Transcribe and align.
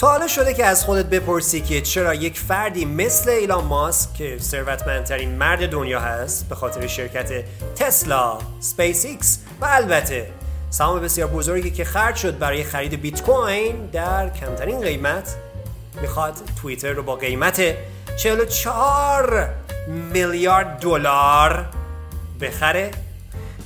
تا 0.00 0.08
حالا 0.08 0.28
شده 0.28 0.54
که 0.54 0.64
از 0.64 0.84
خودت 0.84 1.06
بپرسی 1.06 1.60
که 1.60 1.80
چرا 1.80 2.14
یک 2.14 2.38
فردی 2.38 2.84
مثل 2.84 3.30
ایلان 3.30 3.64
ماسک 3.64 4.14
که 4.14 4.36
ثروتمندترین 4.40 5.30
مرد 5.30 5.68
دنیا 5.68 6.00
هست 6.00 6.48
به 6.48 6.54
خاطر 6.54 6.86
شرکت 6.86 7.44
تسلا، 7.74 8.38
اسپیس 8.60 9.04
ایکس 9.04 9.38
و 9.60 9.64
البته 9.64 10.30
سهام 10.70 11.00
بسیار 11.00 11.28
بزرگی 11.28 11.70
که 11.70 11.84
خرج 11.84 12.16
شد 12.16 12.38
برای 12.38 12.64
خرید 12.64 13.00
بیت 13.00 13.22
کوین 13.22 13.86
در 13.86 14.30
کمترین 14.30 14.80
قیمت 14.80 15.36
می‌خواد 16.02 16.34
توییتر 16.62 16.92
رو 16.92 17.02
با 17.02 17.16
قیمت 17.16 17.62
44 18.16 19.54
میلیارد 20.12 20.78
دلار 20.78 21.66
بخره. 22.40 22.90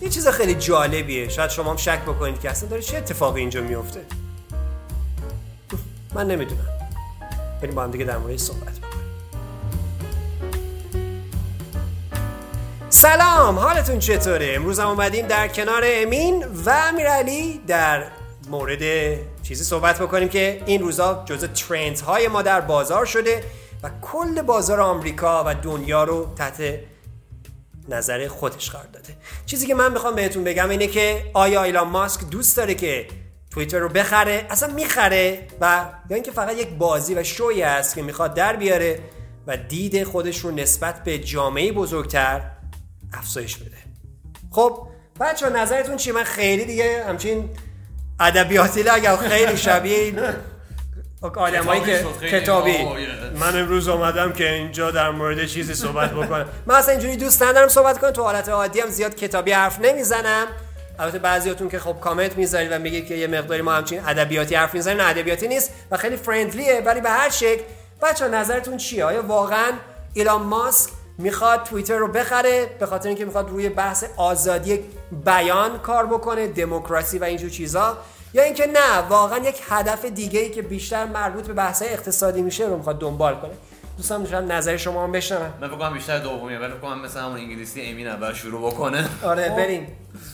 یه 0.01 0.09
چیز 0.09 0.29
خیلی 0.29 0.55
جالبیه. 0.55 1.29
شاید 1.29 1.51
شما 1.51 1.71
هم 1.71 1.77
شک 1.77 2.03
بکنید 2.03 2.41
که 2.41 2.51
اصلا 2.51 2.69
داره 2.69 2.82
چه 2.82 2.96
اتفاقی 2.96 3.41
اینجا 3.41 3.61
میفته. 3.61 4.23
من 6.15 6.27
نمی‌دونم. 6.27 6.69
بریم 7.62 7.75
با 7.75 7.83
هم 7.83 7.91
دیگه 7.91 8.04
در 8.04 8.17
مورد 8.17 8.36
صحبت 8.36 8.79
بکنیم. 8.79 8.95
سلام 12.89 13.59
حالتون 13.59 13.99
چطوره؟ 13.99 14.53
امروز 14.57 14.81
هم 14.81 14.89
اومدیم 14.89 15.27
در 15.27 15.49
کنار 15.49 15.82
امین 15.85 16.45
و 16.67 16.71
امیرعلی 16.71 17.61
در 17.67 18.05
مورد 18.49 18.82
چیزی 19.43 19.64
صحبت 19.64 20.03
بکنیم 20.03 20.29
که 20.29 20.63
این 20.67 20.81
روزا 20.81 21.25
جزء 21.27 21.46
ترند 21.46 21.99
های 21.99 22.29
ما 22.29 22.43
در 22.43 22.61
بازار 22.61 23.07
شده 23.07 23.44
و 23.83 23.91
کل 24.03 24.43
بازار 24.43 24.81
آمریکا 24.81 25.44
و 25.46 25.55
دنیا 25.55 26.05
رو 26.05 26.35
تحت 26.36 26.63
نظر 27.89 28.29
خودش 28.29 28.71
قرار 28.71 28.86
داده. 28.93 29.17
چیزی 29.46 29.67
که 29.67 29.75
من 29.75 29.93
می‌خوام 29.93 30.14
بهتون 30.14 30.44
بگم 30.44 30.71
اینه 30.71 30.86
که 30.86 31.22
آیا 31.35 31.63
ایلان 31.63 31.89
ماسک 31.89 32.20
دوست 32.31 32.56
داره 32.56 32.75
که 32.75 33.06
توییتر 33.55 33.78
رو 33.78 33.89
بخره 33.89 34.47
اصلا 34.50 34.75
می‌خره 34.75 35.47
و 35.61 35.84
یا 36.11 36.14
اینکه 36.14 36.31
فقط 36.31 36.56
یک 36.56 36.69
بازی 36.69 37.14
و 37.14 37.22
شوی 37.22 37.62
است 37.62 37.94
که 37.94 38.03
می‌خواد 38.03 38.34
در 38.34 38.56
بیاره 38.56 38.98
و 39.47 39.56
دید 39.56 40.05
خودش 40.05 40.38
رو 40.38 40.50
نسبت 40.50 41.05
به 41.05 41.19
جامعه 41.19 41.72
بزرگتر 41.72 42.41
افزایش 43.12 43.56
بده. 43.56 43.77
خب 44.50 44.88
بچه 45.20 45.48
نظرتون 45.50 45.97
چی 45.97 46.12
من 46.12 46.25
خیلی 46.25 46.64
دیگه 46.64 47.05
همچین 47.08 47.50
ادبیاتی 48.20 48.88
اگر 48.88 49.16
خیلی 49.16 49.56
شبیه 49.56 50.12
آدمایی 51.36 51.80
که 51.80 52.05
کتابی. 52.30 52.78
من 53.41 53.60
امروز 53.60 53.88
اومدم 53.88 54.32
که 54.32 54.52
اینجا 54.52 54.91
در 54.91 55.10
مورد 55.10 55.47
چیزی 55.47 55.75
صحبت 55.75 56.10
بکنم. 56.10 56.48
من 56.66 56.75
اصلا 56.75 56.92
اینجوری 56.92 57.16
دوست 57.16 57.42
ندارم 57.42 57.69
صحبت 57.69 57.98
کنم. 57.98 58.10
تو 58.10 58.22
حالت 58.22 58.48
عادی 58.48 58.80
هم 58.80 58.88
زیاد 58.88 59.14
کتابی 59.14 59.52
حرف 59.52 59.78
نمی‌زنم. 59.80 60.47
البته 60.98 61.19
بعضیاتون 61.19 61.69
که 61.69 61.78
خب 61.78 62.00
کامنت 62.00 62.37
می‌ذارید 62.37 62.73
و 62.73 62.78
میگید 62.78 63.06
که 63.06 63.14
یه 63.14 63.27
مقداری 63.27 63.62
ما 63.62 63.73
همچین 63.73 64.00
ادبیاتی 64.06 64.55
حرف 64.55 64.75
می‌زنیم 64.75 65.00
نه 65.00 65.09
ادبیاتی 65.09 65.48
نیست 65.48 65.70
و 65.91 65.97
خیلی 65.97 66.17
فرندلیه 66.17 66.83
ولی 66.87 67.00
به 67.00 67.11
هر 67.11 67.31
شکل 67.31 67.62
بچه 68.03 68.28
نظرتون 68.28 68.77
چیه؟ 68.77 69.05
آیا 69.05 69.22
واقعا 69.22 69.72
ایلان 70.15 70.42
ماسک 70.42 70.91
می‌خواد 71.19 71.62
توییتر 71.62 71.97
رو 71.97 72.09
بخره 72.09 72.67
به 72.78 72.87
خاطر 72.87 73.09
اینکه 73.09 73.25
می‌خواد 73.25 73.50
روی 73.50 73.69
بحث 73.69 74.05
آزادی 74.17 74.81
بیان 75.25 75.78
کار 75.78 76.06
بکنه 76.06 76.47
دموکراسی 76.47 77.19
و 77.19 77.25
اینجور 77.25 77.50
چیزا؟ 77.50 77.98
یا 78.34 78.42
اینکه 78.42 78.67
نه 78.67 78.98
واقعا 79.09 79.39
یک 79.39 79.62
هدف 79.69 80.05
دیگه 80.05 80.41
ای 80.41 80.50
که 80.50 80.62
بیشتر 80.62 81.05
مربوط 81.05 81.47
به 81.47 81.53
بحث 81.53 81.83
اقتصادی 81.83 82.42
میشه 82.42 82.67
رو 82.67 82.77
می‌خواد 82.77 82.98
دنبال 82.98 83.34
کنه؟ 83.34 83.55
دوستان 83.97 84.20
میشم 84.20 84.53
نظر 84.53 84.77
شما 84.77 85.05
هم 85.05 85.12
بشنوم 85.12 85.53
من 85.61 85.69
فکر 85.69 85.91
بیشتر 85.91 86.19
دومیه 86.19 86.59
ولی 86.59 86.73
فکر 86.73 86.95
مثلا 86.95 87.23
همون 87.23 87.37
انگلیسی 87.37 87.83
امین 87.83 88.09
اول 88.09 88.33
شروع 88.33 88.70
بکنه. 88.70 89.09
آره 89.23 89.48
خب، 89.48 89.56
بریم. 89.56 89.87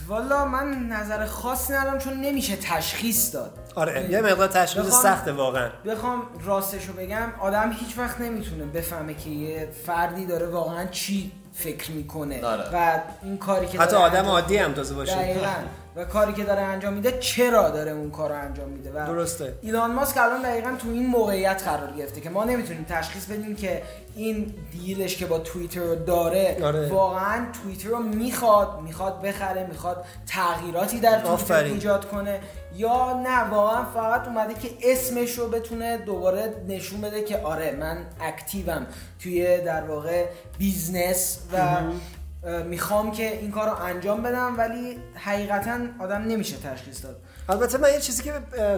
والا 0.08 0.44
من 0.44 0.88
نظر 0.88 1.26
خاصی 1.26 1.72
ندارم 1.72 1.98
چون 1.98 2.12
نمیشه 2.12 2.56
تشخیص 2.56 3.34
داد. 3.34 3.58
آره 3.74 4.10
یه 4.10 4.20
مقدار 4.20 4.48
تشخیص 4.48 4.90
سخته 4.90 5.32
واقعا. 5.32 5.70
بخوام 5.86 6.22
راستشو 6.44 6.92
بگم 6.92 7.32
آدم 7.40 7.72
هیچ 7.72 7.98
وقت 7.98 8.20
نمی‌تونه 8.20 8.64
بفهمه 8.64 9.14
که 9.14 9.30
یه 9.30 9.68
فردی 9.86 10.26
داره 10.26 10.46
واقعا 10.46 10.86
چی 10.86 11.32
فکر 11.54 11.90
می‌کنه. 11.90 12.44
آره. 12.44 12.64
و 12.72 13.00
این 13.22 13.38
کاری 13.38 13.66
که 13.66 13.80
حتی 13.80 13.96
آدم 13.96 14.24
عادی 14.24 14.56
هم 14.56 14.72
تازه 14.72 14.94
باشه. 14.94 15.14
دقیقاً. 15.14 15.46
و 15.96 16.04
کاری 16.04 16.32
که 16.32 16.44
داره 16.44 16.60
انجام 16.60 16.92
میده 16.92 17.18
چرا 17.18 17.70
داره 17.70 17.90
اون 17.90 18.10
کار 18.10 18.30
رو 18.30 18.38
انجام 18.38 18.68
میده؟ 18.68 18.90
و 18.90 19.06
درسته. 19.06 19.54
ایلان 19.62 19.90
ماسک 19.90 20.16
الان 20.16 20.42
دقیقا 20.42 20.76
تو 20.78 20.88
این 20.88 21.06
موقعیت 21.06 21.62
قرار 21.64 21.90
گرفته 21.90 22.20
که 22.20 22.30
ما 22.30 22.44
نمی‌تونیم 22.44 22.86
تشخیص 22.88 23.26
بدیم 23.26 23.56
که 23.56 23.82
این 24.16 24.54
دیلش 24.72 25.16
که 25.16 25.26
با 25.26 25.38
توییتر 25.38 25.94
داره 25.94 26.56
آره. 26.64 26.88
واقعا 26.88 27.46
توییتر 27.62 27.88
رو 27.88 27.98
می‌خواد 27.98 28.80
می‌خواد 28.80 29.22
بخره 29.22 29.66
می‌خواد 29.66 30.04
تغییراتی 30.26 31.00
در 31.00 31.20
توییتر 31.20 31.64
ایجاد 31.64 32.08
کنه 32.08 32.40
یا 32.76 33.20
نه؟ 33.22 33.50
واقعا 33.50 33.84
فقط 33.84 34.28
اومده 34.28 34.54
که 34.54 34.68
اسمش 34.82 35.38
رو 35.38 35.48
بتونه 35.48 35.98
دوباره 35.98 36.54
نشون 36.68 37.00
بده 37.00 37.22
که 37.22 37.38
آره 37.38 37.76
من 37.80 37.98
active 38.20 38.77
م 38.77 38.86
توی 39.22 39.58
در 39.58 39.84
واقع 39.84 40.26
business 40.58 41.38
و 41.52 41.78
می‌خوام 42.66 43.12
که 43.12 43.38
این 43.38 43.50
کار 43.50 43.68
رو 43.68 43.84
انجام 43.84 44.22
بدم 44.22 44.58
ولی 44.58 44.98
حقیقتا 45.14 45.78
آدم 45.98 46.22
نمیشه 46.22 46.56
تشخیص 46.56 47.04
داد. 47.04 47.16
البته 47.48 47.78
من 47.78 47.92
یه 47.92 48.00
چیزی 48.00 48.22
که 48.22 48.32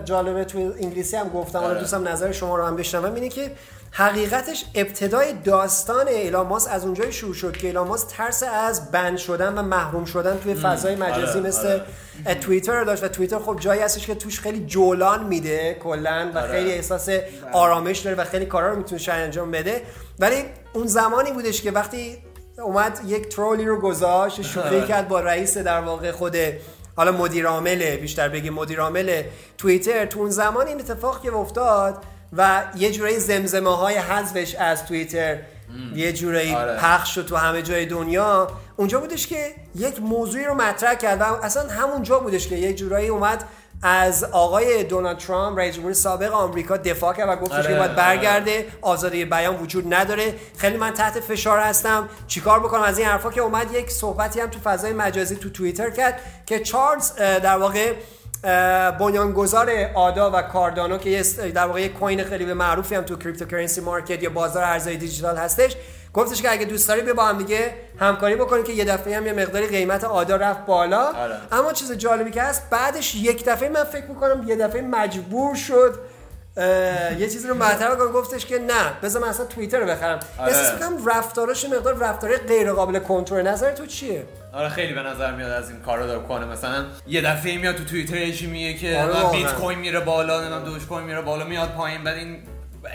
جالبه 0.05 0.45
توی 0.45 0.63
انگلیسی 0.63 1.17
هم 1.17 1.29
گفتم 1.29 1.59
حالا 1.59 1.71
آره. 1.71 1.81
دوست 1.81 1.97
دارم 1.97 2.09
نظر 2.09 2.33
شما 2.33 2.57
رو 2.57 2.65
هم 2.65 2.77
بشنوم 2.77 3.15
اینه 3.15 3.29
که 3.29 3.53
حقیقتش 3.91 4.65
ابتدای 4.75 5.33
داستان 5.33 6.09
ایلان 6.09 6.34
ماسک 6.34 6.69
از 6.69 6.85
اونجای 6.85 7.13
شروع 7.13 7.35
شد 7.35 7.57
که 7.57 7.67
ایلان 7.67 7.83
ماسک 7.83 8.05
ترس 8.05 8.43
از 8.43 8.91
ban 8.91 9.19
شدن 9.19 9.59
و 9.59 9.63
محروم 9.63 10.05
شدن 10.05 10.39
توی 10.39 10.55
فضای 10.55 10.97
مجازی 10.97 11.39
آره، 11.39 11.49
مثل 11.49 11.81
آره. 12.27 12.35
توییتر 12.35 12.79
رو 12.79 12.85
داشت 12.85 13.05
و 13.05 13.09
توییتر 13.09 13.39
خب 13.39 13.57
جایی 13.61 13.81
هستش 13.81 14.07
که 14.07 14.15
توش 14.15 14.41
خیلی 14.41 14.67
جولان 14.67 15.27
میده 15.27 15.75
کلا 15.75 16.31
و 16.35 16.49
خیلی 16.49 16.73
احساس 16.73 17.09
آرامش 17.53 17.99
داره 17.99 18.17
و 18.17 18.25
خیلی 18.25 18.47
کارا 18.47 18.71
رو 18.71 18.77
می‌تونه 18.77 19.13
انجام 19.13 19.51
بده. 19.51 19.83
ولی 20.19 20.45
اون 20.73 20.87
زمانی 20.87 21.33
بودش 21.33 21.63
که 21.63 21.71
وقتی 21.71 22.19
اومد 22.59 23.01
یک 23.07 23.29
ترولی 23.29 23.65
رو 23.65 23.81
گذاشت 23.81 24.43
شوخی. 24.53 24.87
کرد 24.87 25.09
با 25.09 25.21
رئیس 25.21 25.59
در 25.59 25.81
واقع 25.81 26.11
خود 26.11 26.37
حالا 26.97 27.13
مدیر 27.13 27.47
عامل 27.47 27.97
بیشتر 27.97 28.29
بگیم 28.29 28.55
مدیر 28.55 28.81
عامل 28.81 29.23
توییتر 29.59 30.07
تو 30.07 30.21
اون 30.21 30.31
زمان 30.31 30.67
این 30.67 30.81
اتفاق 30.81 31.23
که 31.23 31.35
افتاد 31.35 32.03
و 32.37 32.63
یه 32.77 32.93
جورایی 32.93 33.19
زمزمه 33.19 33.77
های 33.77 33.97
حذفش 33.97 34.55
از 34.55 34.87
توییتر 34.87 35.39
یه 35.95 36.13
جورایی 36.13 36.55
آره. 36.55 36.77
پخش 36.77 37.15
شد 37.15 37.27
تو 37.27 37.37
همه 37.37 37.63
جای 37.63 37.87
دنیا 37.87 38.49
اونجا 38.77 39.01
بودش 39.01 39.27
که 39.27 39.55
یک 39.75 40.03
موضوعی 40.03 40.45
رو 40.45 40.55
مطرح 40.55 40.95
کرد 40.95 41.21
و 41.21 41.25
اصلا 41.25 41.69
همونجا 41.69 42.19
بودش 42.19 42.49
که 42.49 42.57
یه 42.57 42.75
جورایی 42.75 43.09
اومد 43.09 43.45
از 43.83 44.25
آقای 44.25 44.85
دونالد 44.85 45.19
ترامپ 45.19 45.59
رئیس 45.59 45.75
جمهور 45.75 45.93
سابق 45.93 46.33
آمریکا 46.33 46.77
دفاع 46.77 47.15
کرد 47.15 47.29
و 47.29 47.37
گفتش 47.37 47.55
آره، 47.55 47.69
که 47.69 47.75
باید 47.75 47.95
برگرده 47.95 48.67
آزادی 48.83 49.25
بیان 49.25 49.57
وجود 49.57 49.95
نداره. 49.95 50.35
خیلی 50.57 50.77
من 50.77 50.91
تحت 50.91 51.21
فشار 51.21 51.59
هستم. 51.59 52.09
چیکار 52.27 52.61
بکنم؟ 52.61 52.83
از 52.83 52.99
این 52.99 53.07
حرفا 53.07 53.31
که 53.31 53.41
اومد 53.41 53.75
یک 53.75 53.91
صحبتی 53.91 54.41
هم 54.41 54.47
تو 54.47 54.59
فضای 54.59 54.93
مجازی 54.93 55.37
تو 55.37 55.51
توییتر 55.51 55.91
کرد 55.91 56.21
که 56.47 56.61
چارلز 56.61 57.13
در 57.17 57.57
واقع 57.57 57.93
بنیانگذار 58.99 59.71
آدا 59.95 60.31
و 60.31 60.43
کاردانو 60.43 60.99
که 60.99 61.23
در 61.55 61.67
واقع 61.67 61.81
یک 61.81 61.93
coin 61.93 62.25
خیلی 62.25 62.45
به 62.45 62.55
معروفی 62.55 62.95
هم 62.95 63.03
تو 63.03 63.17
cryptocurrency 63.17 63.81
market 63.81 64.23
یا 64.23 64.31
بازار 64.31 64.65
ارزهای 64.65 64.97
دیجیتال 64.97 65.37
هستش 65.37 65.77
گفتش 66.15 66.43
که 66.43 66.53
اگه 66.53 66.65
دوست 66.65 66.89
داری 66.89 67.01
بیا 67.01 67.15
با 67.15 67.25
هم 67.25 67.39
دیگه 67.39 67.75
همکاری 68.01 68.37
بکنیم 68.37 68.65
که 68.65 68.73
یه 68.73 68.85
دفعه 68.85 69.17
هم 69.17 69.27
یه 69.27 69.33
مقداری 69.33 69.67
قیمت 69.67 70.05
آدا 70.05 70.37
رفت 70.37 70.67
بالا. 70.67 71.13
آره. 71.13 71.37
اما 71.53 71.73
چیز 71.73 71.93
جالبی 71.93 72.31
که 72.31 72.43
هست 72.43 72.71
بعدش 72.71 73.15
یک 73.15 73.45
دفعه 73.45 73.69
من 73.69 73.85
فکر 73.85 74.07
می‌کنم 74.07 74.49
یه 74.49 74.57
دفعه 74.57 74.83
مجبور 74.83 75.55
شد 75.55 75.99
یه 77.19 77.29
چیزی 77.29 77.49
رو 77.49 77.55
مطرح 77.55 77.95
کنم 77.95 78.13
گفتش 78.13 78.47
که 78.47 78.59
نه 78.59 78.93
بذار 79.03 79.23
من 79.23 79.29
اصلا 79.29 79.47
توییتر 79.47 79.79
رو 79.79 79.87
بخرم. 79.87 80.21
آره. 80.39 80.53
احساس 80.53 80.73
می‌کنم 80.73 81.09
رفتاراش 81.09 81.65
مقدار 81.65 81.95
رفتار 81.95 82.37
غیر 82.37 82.73
قابل 82.73 82.99
کنترل. 82.99 83.49
نظر 83.49 83.73
تو 83.73 83.87
چیه؟ 83.87 84.25
آره 84.53 84.69
خیلی 84.69 84.95
به 84.95 85.03
نظر 85.03 85.33
میاد 85.33 85.51
از 85.51 85.71
این 85.71 85.81
کارا 85.81 86.07
داره 86.07 86.21
کنه. 86.29 86.47
مثلا 86.47 86.85
یه 87.07 87.21
دفعه 87.21 87.59
میاد 87.59 87.75
تو 87.75 87.85
توییتر 87.85 88.31
چی 88.31 88.47
میگه 88.47 88.75
که 88.75 89.03
آره 89.03 89.39
بیت 89.39 89.55
کوین 89.55 89.79
میره 89.79 90.01
بالا 90.01 90.41
نمی‌دونم 90.41 90.65
دوج 90.65 90.87
کوین 90.87 91.05
میره 91.05 91.21
بالا 91.21 91.45
میاد 91.45 91.69
پایین 91.69 92.05
بعد 92.05 92.17
این 92.17 92.37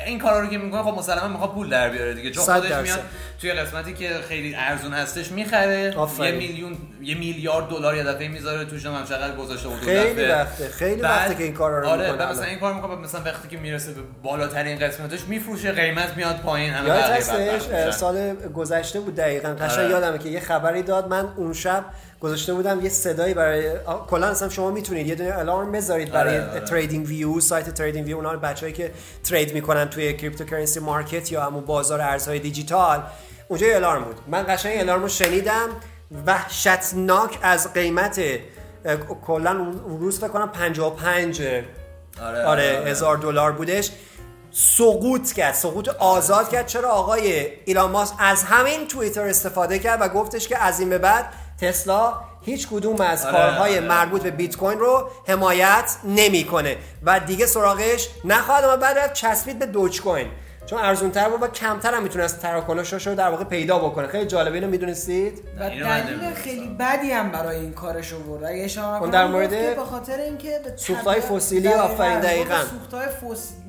این 0.06 0.20
کارا 0.20 0.40
رو 0.40 0.48
که 0.48 0.58
می‌کنه 0.58 0.84
خب 0.84 0.98
مسلما 0.98 1.28
می‌خواد 1.28 1.52
پول 1.52 1.70
در 1.70 1.90
بیاره 1.90 2.14
دیگه. 2.14 2.32
چون 2.32 2.44
خودش 2.44 2.72
میاد 2.72 3.00
توی 3.42 3.52
قسمتی 3.52 3.94
که 3.94 4.10
خیلی 4.28 4.56
ارزون 4.56 4.94
هستش 4.94 5.32
می‌خره. 5.32 5.96
یه 6.20 6.32
میلیون 6.32 6.78
یه 7.02 7.18
میلیارد 7.18 7.70
دلار 7.70 7.96
یه 7.96 8.04
دفعه 8.04 8.28
می‌ذاره 8.28 8.66
توش 8.66 8.86
هم 8.86 9.06
چقدر 9.06 9.36
گذاشته 9.36 9.68
بود 9.68 9.80
خیلی 9.80 10.26
وقته 10.26 10.70
خیلی 10.70 11.02
وقته 11.02 11.36
که 11.36 11.44
این 11.44 11.54
کارا 11.54 11.80
رو 11.80 11.88
آره 11.88 12.12
می‌کنه 12.12 12.32
مثلا 12.32 12.44
این 12.44 12.60
کار 12.60 12.74
می‌کنه 12.74 12.96
مثلا 12.96 13.22
وقتی 13.22 13.48
که 13.48 13.58
می‌رسه 13.58 13.92
به 13.92 14.02
بالاترین 14.24 14.80
قسمتش 14.80 15.24
میفروشه 15.24 15.72
قیمت 15.72 16.18
میاد 16.18 16.36
پایین 16.36 16.74
همه 16.74 16.94
هستش؟ 16.94 17.92
سال 17.92 18.36
گذشته 18.36 19.00
بود 19.00 19.16
دقیقاً 19.16 19.50
قشنگ 19.50 19.80
آره. 19.80 19.90
یادمه 19.90 20.18
که 20.18 20.30
یه 20.30 20.40
خبری 20.40 20.84
داد 20.84 21.08
من 21.08 21.28
اون 21.36 21.54
شب 21.54 21.86
گذاشته 22.22 22.54
بودم 22.54 22.82
یه 22.82 22.90
صدایی 22.90 23.34
برای 23.34 23.72
کلا 24.08 24.28
اصلا 24.28 24.50
شما 24.50 24.72
می‌تونید 24.72 25.08
یه 25.08 25.16
دونه 25.16 25.38
الارم 25.38 25.72
بذارید 25.72 26.12
برای 26.12 26.40
آره، 26.40 26.50
آره. 26.52 26.60
TradingView 26.60 27.40
سایت 27.40 27.70
TradingView 27.70 28.16
اونها 28.16 28.36
بچه‌هایی 28.36 28.74
که 28.74 28.92
trade 29.24 29.54
می‌کنن 29.54 29.90
توی 29.90 30.14
cryptocurrency 30.14 30.80
market 30.80 31.32
یا 31.32 31.44
همون 31.44 31.66
بازار 31.66 32.02
ارزهای 32.02 32.40
دیجیتال. 32.40 33.04
اونجا 33.48 33.68
یه 33.68 33.76
الارم 33.76 34.04
بود. 34.04 34.16
من 34.28 34.46
قشنگ 34.50 34.80
الارم 34.80 35.02
رو 35.02 35.08
شنیدم. 35.08 35.70
وحشتناک 36.26 37.40
از 37.42 37.74
قیمت 37.74 38.22
کلا 39.26 39.52
اون 39.88 40.00
روز 40.00 40.20
فکر 40.20 40.28
کنم 40.28 40.50
55 40.50 41.42
آره, 42.22 42.46
آره. 42.46 42.84
هزار 42.86 43.18
دلار 43.18 43.52
بودش. 43.52 43.92
سقوط 44.52 45.32
کرد 45.32 45.54
سقوط 45.54 45.90
آزاد 45.90 46.50
کرد. 46.50 46.68
چرا 46.68 46.90
آقای 46.90 47.48
ایلان 47.66 47.92
ماسک 47.92 48.16
از 48.20 48.44
همین 48.44 48.88
توییتر 48.88 49.28
استفاده 49.28 49.80
کرد 49.80 50.02
و 50.02 50.08
گفتش 50.08 50.48
که 50.48 50.58
از 50.64 50.80
این 50.80 50.90
به 50.90 50.98
بعد 50.98 51.26
تسلا 51.62 52.14
هیچ 52.42 52.68
کدوم 52.68 53.02
از 53.02 53.26
آره، 53.26 53.32
کارهای 53.32 53.78
آره. 53.78 53.88
مربوط 53.88 54.24
به 54.24 54.32
بیت 54.32 54.58
کوین 54.58 54.80
رو 54.80 55.10
حمایت 55.28 55.98
نمی‌کنه. 56.04 56.78
و 57.04 57.20
دیگه 57.20 57.46
سراغش 57.46 58.10
نخواهد 58.26 58.64
اما 58.64 58.76
بعد 58.76 59.14
چسبید 59.14 59.60
به 59.60 59.66
دوج 59.66 60.02
کوین 60.02 60.28
چون 60.66 60.80
ارزون 60.80 61.12
تر 61.12 61.30
بود 61.30 61.44
و 61.44 61.48
کمتر 61.48 61.94
هم 61.94 62.04
می‌تونست 62.04 62.42
تراکنشش 62.42 63.08
رو 63.08 63.16
در 63.16 63.30
واقع 63.30 63.44
پیدا 63.44 63.80
بکنه. 63.80 64.08
خیلی 64.08 64.26
جالبه 64.26 64.56
اینو 64.56 64.68
می‌دونستید؟ 64.68 65.42
و 65.60 65.70
دلیل 65.70 66.34
خیلی 66.34 66.68
بدی 66.80 67.12
هم 67.12 67.32
برای 67.32 67.56
این 67.56 67.74
کارش 67.74 68.14
برد 68.14 68.44
اگه 68.44 68.68
شما 68.68 69.08
در 69.08 69.28
مورد 69.28 69.76
به 69.76 69.84
خاطر 69.84 70.18
اینکه 70.18 70.60
سوختای 70.76 71.22
فسیلی 71.22 71.68
آفرین 71.68 72.20
دقیقاً. 72.20 72.60
سوختای 72.70 73.08
فسیلی 73.08 73.67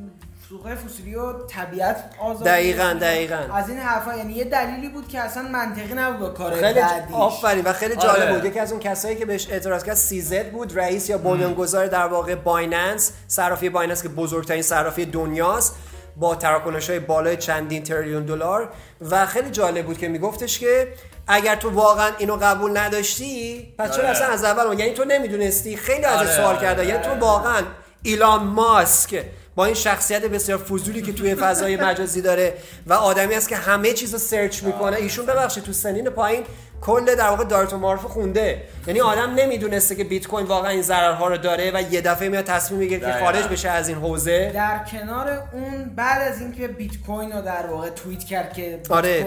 سوخت 0.48 0.74
فسیلی 0.74 1.14
و 1.14 1.32
طبیعت 1.32 1.96
آزاد 2.20 2.46
دقیقاً 2.46 2.98
دقیقاً. 3.00 3.54
از 3.54 3.68
این 3.68 3.78
حرفا 3.78 4.16
یعنی 4.16 4.32
یه 4.32 4.44
دلیلی 4.44 4.88
بود 4.88 5.08
که 5.08 5.20
اصلا 5.20 5.42
منطقی 5.42 5.94
نبود 5.94 6.34
کار 6.34 6.54
خیلی 6.54 6.80
آفرین 7.12 7.64
و 7.64 7.72
خیلی 7.72 7.96
جالب 7.96 8.22
آره. 8.22 8.32
بود. 8.32 8.44
یکی 8.44 8.58
از 8.58 8.72
اون 8.72 8.80
کسایی 8.80 9.16
که 9.16 9.26
بهش 9.26 9.48
اعتراض 9.50 9.84
کرد 9.84 9.94
CZ 9.94 10.50
بود 10.50 10.78
رئیس 10.78 11.08
یا 11.08 11.18
بنیانگذار 11.18 11.86
در 11.86 12.06
واقع 12.06 12.34
بایننس 12.34 13.12
صرافی 13.26 13.68
بایننس 13.68 14.02
که 14.02 14.08
بزرگترین 14.08 14.62
صرافی 14.62 15.06
دنیاست 15.06 15.74
با 16.16 16.34
تراکنش 16.34 16.90
های 16.90 16.98
بالای 16.98 17.36
چندین 17.36 17.82
تریلیون 17.82 18.22
دلار. 18.22 18.68
و 19.10 19.26
خیلی 19.26 19.50
جالب 19.50 19.86
بود 19.86 19.98
که 19.98 20.08
میگفتش 20.08 20.58
که 20.58 20.88
اگر 21.26 21.56
تو 21.56 21.70
واقعا 21.70 22.10
اینو 22.18 22.36
قبول 22.36 22.78
نداشتی 22.78 23.74
پس 23.78 23.90
چرا 23.90 24.04
آره. 24.04 24.10
اصلا 24.10 24.26
از 24.26 24.44
اول؟ 24.44 24.78
یعنی 24.78 24.92
تو 24.92 25.04
نمی‌دونستی. 25.04 25.76
خیلی 25.76 26.04
ازش 26.04 26.20
آره، 26.20 26.36
سوال 26.36 26.60
کرده 26.60 26.86
یعنی 26.86 27.02
تو 27.02 27.10
واقعا 27.10 27.62
ایلان 28.02 28.44
ماسک 28.44 29.24
با 29.58 29.64
این 29.64 29.75
شخصیت 29.75 30.25
بسیار 30.25 30.58
فضولی 30.58 31.02
که 31.02 31.12
توی 31.12 31.34
فضای 31.34 31.76
مجازی 31.76 32.22
داره 32.22 32.55
و 32.87 32.93
آدمی 32.93 33.34
است 33.34 33.49
که 33.49 33.56
همه 33.56 33.93
چیز 33.93 34.12
رو 34.12 34.19
search 34.19 34.62
می‌کنه. 34.62 34.96
ایشون 34.96 35.26
ببخشید 35.26 35.64
تو 35.64 35.72
سنین 35.72 36.10
پایین 36.10 36.43
کل 36.81 37.14
در 37.14 37.28
واقع 37.28 37.44
دایرةالمعارف 37.44 38.00
خونده. 38.05 38.62
یعنی 38.87 39.00
آدم 39.00 39.34
نمی‌دونسته 39.34 39.94
که 39.94 40.05
بیت 40.05 40.26
کوین 40.26 40.46
واقعا 40.46 40.70
این 40.70 40.82
ضررها 40.82 41.28
رو 41.28 41.37
داره 41.37 41.70
و 41.75 41.93
یه 41.93 42.00
دفعه 42.00 42.28
میاد 42.28 42.44
تصمیم 42.44 42.81
می‌گیره 42.81 43.00
که 43.00 43.25
خارج 43.25 43.44
بشه 43.44 43.69
از 43.69 43.88
این 43.88 43.99
حوزه. 43.99 44.52
در 44.55 44.81
کنار 44.93 45.43
اون 45.52 45.93
بعد 45.96 46.32
از 46.32 46.40
اینکه 46.40 46.69
بیت 46.69 46.93
کوین 47.06 47.32
رو 47.32 47.43
در 47.43 47.66
واقع 47.66 47.90
توییت 47.90 48.25
کرد 48.25 48.52
که 48.52 48.62
بیت 48.62 48.90
آره. 48.90 49.26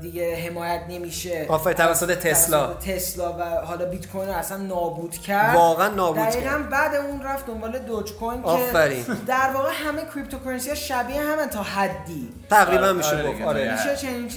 دیگه 0.00 0.36
حمایت 0.36 0.80
نمیشه. 0.88 1.46
آفر 1.48 1.72
توسط 1.72 2.14
تسلا. 2.14 2.74
تسلا 2.74 3.32
و 3.32 3.42
حالا 3.42 3.84
بیت 3.84 4.06
کوین 4.08 4.28
رو 4.28 4.34
اصلا 4.34 4.56
نابود 4.56 5.14
کرد. 5.14 5.56
واقعا 5.56 5.88
نابود 5.88 6.30
کرد. 6.30 6.68
بعد 6.68 6.94
اون 6.94 7.22
رفت 7.22 7.46
دنبال 7.46 7.78
دوج 7.78 8.12
کوین 8.12 8.42
که 8.42 9.04
در 9.26 9.50
واقع 9.54 9.70
همه 9.72 10.02
cryptocurrency 10.14 10.68
ها 10.68 10.74
شبیه 10.74 11.20
همه 11.20 11.46
تا 11.46 11.62
حدی. 11.62 12.28
تقریبا 12.50 12.84
آره 12.84 12.92
میشه 12.92 13.22
گفت. 13.22 13.42
آره. 13.42 13.78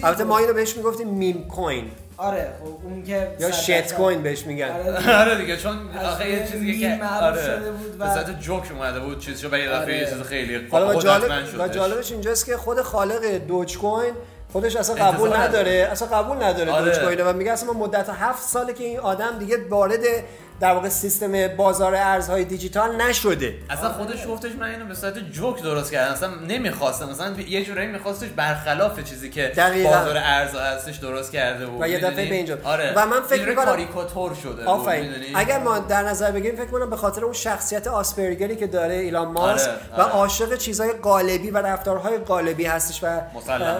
البته 0.04 0.24
ما 0.24 0.38
اینو 0.38 0.54
بهش 0.54 0.78
می‌گفتیم 0.78 1.08
میم 1.08 1.48
کوین 1.48 1.92
آره 2.18 2.54
خب 2.60 2.86
اون 2.86 3.04
که 3.04 3.32
یا 3.40 3.52
شت 3.52 3.94
کوین 3.94 4.24
بهش 4.24 4.46
میگن. 4.46 4.70
آره, 4.70 5.18
آره 5.22 5.36
دیگه 5.36 5.58
چون 5.58 5.78
آخه 6.06 6.30
یه 6.30 6.48
چیزی 6.52 6.80
که 6.80 7.00
آره 7.22 7.42
شده 7.42 7.72
بود 7.72 7.96
و 8.00 8.24
به 8.24 8.34
جوک 8.34 8.72
اومده 8.72 9.00
بود 9.00 9.20
چیزشو 9.20 9.50
به 9.50 9.60
یه 9.60 9.70
دفعه 9.70 9.98
یه 9.98 10.06
چیز 10.06 10.22
خیلی 10.22 10.68
حالا 10.72 10.96
جالب 10.96 11.32
و 11.60 11.68
جالبش 11.68 12.12
اینجاست 12.12 12.46
که 12.46 12.58
خود 12.58 12.82
خالق 12.82 13.38
دوج 13.48 13.78
کوین 13.78 14.14
خودش 14.54 14.76
اصلا 14.76 14.96
قبول 14.96 15.34
نداره 15.34 15.90
اصلا 15.92 16.08
قبول 16.08 16.44
نداره 16.44 16.72
آره. 16.72 17.24
و 17.24 17.34
میگه 17.34 17.52
اصلا 17.52 17.74
مدت 17.74 18.10
هفت 18.10 18.44
ساله 18.44 18.74
که 18.74 18.84
این 18.84 19.00
آدم 19.00 19.40
دیگه 19.40 19.58
وارد 19.70 20.00
در 20.60 20.74
واقع 20.74 20.90
سیستم 20.90 21.48
بازار 21.48 21.96
ارزهای 21.96 22.46
دیجیتال 22.46 23.02
نشده. 23.02 23.54
اصلا 23.70 23.94
خودش 23.94 24.28
گفتش 24.28 24.52
من 24.52 24.70
اینو 24.70 24.86
به 24.86 24.96
صورت 24.96 25.18
جوک 25.32 25.64
درست 25.64 25.92
کردم. 25.92 26.14
اصلا 26.14 26.30
نمی‌خواستم. 26.48 27.10
مثلا 27.10 27.34
یه 27.48 27.66
جورایی 27.66 27.88
میخواستش 27.88 28.30
برخلاف 28.30 29.04
چیزی 29.04 29.30
که 29.30 29.52
دقیقا. 29.58 29.90
بازار 29.90 30.18
ارز 30.18 30.56
هستش 30.56 30.98
درست 30.98 31.32
کرده 31.32 31.66
بود. 31.66 31.82
و 31.82 31.88
یه 31.88 31.98
دفعه 32.00 32.30
به 32.30 32.36
اینجا. 32.36 32.58
آره. 32.64 32.94
و 32.96 33.06
من 33.06 33.22
فکر 33.22 33.50
می‌کنم 33.50 33.66
کاریکاتور 33.66 34.34
شده 34.44 34.66
آفرین. 34.66 35.12
اگر 35.36 35.60
ما 35.60 35.80
در 35.80 36.04
نظر 36.04 36.32
بگیریم 36.32 36.56
فکر 36.56 36.72
کنم 36.72 36.90
به 36.90 36.96
خاطر 36.96 37.24
اون 37.24 37.34
شخصیت 37.34 37.88
آسپرگری 37.88 38.56
که 38.56 38.68
داره 38.68 38.94
ایلان 38.94 39.28
ماسک 39.28 39.70
آره. 39.70 39.78
و 39.98 40.02
آره. 40.02 40.12
عاشق 40.12 40.58
چیزای 40.58 40.92
قالبی 40.92 41.50
و 41.50 41.58
رفتارهای 41.58 42.18
قالبی 42.18 42.66
هستش 42.66 43.04
و 43.04 43.22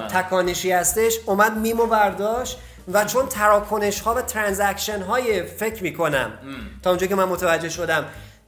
تکانشی 0.10 0.72
هستش 0.72 1.20
اومد 1.26 1.58
میمو 1.58 1.86
برداشت. 1.86 2.60
و 2.94 3.06
چون 3.06 3.28
تراکنش 3.28 4.02
ها 4.02 4.14
و 4.14 4.22
transaction 4.22 5.02
های 5.02 5.44
فکر 5.44 5.84
می‌کنم 5.84 6.32
تا 6.84 6.90
اونجا 6.90 7.08
که 7.08 7.16
من 7.16 7.24
متوجه 7.24 7.70
شدم 7.70 8.06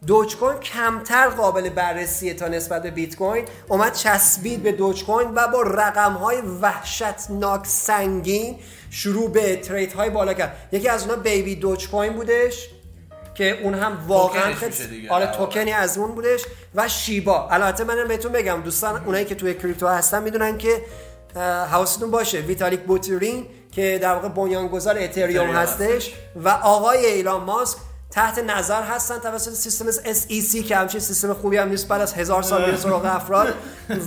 دوج 0.07 0.35
کوین 0.35 0.59
کمتر 0.59 1.29
قابل 1.29 1.69
بررسیه 1.69 2.33
تا 2.33 2.47
نسبت 2.47 2.83
به 2.83 2.91
بیت 2.91 3.15
کوین 3.15 3.45
اومد 3.67 3.93
چسبید 3.93 4.63
به 4.63 4.71
دوج 4.71 5.05
کوین 5.05 5.31
و 5.35 5.47
با 5.47 5.61
رقم 5.61 6.13
های 6.13 6.37
وحشتناک 6.61 7.67
سنگین 7.67 8.59
شروع 8.89 9.31
به 9.31 9.55
تریت 9.55 9.93
های 9.93 10.09
بالا 10.09 10.33
کرد. 10.33 10.55
یکی 10.71 10.89
از 10.89 11.01
اونها 11.01 11.15
بیبی 11.15 11.55
دوج 11.55 11.89
کوین 11.89 12.13
بودش 12.13 12.69
که 13.35 13.61
اون 13.63 13.73
هم 13.73 14.05
واقعا 14.07 14.53
خیلی 14.53 15.09
آره 15.09 15.27
توکنی 15.27 15.71
از 15.71 15.97
اون 15.97 16.15
بودش. 16.15 16.41
و 16.75 16.87
شیبا. 16.87 17.47
البته 17.49 17.83
من 17.83 18.07
بهتون 18.07 18.31
بگم 18.31 18.61
دوستان 18.61 19.03
اونایی 19.05 19.25
که 19.25 19.35
توی 19.35 19.53
کریپتو 19.53 19.87
هستن 19.87 20.23
می‌دونن 20.23 20.57
که 20.57 20.81
حواستون 21.41 22.11
باشه. 22.11 22.39
ویتالیک 22.39 22.79
بوترین 22.79 23.45
که 23.71 23.99
در 24.01 24.13
واقع 24.13 24.27
بنیانگذار 24.27 24.97
اتریوم 24.97 25.49
هستش 25.49 26.13
و 26.43 26.49
آقای 26.49 27.05
ایلان 27.05 27.43
ماسک 27.43 27.77
تحت 28.15 28.39
نظر 28.39 28.83
هستن 28.83 29.19
توسط 29.19 29.51
سیستم 29.51 29.91
SEC 29.91 30.67
که 30.67 30.75
همچین 30.75 30.99
سیستم 30.99 31.33
خوبی 31.33 31.57
هم 31.57 31.69
نیست 31.69 31.87
بعد 31.87 32.01
از 32.01 32.13
هزار 32.13 32.41
سال 32.41 32.65
میره 32.65 32.77
سراغ 32.77 33.05
افراد. 33.05 33.53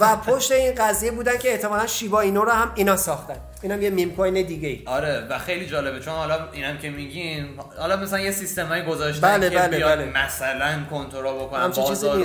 و 0.00 0.16
پشت 0.16 0.52
این 0.52 0.74
قضیه 0.74 1.10
بودن 1.10 1.38
که 1.38 1.52
احتمالا 1.52 1.86
شیبا 1.86 2.20
اینو 2.20 2.44
رو 2.44 2.50
هم 2.50 2.72
اینا 2.74 2.96
ساختن. 2.96 3.36
اینم 3.62 3.82
یه 3.82 3.90
میم 3.90 4.14
کوین 4.16 4.46
دیگه 4.46 4.68
ای 4.68 4.82
آره 4.86 5.26
و 5.30 5.38
خیلی 5.38 5.66
جالبه 5.66 6.00
چون 6.00 6.14
حالا 6.14 6.38
اینم 6.52 6.78
که 6.78 6.90
میگین 6.90 7.48
حالا 7.78 7.96
مثلا 7.96 8.20
یه 8.20 8.30
سیستمای 8.30 8.84
گذاشتن 8.84 9.28
بله 9.28 9.50
که 9.50 9.58
بله 9.58 9.76
بیاد 9.76 9.98
بله. 9.98 10.24
مثلا 10.24 10.84
کنترل 10.90 11.34
بکنن 11.34 11.68
بازار 11.68 12.16
رو 12.16 12.24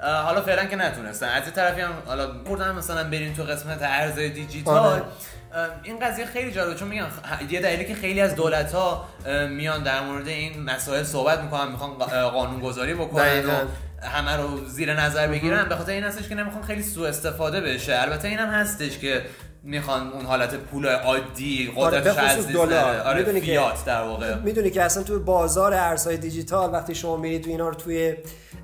حالا 0.00 0.42
فعلا 0.42 0.64
که 0.64 0.76
نتونستن. 0.76 1.28
از 1.28 1.52
طرفی 1.54 1.80
هم 1.80 1.92
حالا 2.06 2.26
بردن 2.26 2.72
مثلا 2.72 3.04
بریم 3.04 3.34
تو 3.34 3.42
قسمت 3.42 3.78
ارز 3.82 4.14
دیجیتال. 4.14 4.78
آره. 4.78 5.02
این 5.82 5.98
قضیه 5.98 6.26
خیلی 6.26 6.52
جالبه 6.52 6.74
چون 6.74 6.88
میگن 6.88 7.06
یه 7.50 7.60
دلیلی 7.60 7.84
که 7.84 7.94
خیلی 7.94 8.20
از 8.20 8.34
دولت 8.34 8.72
ها 8.72 9.08
میان 9.50 9.82
در 9.82 10.00
مورد 10.00 10.28
این 10.28 10.62
مسائل 10.62 11.02
صحبت 11.02 11.40
می‌کنن 11.40 11.70
می‌خوان 11.70 11.90
قانون 12.30 12.60
گذاری 12.60 12.94
بکنن 12.94 13.46
و 13.46 13.52
همه 14.06 14.36
رو 14.36 14.64
زیر 14.68 15.00
نظر 15.00 15.26
بگیرن 15.26 15.68
به 15.68 15.76
خاطر 15.76 15.92
این 15.92 16.04
هستش 16.04 16.28
که 16.28 16.34
نمی‌خوان 16.34 16.62
خیلی 16.62 16.82
سوء 16.82 17.08
استفاده 17.08 17.60
بشه. 17.60 18.00
البته 18.00 18.28
اینم 18.28 18.48
هستش 18.48 18.98
که 18.98 19.22
می‌خوان 19.62 20.12
اون 20.12 20.26
حالت 20.26 20.54
پول 20.54 20.86
عادی 20.86 21.72
آره 21.76 22.20
از 22.20 22.48
دلار. 22.48 23.00
آره 23.00 23.40
فیات 23.40 23.84
در 23.84 24.02
واقع. 24.02 24.34
می‌دونی 24.34 24.70
که 24.70 24.82
اصلا 24.82 25.02
توی 25.02 25.18
بازار 25.18 25.74
ارزهای 25.74 26.16
دیجیتال 26.16 26.72
وقتی 26.72 26.94
شما 26.94 27.16
میرید 27.16 27.48
اینا 27.48 27.68
رو 27.68 27.74
توی 27.74 28.16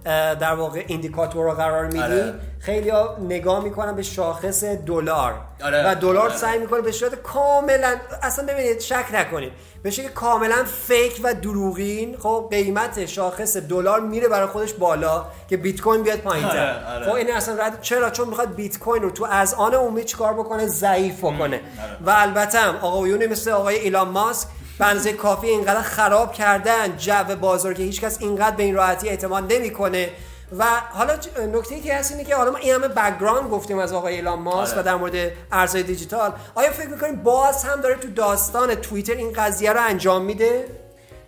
در 0.04 0.54
واقع 0.54 0.84
ایندیکاتور 0.86 1.44
رو 1.44 1.52
قرار 1.52 1.84
میدی 1.84 1.98
آره. 2.02 2.34
خیلی 2.58 2.90
ها 2.90 3.16
نگاه 3.28 3.64
می‌کنن 3.64 3.96
به 3.96 4.02
شاخص 4.02 4.64
دلار 4.64 5.34
آره. 5.64 5.90
و 5.90 5.94
دلار 5.94 6.28
آره. 6.28 6.36
سعی 6.36 6.58
می‌کنه 6.58 6.80
به 6.80 6.92
صورت 6.92 7.14
کاملا 7.14 7.96
اصلا 8.22 8.46
ببینید 8.46 8.80
شک 8.80 9.04
نکنید 9.14 9.52
به 9.82 9.90
که 9.90 10.08
کاملا 10.08 10.64
fake 10.64 11.20
و 11.24 11.34
دروغین 11.34 12.16
خب 12.18 12.48
قیمت 12.50 13.06
شاخص 13.06 13.56
دلار 13.56 14.00
میره 14.00 14.28
برای 14.28 14.46
خودش 14.46 14.72
بالا 14.72 15.26
که 15.48 15.56
بیت 15.56 15.80
کوین 15.80 16.02
بیاد 16.02 16.18
پایینتر 16.18 16.74
آره. 16.74 16.96
آره. 16.96 17.06
خب 17.06 17.12
این 17.12 17.32
اصلا 17.32 17.66
رد 17.66 17.80
چرا 17.80 18.10
چون 18.10 18.28
می‌خواد 18.28 18.54
بیت 18.54 18.78
کوین 18.78 19.02
رو 19.02 19.10
تو 19.10 19.24
اذهان 19.24 19.74
عمومی 19.74 20.04
چیکار 20.04 20.34
بکنه 20.34 20.66
ضعیف 20.66 21.18
بکنه 21.18 21.44
آره. 21.44 21.60
و 22.06 22.10
البته 22.10 22.58
هم 22.58 22.76
آقایونی 22.76 23.26
مثل 23.26 23.50
آقای 23.50 23.76
ایلان 23.76 24.08
ماسک 24.08 24.48
بنزه 24.80 25.12
کافی 25.12 25.46
اینقدر 25.46 25.82
خراب 25.82 26.32
کردن 26.32 26.96
جو 26.96 27.36
بازار 27.40 27.74
که 27.74 27.82
هیچکس 27.82 28.20
اینقدر 28.20 28.56
به 28.56 28.62
این 28.62 28.74
راحتی 28.74 29.08
اعتماد 29.08 29.52
نمی‌کنه. 29.52 30.10
و 30.58 30.64
حالا 30.90 31.16
نکته 31.52 31.80
که 31.80 31.94
هست 31.94 32.12
اینه 32.12 32.24
که 32.24 32.36
حالا 32.36 32.50
ما 32.50 32.58
این 32.58 32.74
همه 32.74 32.88
background 32.88 33.50
گفتیم 33.50 33.78
از 33.78 33.92
آقای 33.92 34.14
ایلان 34.14 34.38
ماسک 34.38 34.72
آره. 34.72 34.82
و 34.82 34.84
در 34.84 34.94
مورد 34.94 35.32
ارزهای 35.52 35.82
دیجیتال. 35.82 36.32
آیا 36.54 36.70
فکر 36.70 36.88
می‌کنیم 36.88 37.16
باز 37.16 37.64
هم 37.64 37.80
داره 37.80 37.94
تو 37.94 38.08
داستان 38.08 38.74
توییتر 38.74 39.12
این 39.12 39.32
قضیه 39.32 39.72
رو 39.72 39.80
انجام 39.82 40.24
میده؟ 40.24 40.64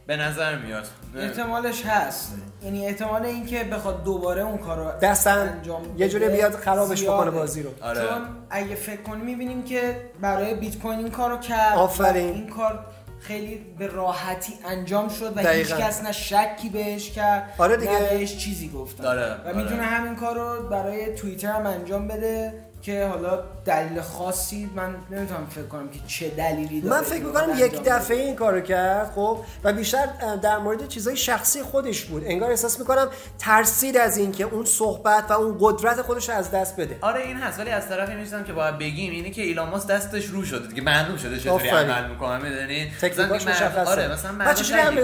به 0.06 0.16
نظر 0.16 0.59
میاد. 0.59 0.87
احتمالش 1.16 1.87
هست. 1.87 2.35
یعنی 2.64 2.87
احتمال 2.87 3.25
اینکه 3.25 3.64
بخواد 3.64 4.04
دوباره 4.04 4.42
اون 4.42 4.59
کارو 4.59 4.90
دستن. 5.02 5.38
انجام 5.38 5.82
یه 5.97 6.09
جوری 6.09 6.28
بیاد 6.28 6.54
خرابش 6.54 7.04
بکنه 7.04 7.30
بازی 7.30 7.62
رو. 7.62 7.71
آره. 7.82 8.00
چون 8.00 8.28
اگه 8.50 8.75
فکر 8.75 9.02
کنی 9.02 9.23
می‌بینیم 9.23 9.62
که 9.62 10.11
برای 10.21 10.54
بیت 10.54 10.78
کوین 10.78 10.99
این 10.99 11.11
کارو 11.11 11.37
کرد 11.37 11.78
آفرین. 11.78 12.35
این 12.35 12.49
کار 12.49 12.87
خیلی 13.22 13.56
به 13.78 13.86
راحتی 13.86 14.52
انجام 14.64 15.08
شد 15.08 15.36
و 15.36 15.40
هیچ 15.40 15.74
کس 15.74 16.02
نه 16.02 16.12
شکی 16.12 16.68
بهش 16.72 17.10
کرد 17.10 17.54
آره 17.58 17.76
دیگه. 17.76 17.92
نه 17.92 18.00
بهش 18.00 18.36
چیزی 18.36 18.68
گفتن 18.68 19.02
داره. 19.02 19.34
و 19.44 19.54
می‌تونه 19.56 19.74
آره. 19.74 19.82
همین 19.82 20.16
کار 20.16 20.34
رو 20.34 20.68
برای 20.68 21.14
توییتر 21.14 21.52
هم 21.52 21.66
انجام 21.66 22.08
بده 22.08 22.64
که 22.82 23.06
حالا 23.06 23.42
دلیل 23.64 24.00
خاصی 24.00 24.70
من 24.74 24.94
نمی‌تونم 25.10 25.46
فکر 25.50 25.66
کنم 25.66 25.88
که 25.88 25.98
چه 26.06 26.28
دلیلی 26.28 26.80
داره 26.80 26.96
من 26.96 27.02
فکر 27.02 27.22
می‌کنم 27.22 27.54
یک 27.56 27.82
دفعه 27.84 28.16
این 28.16 28.36
کارو 28.36 28.60
کرد 28.60 29.10
خب؟ 29.14 29.38
و 29.64 29.72
بیشتر 29.72 30.06
در 30.42 30.58
مورد 30.58 30.88
چیزای 30.88 31.16
شخصی 31.16 31.62
خودش 31.62 32.04
بود. 32.04 32.22
انگار 32.26 32.50
احساس 32.50 32.78
می‌کنم 32.78 33.08
ترسید 33.38 33.96
از 33.96 34.16
اینکه 34.16 34.44
اون 34.44 34.64
صحبت 34.64 35.30
و 35.30 35.32
اون 35.32 35.56
قدرت 35.60 36.02
خودش 36.02 36.30
از 36.30 36.50
دست 36.50 36.76
بده. 36.76 36.98
آره 37.00 37.22
این 37.22 37.36
هست. 37.36 37.60
ولی 37.60 37.70
از 37.70 37.88
طرفی 37.88 38.14
میشم 38.14 38.44
که 38.44 38.52
باید 38.52 38.78
بگیم 38.78 39.10
اینه 39.10 39.30
که 39.30 39.42
ایلان 39.42 39.68
ماسک 39.68 39.88
دستش 39.88 40.24
رو 40.24 40.44
شده 40.44 40.66
دیگه. 40.66 40.82
معلوم 40.82 41.16
شده 41.16 41.38
چطوری 41.40 41.68
عمل 41.68 42.10
می‌کنه 42.10 42.38
می‌دونی؟ 42.38 42.92
تکنیکاش 43.00 43.46
مشخصه. 43.46 43.90
آره 43.90 44.12
مثلا 44.12 44.32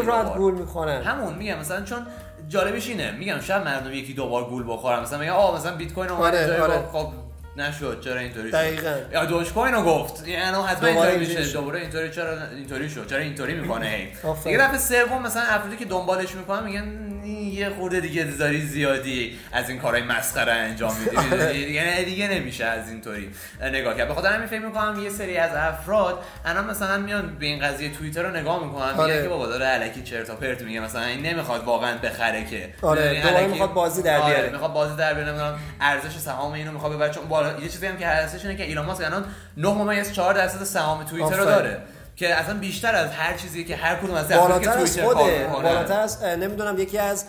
راد 0.04 0.36
گول 0.36 0.54
می‌کنن 0.54 1.02
همون 1.02 1.34
میگم 1.34 1.58
مثلا 1.58 1.84
چون 1.84 2.06
جالبش 2.48 2.88
اینه. 2.88 3.12
میگم 3.12 3.40
شاید 3.40 3.62
مردم 3.62 3.92
یکی 3.92 4.14
دوبار 4.14 4.44
گول 4.44 4.64
بخورن. 4.68 5.00
مثلا 5.00 5.18
میگن 5.18 5.32
آ 5.32 5.56
مثلا 5.56 5.76
بیت 5.76 5.92
کوین 5.92 6.10
اومد 6.10 6.34
آره، 6.34 6.62
آره. 6.62 7.27
نشد 7.60 8.00
چرا 8.00 8.20
اینطوری 8.20 8.50
دقیقاً. 8.50 8.94
یا 9.12 9.24
دوش 9.24 9.52
کوین 9.52 9.74
رو 9.74 9.82
گفت. 9.82 10.28
یعنی 10.28 10.56
حتما 10.66 10.88
اینطوری 10.88 11.18
میشه. 11.18 11.52
دوباره 11.52 11.80
اینطوری 11.80 12.10
چرا 12.10 12.36
اینطوری 12.56 12.90
شد؟ 12.90 13.06
چرا 13.06 13.18
اینطوری 13.18 13.54
می‌کنه؟ 13.54 13.86
هی 13.86 14.08
دیگه 14.44 14.58
دفعه 14.58 14.78
سوم 14.78 15.22
مثلا 15.22 15.42
افرادی 15.42 15.76
که 15.76 15.84
دنبالش 15.84 16.34
می‌کنن 16.34 16.64
میگن 16.64 17.07
یه 17.26 17.70
خورده 17.70 18.00
دیگه 18.00 18.24
داری 18.24 18.60
زیادی 18.60 19.38
از 19.52 19.68
این 19.70 19.78
کارهای 19.78 20.02
مسخره 20.02 20.52
انجام 20.52 20.96
میدی 20.96 21.16
آره. 21.16 21.52
دیگه 21.52 22.02
دیگه 22.04 22.28
نمیشه 22.28 22.64
از 22.64 22.88
اینطوری. 22.88 23.30
نگاه 23.62 23.96
کرد. 23.96 24.08
بخاطر 24.08 24.28
همین 24.28 24.46
فکر 24.46 24.60
می‌کنم 24.60 25.02
یه 25.02 25.10
سری 25.10 25.36
از 25.36 25.50
افراد 25.54 26.18
الان 26.44 26.70
مثلا 26.70 26.98
میان 26.98 27.36
به 27.40 27.46
این 27.46 27.60
قضیه 27.60 27.92
توییتر 27.92 28.22
رو 28.22 28.36
نگاه 28.36 28.64
می‌کنن 28.64 28.90
میگن 28.90 29.00
آره. 29.00 29.22
که 29.22 29.28
بابا 29.28 29.46
داره 29.46 29.68
الکی 29.68 30.02
چرت 30.02 30.30
و 30.30 30.34
پرت 30.34 30.62
میگه 30.62 30.80
مثلا 30.80 31.04
این 31.04 31.26
نمی‌خواد 31.26 31.64
واقعا 31.64 31.98
بخره 31.98 32.44
که. 32.44 32.68
آره 32.82 33.22
دوباره 33.22 33.46
می‌خواد 33.46 33.72
بازی 33.72 34.02
در 34.02 34.20
بیاره. 34.20 34.38
آره 34.38 34.50
می‌خواد 34.50 34.72
بازی 34.72 34.96
در 34.96 35.14
بیاره 35.14 35.28
نمی‌دونم 35.28 35.58
ارزش 35.80 36.18
سهام 36.18 36.52
اینو 36.52 36.72
می‌خواد 36.72 36.92
ببره. 36.92 37.10
چون 37.10 37.28
بالا 37.28 37.60
یه 37.60 37.68
چیزی 37.68 37.86
هم 37.86 37.96
که 37.96 38.06
هستش 38.06 38.44
اینه 38.44 38.56
که 38.56 38.64
ایلان 38.64 38.86
ماسک 38.86 39.04
الان 39.04 39.24
9 39.56 39.68
ممیز 39.68 40.12
4 40.12 40.34
درصد 40.34 40.64
سهام 40.64 41.04
توییتر 41.04 41.36
رو 41.36 41.44
داره. 41.44 41.78
که 42.18 42.34
اصلا 42.34 42.58
بیشتر 42.58 42.94
از 42.94 43.10
هر 43.10 43.36
چیزی 43.36 43.64
که 43.64 43.76
هر 43.76 43.96
کدوم 43.96 44.14
از 44.14 44.28
بالاتر 44.28 44.70
از 44.78 45.00
خوده 45.00 45.50
بالاتر 45.52 46.00
از 46.00 46.22
نمی‌دونم 46.24 46.78
یکی 46.78 46.98
از 46.98 47.24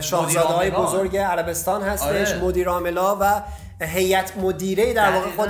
شاهزاده 0.00 0.46
های 0.46 0.70
بزرگ 0.70 1.16
عربستان 1.16 1.82
هستش 1.82 2.32
آره. 2.32 2.40
مدیر 2.40 2.68
عاملا 2.68 3.16
و 3.20 3.42
هیئت 3.80 4.36
مدیره 4.36 4.92
در 4.92 5.10
واقع 5.10 5.30
خود 5.36 5.48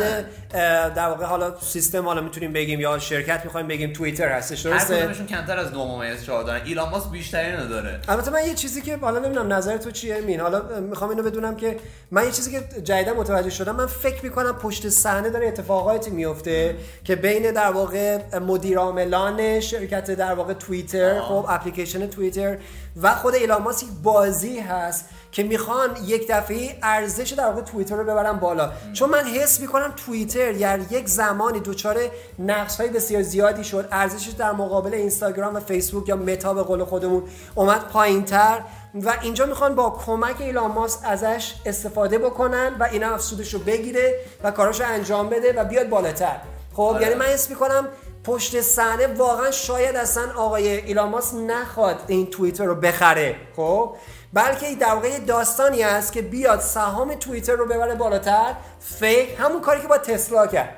در 0.54 1.08
واقع 1.08 1.24
حالا 1.24 1.60
سیستم 1.60 2.04
حالا 2.04 2.20
می‌تونیم 2.20 2.52
بگیم 2.52 2.80
یا 2.80 2.98
شرکت 2.98 3.44
می‌خوایم 3.44 3.68
بگیم 3.68 3.92
توییتر 3.92 4.28
هستش 4.28 4.60
درسته؟ 4.60 4.94
هر 4.94 5.00
کدومشون 5.00 5.26
کمتر 5.26 5.58
از 5.58 5.72
2 5.72 5.84
ممیز 5.84 6.24
4 6.24 6.44
دارن. 6.44 6.60
ایلان 6.64 6.88
ماسک 6.88 7.10
بیشتری 7.10 7.52
نداره 7.52 8.00
البته 8.08 8.30
من 8.30 8.46
یه 8.46 8.54
چیزی 8.54 8.82
که 8.82 8.96
حالا 8.96 9.18
نمی‌دونم 9.18 9.52
نظر 9.52 9.76
تو 9.76 9.90
چیه 9.90 10.20
مین 10.20 10.40
حالا 10.40 10.62
می‌خوام 10.80 11.10
اینو 11.10 11.22
بدونم 11.22 11.56
که 11.56 11.76
من 12.10 12.24
یه 12.24 12.30
چیزی 12.30 12.50
که 12.52 12.82
جدیدا 12.82 13.14
متوجه 13.14 13.50
شدم 13.50 13.76
من 13.76 13.86
فکر 13.86 14.24
می‌کنم 14.24 14.52
پشت 14.52 14.88
صحنه 14.88 15.30
داره 15.30 15.48
اتفاقاتی 15.48 16.10
میفته 16.10 16.76
که 17.04 17.16
بین 17.16 17.50
در 17.52 17.70
واقع 17.70 18.38
مدیر 18.38 18.78
عاملان 18.78 19.60
شرکت 19.60 20.10
در 20.10 20.34
واقع 20.34 20.52
توییتر 20.52 21.20
خب 21.20 21.46
اپلیکیشن 21.48 22.06
توییتر 22.06 22.58
و 23.02 23.14
خود 23.14 23.34
ایلان 23.34 23.62
ماسک 23.62 23.86
بازی 24.02 24.58
هست 24.58 25.08
که 25.32 25.42
می‌خوان 25.42 25.90
یک 26.06 26.26
دفعه 26.28 26.78
ارزش 26.82 27.32
در 27.32 27.44
واقع 27.44 27.60
توییتر 27.60 27.96
رو 27.96 28.04
ببرن 28.04 28.32
بالا. 28.32 28.72
چون 28.92 29.10
من 29.10 29.24
حس 29.24 29.60
می‌کنم 29.60 29.92
توییتر 30.06 30.43
یعنی 30.52 30.86
یک 30.90 31.08
زمانی 31.08 31.60
دچار 31.60 31.96
نقص 32.38 32.80
های 32.80 32.90
بسیار 32.90 33.22
زیادی 33.22 33.64
شد. 33.64 33.88
ارزشش 33.92 34.30
در 34.30 34.52
مقابل 34.52 34.94
اینستاگرام 34.94 35.54
و 35.54 35.60
فیسبوک 35.60 36.08
یا 36.08 36.16
متا 36.16 36.54
به 36.54 36.62
قول 36.62 36.84
خودمون 36.84 37.22
اومد 37.54 37.88
پایینتر 37.88 38.60
و 38.94 39.14
اینجا 39.22 39.46
می‌خوان 39.46 39.74
با 39.74 39.90
کمک 40.06 40.40
ایلان 40.40 40.70
ماسک 40.70 41.00
ازش 41.04 41.54
استفاده 41.66 42.18
بکنن 42.18 42.76
و 42.80 42.88
اینا 42.92 43.14
افسودش 43.14 43.54
رو 43.54 43.60
بگیره 43.60 44.14
و 44.44 44.50
کاراشو 44.50 44.84
انجام 44.86 45.28
بده 45.28 45.52
و 45.52 45.64
بیاد 45.64 45.88
بالاتر. 45.88 46.36
خب 46.72 46.80
آره. 46.80 47.02
یعنی 47.02 47.14
من 47.14 47.26
حس 47.26 47.50
می‌کنم 47.50 47.88
پشت 48.24 48.60
صحنه 48.60 49.06
واقعا 49.06 49.50
شاید 49.50 49.96
اصلا 49.96 50.22
آقای 50.36 50.68
ایلان 50.68 51.08
ماسک 51.08 51.34
نخواد 51.46 51.96
این 52.06 52.30
توییتر 52.30 52.64
رو 52.64 52.74
بخره. 52.74 53.36
خب 53.56 53.96
بلکه 54.34 54.74
در 54.74 54.94
واقع 54.94 55.18
داستانی 55.18 55.82
است 55.82 56.12
که 56.12 56.22
بیاد 56.22 56.60
سهام 56.60 57.14
توییتر 57.14 57.52
رو 57.52 57.66
ببره 57.66 57.94
بالاتر. 57.94 58.54
fake. 58.80 59.28
همون 59.38 59.60
کاری 59.60 59.80
که 59.80 59.88
با 59.88 59.98
تسلا 59.98 60.46
کرد. 60.46 60.68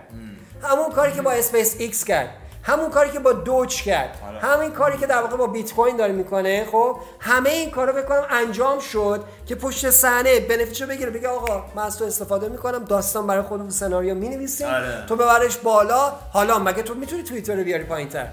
همون 0.63 0.93
کاری 0.93 1.13
که 1.13 1.23
با 1.23 1.31
اسپیس 1.31 1.77
ایکس 1.79 2.05
کرد. 2.05 2.29
همون 2.63 2.91
کاری 2.91 3.11
که 3.11 3.19
با 3.19 3.33
دوچ 3.33 3.83
کرد. 3.83 4.19
آره. 4.29 4.39
همین 4.39 4.71
کاری 4.73 4.99
که 4.99 5.07
در 5.07 5.23
واقع 5.23 5.37
با 5.37 5.47
بیت 5.47 5.75
کوین 5.75 5.97
داره 5.97 6.13
می‌کنه. 6.13 6.67
خب 6.73 6.97
همه 7.21 7.51
این 7.51 7.71
کارا 7.71 7.93
بکنم 7.93 8.27
انجام 8.31 8.81
شد 8.81 9.25
که 9.47 9.55
پشت 9.55 9.91
صحنه 9.91 10.41
benefit 10.40 10.73
شو 10.73 10.87
بگیره. 10.87 11.11
بگه 11.11 11.29
آقا 11.29 11.65
من 11.75 11.83
از 11.83 11.99
تو 11.99 12.05
استفاده 12.05 12.49
می‌کنم. 12.49 12.85
داستان 12.85 13.27
برای 13.27 13.43
خودمون 13.43 13.71
سناریو 13.71 14.15
می‌نویسیم. 14.15 14.67
آره. 14.67 15.05
تو 15.09 15.17
ببرش 15.17 15.57
بالا. 15.57 16.13
حالا 16.33 16.59
مگه 16.59 16.83
تو 16.83 16.95
می‌تونی 16.95 17.23
توییتر 17.23 17.55
رو 17.55 17.65
بیاری 17.65 17.85
پایینتر؟ 17.85 18.27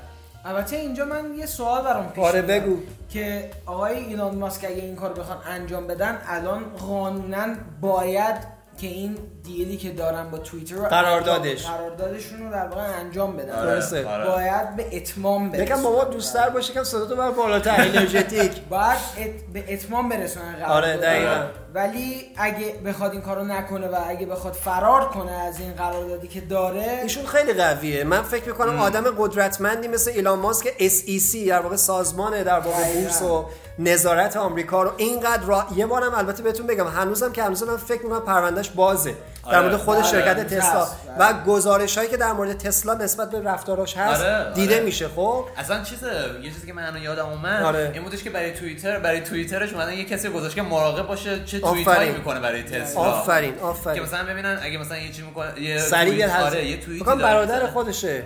البته 0.45 0.75
اینجا 0.75 1.05
من 1.05 1.35
یه 1.37 1.45
سوال 1.45 1.83
برام 1.83 2.09
پیش 2.09 2.23
آره 2.23 2.41
بگو. 2.41 2.77
که 3.09 3.51
آقای 3.65 3.97
ایلان 3.97 4.35
ماسک 4.35 4.65
اگه 4.65 4.81
این 4.83 4.95
کار 4.95 5.13
بخوان 5.13 5.37
انجام 5.47 5.87
بدن 5.87 6.21
الان 6.27 6.63
قانونا 6.63 7.47
باید 7.81 8.35
که 8.77 8.87
این 8.87 9.17
دیلی 9.43 9.77
که 9.77 9.91
دارن 9.91 10.29
با 10.29 10.37
توییتر 10.37 10.75
رو 10.75 10.83
قراردادش. 10.83 11.65
قراردادشون 11.65 12.39
رو 12.39 12.51
در 12.51 12.67
واقع 12.67 12.81
انجام 12.99 13.37
بدن 13.37 13.51
آره. 13.51 14.05
آره. 14.07 14.25
باید 14.25 14.75
به 14.75 14.97
اتمام 14.97 15.49
برسونن. 15.49 15.67
یکم 15.67 15.83
بابا 15.83 16.03
دوستر 16.03 16.49
باشه 16.49 16.73
که 16.73 16.83
صدا 16.83 17.05
تو 17.05 17.15
بر 17.15 17.31
بالاتر 17.31 17.75
انرژتیک. 17.77 18.61
باید 18.69 19.53
به 19.53 19.73
اتمام 19.73 20.09
برسونن 20.09 20.63
آره 20.67 20.97
دقیقاً. 20.97 21.45
ولی 21.73 22.31
اگه 22.37 22.75
بخواد 22.85 23.11
این 23.11 23.21
کارو 23.21 23.43
نکنه 23.43 23.87
و 23.87 23.95
اگه 24.07 24.25
بخواد 24.25 24.53
فرار 24.53 25.09
کنه 25.09 25.31
از 25.31 25.59
این 25.59 25.73
قراردادی 25.73 26.27
که 26.27 26.41
داره 26.41 26.99
ایشون 27.03 27.25
خیلی 27.25 27.53
قویه. 27.53 28.03
من 28.03 28.21
فکر 28.21 28.45
می‌کنم 28.45 28.79
آدم 28.79 29.03
قدرتمندی 29.17 29.87
مثل 29.87 30.11
ایلان 30.11 30.39
ماسک 30.39 30.67
SEC 30.79 31.47
در 31.47 31.59
واقع 31.59 31.75
سازمان 31.75 32.43
در 32.43 32.59
واقع 32.59 32.93
بورس 32.93 33.21
و 33.21 33.45
نظارت 33.79 34.37
آمریکا 34.37 34.83
رو 34.83 34.91
اینقدر 34.97 35.43
را 35.43 35.65
یه 35.75 35.85
بارم 35.85 36.13
البته 36.13 36.43
بهتون 36.43 36.67
بگم 36.67 36.87
هنوزم 36.87 37.31
که 37.31 37.43
هنوزم 37.43 37.67
من 37.67 37.77
فکر 37.77 38.03
می‌کنم 38.03 38.19
پروندهش 38.21 38.69
بازه. 38.69 39.15
در 39.51 39.61
مورد 39.61 39.75
خود 39.75 39.97
آره. 39.97 40.07
شرکت 40.07 40.47
تسلا 40.47 40.87
و 41.19 41.33
گزارش 41.47 41.97
هایی 41.97 42.09
که 42.09 42.17
در 42.17 42.31
مورد 42.31 42.57
تسلا 42.57 42.93
نسبت 42.93 43.31
به 43.31 43.41
رفتاراش 43.41 43.97
هست 43.97 44.21
آره. 44.21 44.53
دیده 44.53 44.75
آره. 44.75 44.83
میشه 44.83 45.07
خب؟ 45.07 45.45
اصلا 45.57 45.83
چیز 45.83 46.03
یه 46.43 46.51
چیزی 46.51 46.67
که 46.67 46.73
من 46.73 47.01
یادم 47.01 47.25
اومد 47.25 47.63
آره. 47.63 47.91
این 47.93 48.03
بودش 48.03 48.23
که 48.23 48.29
برای 48.29 48.51
توییتر 48.51 48.99
برای 48.99 49.21
توییترش 49.21 49.73
اومدن 49.73 49.93
یه 49.93 50.05
کسی 50.05 50.29
گذاشت 50.29 50.55
که 50.55 50.61
مراقب 50.61 51.07
باشه 51.07 51.45
چه 51.45 51.59
توییت 51.59 51.87
هایی 51.87 52.11
می‌کنه 52.11 52.39
برای 52.39 52.63
تسلا. 52.63 53.01
آفرین. 53.01 53.59
آفرین 53.59 53.95
که 53.95 54.01
مثلا 54.01 54.23
ببینن 54.23 54.59
اگه 54.61 54.77
مثلا 54.77 54.97
یه 54.97 55.07
چیزی 55.07 55.21
می‌کنه 55.21 55.61
یه 55.61 55.77
سریع 55.77 56.41
آره 56.41 56.65
یه 56.65 56.79
توییت 56.79 57.05
برادر 57.05 57.67
خودشه. 57.67 58.23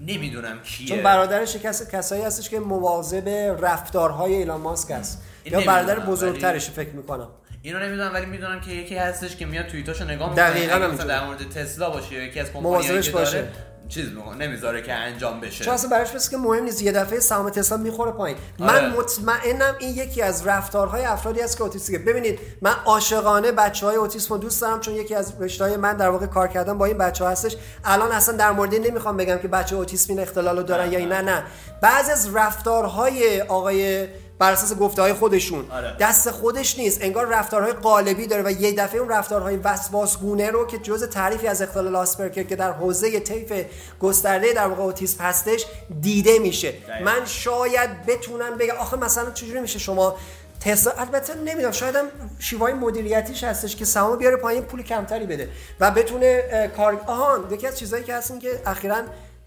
نمی‌دونم 0.00 0.62
کیه. 0.62 0.88
چون 0.88 1.02
برادرش 1.02 1.56
کس 1.56 1.90
کسایی 1.90 2.22
هستش 2.22 2.48
که 2.48 2.60
مواظب 2.60 3.28
رفتارهای 3.60 4.34
ایلان 4.34 4.60
ماسک 4.60 4.90
است 4.90 5.22
یا 5.44 5.60
برادر 5.60 5.98
بزرگترش 5.98 6.70
فکر 6.70 6.90
می‌کنم. 6.90 7.28
اینو 7.66 7.78
نمی‌دونم 7.78 8.14
ولی 8.14 8.26
می‌دونم 8.26 8.60
که 8.60 8.70
یکی 8.70 8.96
هستش 8.96 9.36
که 9.36 9.46
میاد 9.46 9.66
توییتاشو 9.66 10.04
نگاه 10.04 10.30
می‌کنه. 10.30 10.50
دقیقاً 10.50 10.78
مثلا 10.78 11.06
در 11.06 11.24
مورد 11.24 11.48
تسلا 11.48 11.90
باشه 11.90 12.14
یا 12.14 12.22
یکی 12.22 12.40
از 12.40 12.52
کمپانیایی 12.52 13.02
که 13.02 13.10
باشه. 13.10 13.32
داره 13.32 13.52
چیز 13.88 14.06
نمی‌ذاره 14.38 14.82
که 14.82 14.92
انجام 14.92 15.40
بشه. 15.40 15.64
چون 15.64 15.74
اصلا 15.74 15.90
براش 15.90 16.28
که 16.30 16.36
مهم 16.36 16.64
نیست 16.64 16.82
یه 16.82 16.92
دفعه 16.92 17.20
سهام 17.20 17.50
تسلا 17.50 17.76
می‌خوره 17.76 18.12
پایین. 18.12 18.38
آره. 18.60 18.72
من 18.72 18.96
مطمئنم 18.96 19.74
این 19.78 19.96
یکی 19.96 20.22
از 20.22 20.46
رفتارهای 20.46 21.04
افرادی 21.04 21.40
است 21.40 21.56
که 21.56 21.62
اوتیستی 21.62 21.98
ببینید 21.98 22.38
من 22.62 22.74
عاشقانه 22.84 23.52
بچه 23.52 23.86
های 23.86 23.96
اوتیسم 23.96 24.34
رو 24.34 24.40
دوست 24.40 24.60
دارم 24.60 24.80
چون 24.80 24.94
یکی 24.94 25.14
از 25.14 25.32
رشته 25.40 25.76
من 25.76 25.96
در 25.96 26.08
واقع 26.08 26.26
کار 26.26 26.48
کردم 26.48 26.78
با 26.78 26.84
این 26.86 26.98
بچه 26.98 27.24
ها 27.24 27.30
هستش. 27.30 27.56
الان 27.84 28.12
اصلا 28.12 28.36
در 28.36 28.50
مورد 28.50 28.74
نمی‌خوام 28.74 29.16
بگم 29.16 29.38
که 29.38 29.48
بچه 29.48 29.76
اوتیسم 29.76 30.12
این 30.12 30.22
اختلال 30.22 30.56
رو 30.56 30.62
دارن 30.62 30.92
یا 30.92 31.06
نه. 31.06 31.20
نه. 31.22 31.42
بعضی 31.82 32.12
از 32.12 32.36
رفتارهای 32.36 33.40
آقای 33.40 34.08
بر 34.38 34.52
اساس 34.52 34.78
گفته 34.78 35.02
های 35.02 35.12
خودشون. 35.12 35.70
آره. 35.70 35.96
دست 36.00 36.30
خودش 36.30 36.78
نیست. 36.78 36.98
انگار 37.02 37.26
رفتارهای 37.26 37.72
قالبی 37.72 38.26
داره 38.26 38.42
و 38.42 38.50
یه 38.50 38.72
دفعه 38.72 39.00
اون 39.00 39.08
رفتارهای 39.08 39.56
وسواسگونه 39.56 40.50
رو 40.50 40.66
که 40.66 40.78
جزء 40.78 41.06
تعریفی 41.06 41.46
از 41.46 41.62
اختلال 41.62 41.96
آسپرگر 41.96 42.42
که 42.42 42.56
در 42.56 42.72
حوزه 42.72 43.20
طیف 43.20 43.52
گسترده 44.00 44.52
در 44.52 44.66
واقع 44.66 44.82
اوتیسم 44.82 45.24
هستش 45.24 45.66
دیده 46.00 46.38
میشه. 46.38 46.74
من 47.04 47.24
شاید 47.24 48.06
بتونم 48.06 48.56
بگم 48.56 48.74
آخه 48.74 48.96
مثلا 48.96 49.30
چجوری 49.30 49.60
میشه 49.60 49.78
شما 49.78 50.16
تسلا 50.60 50.92
البته 50.92 51.34
نمی‌دونم 51.34 51.72
شاید 51.72 51.96
هم 51.96 52.04
شیوای 52.38 52.72
مدیریتیش 52.72 53.44
هستش 53.44 53.76
که 53.76 53.84
سهام 53.84 54.18
بیاره 54.18 54.36
پایین 54.36 54.62
پول 54.62 54.82
کمتری 54.82 55.26
بده 55.26 55.48
و 55.80 55.90
بتونه 55.90 56.42
کار 56.76 57.00
آهان 57.06 57.44
یکی 57.50 57.66
از 57.66 57.78
چیزایی 57.78 58.04
که 58.04 58.14
هستن 58.14 58.38
که 58.38 58.60
اخیرا 58.66 58.96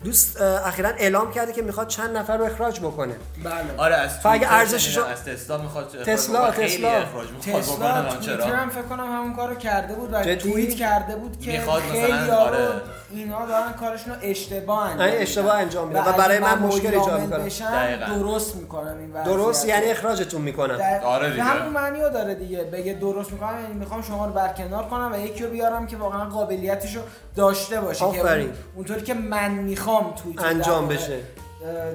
دوست 0.04 0.42
اخیرا 0.42 0.90
اعلام 0.90 1.32
کرده 1.32 1.54
که 1.54 1.62
می‌خواد 1.62 1.88
چند 1.88 2.18
نفر 2.18 2.38
رو 2.38 2.46
اخراج 2.46 2.80
بکنه. 2.80 3.16
بله. 3.44 3.54
آره 3.78 3.96
از 3.96 4.12
اگه 4.26 4.54
ارزشش 4.54 4.98
از 4.98 5.26
تسلا 5.26 5.58
می‌خواد 5.58 6.04
تسلا 6.06 6.52
تسلا. 6.52 6.90
اخراج 6.90 7.28
می‌خواد 7.32 7.64
تسلا 7.64 8.56
هم 8.56 8.70
فکر 8.70 8.82
کنم 8.82 9.06
همون 9.06 9.36
کارو 9.36 9.56
کرده 9.56 9.94
بود 9.94 10.14
و؟ 10.14 10.36
توییت 10.36 10.76
کرده 10.76 11.16
بود 11.16 11.42
که 11.42 11.52
می‌خواد 11.52 11.84
مثلا، 11.84 12.36
آره. 12.36 12.68
اینا 13.12 13.46
دارن 13.46 13.74
کارشون 13.74 14.14
رو 14.14 14.20
اشتباه 14.22 14.90
انجام 14.90 15.06
میدن. 15.06 15.22
اشتباه 15.22 15.56
انجام 15.56 15.88
میدن 15.88 16.02
و 16.02 16.14
برای 16.14 16.40
من 16.40 16.60
مشکل 16.60 16.88
ایجاد 16.88 17.30
دقیقاً. 17.30 18.06
درست 18.06 18.56
می‌کنم 18.56 18.98
این 19.00 19.24
درست. 19.24 19.68
یعنی 19.68 19.86
اخراجتون 19.86 20.42
می‌کنن 20.42 20.78
در... 20.78 21.02
آره 21.04 21.30
دیگه. 21.30 21.44
همون 21.44 21.74
معنی 21.74 22.02
رو 22.02 22.10
داره 22.10 22.36
دیگه 22.36 22.64
بگه 22.64 22.94
درست 22.94 23.32
می‌کنم 23.32 23.62
یعنی 23.62 23.74
می‌خوام 23.74 24.02
شما 24.02 24.26
رو 24.26 24.34
برکنار 24.34 24.84
کنم 24.84 25.12
و 25.14 25.20
یکی 25.20 25.44
رو 25.44 25.50
بیارم 25.50 25.88
که 25.88 25.98
واقعا 25.98 26.26
قابلیتش 26.26 26.96
رو 26.96 27.02
داشته 27.36 27.82
باشه 27.82 28.12
که 28.12 28.50
اونطوری 28.76 29.02
که 29.02 29.14
من 29.14 29.52
می‌خوام 29.52 30.14
توی 30.24 30.36
انجام 30.38 30.88
بشه. 30.88 31.20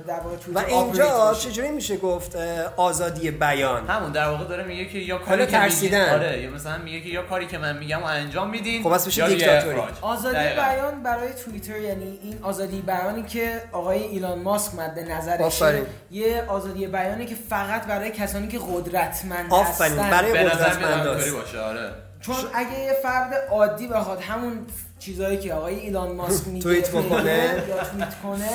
در 0.07 0.21
واقع 0.21 0.37
و 0.55 0.59
اینجا 0.59 1.35
چجوری 1.35 1.69
میشه 1.69 1.97
گفت 1.97 2.37
آزادی 2.77 3.31
بیان 3.31 3.87
همون 3.87 4.13
در 4.13 4.29
واقع 4.29 4.45
داره 4.45 4.65
میگه 4.65 4.85
که 4.85 4.99
یا 4.99 5.19
کاری 5.19 5.47
که 5.47 5.53
ترسیدن. 5.53 6.01
میگه 6.01 6.13
آره 6.13 6.43
یا 6.43 6.51
مثلا 6.51 6.79
میگه 6.79 7.01
که 7.01 7.09
یا 7.09 7.23
کاری 7.23 7.47
که 7.47 7.59
من 7.59 7.79
میگم 7.79 8.03
و 8.03 8.05
انجام 8.05 8.51
میدین 8.51 8.83
خب 8.83 8.95
بس 8.95 9.09
دیگه 9.09 9.29
دیکتاتوری. 9.29 9.81
آزادی 10.01 10.35
دقیقاً. 10.35 10.63
بیان 10.63 11.03
برای 11.03 11.29
توییتر 11.45 11.79
یعنی 11.81 12.19
این 12.23 12.39
آزادی 12.43 12.81
بیانی 12.81 13.23
که 13.23 13.63
آقای 13.73 14.03
ایلان 14.03 14.39
ماسک 14.39 14.75
مد 14.75 14.99
نظرشه 14.99 15.45
آفرین. 15.45 15.87
یه 16.11 16.45
آزادی 16.49 16.87
بیانی 16.87 17.27
که 17.27 17.35
فقط 17.35 17.87
برای 17.87 18.11
کسانی 18.11 18.49
که 18.49 18.59
قدرتمند. 18.59 19.53
هستن 19.53 19.97
برای 19.97 20.33
قدرتمند 20.33 21.07
آره 21.07 21.91
چون 22.21 22.37
اگه 22.55 22.79
یه 22.81 22.93
فرد 23.03 23.35
عادی 23.51 23.87
بخواد 23.87 24.21
همون 24.21 24.67
چیزهایی 24.99 25.39
که 25.39 25.55
آقای 25.55 25.75
ایلان 25.75 26.13
ماسک 26.13 26.47
میگه 26.53 26.63
توییت 26.65 26.91
بکنه. 26.91 27.23
بگه 27.23 27.69
یا 27.69 27.85
توییت 27.85 28.15
کنه 28.23 28.49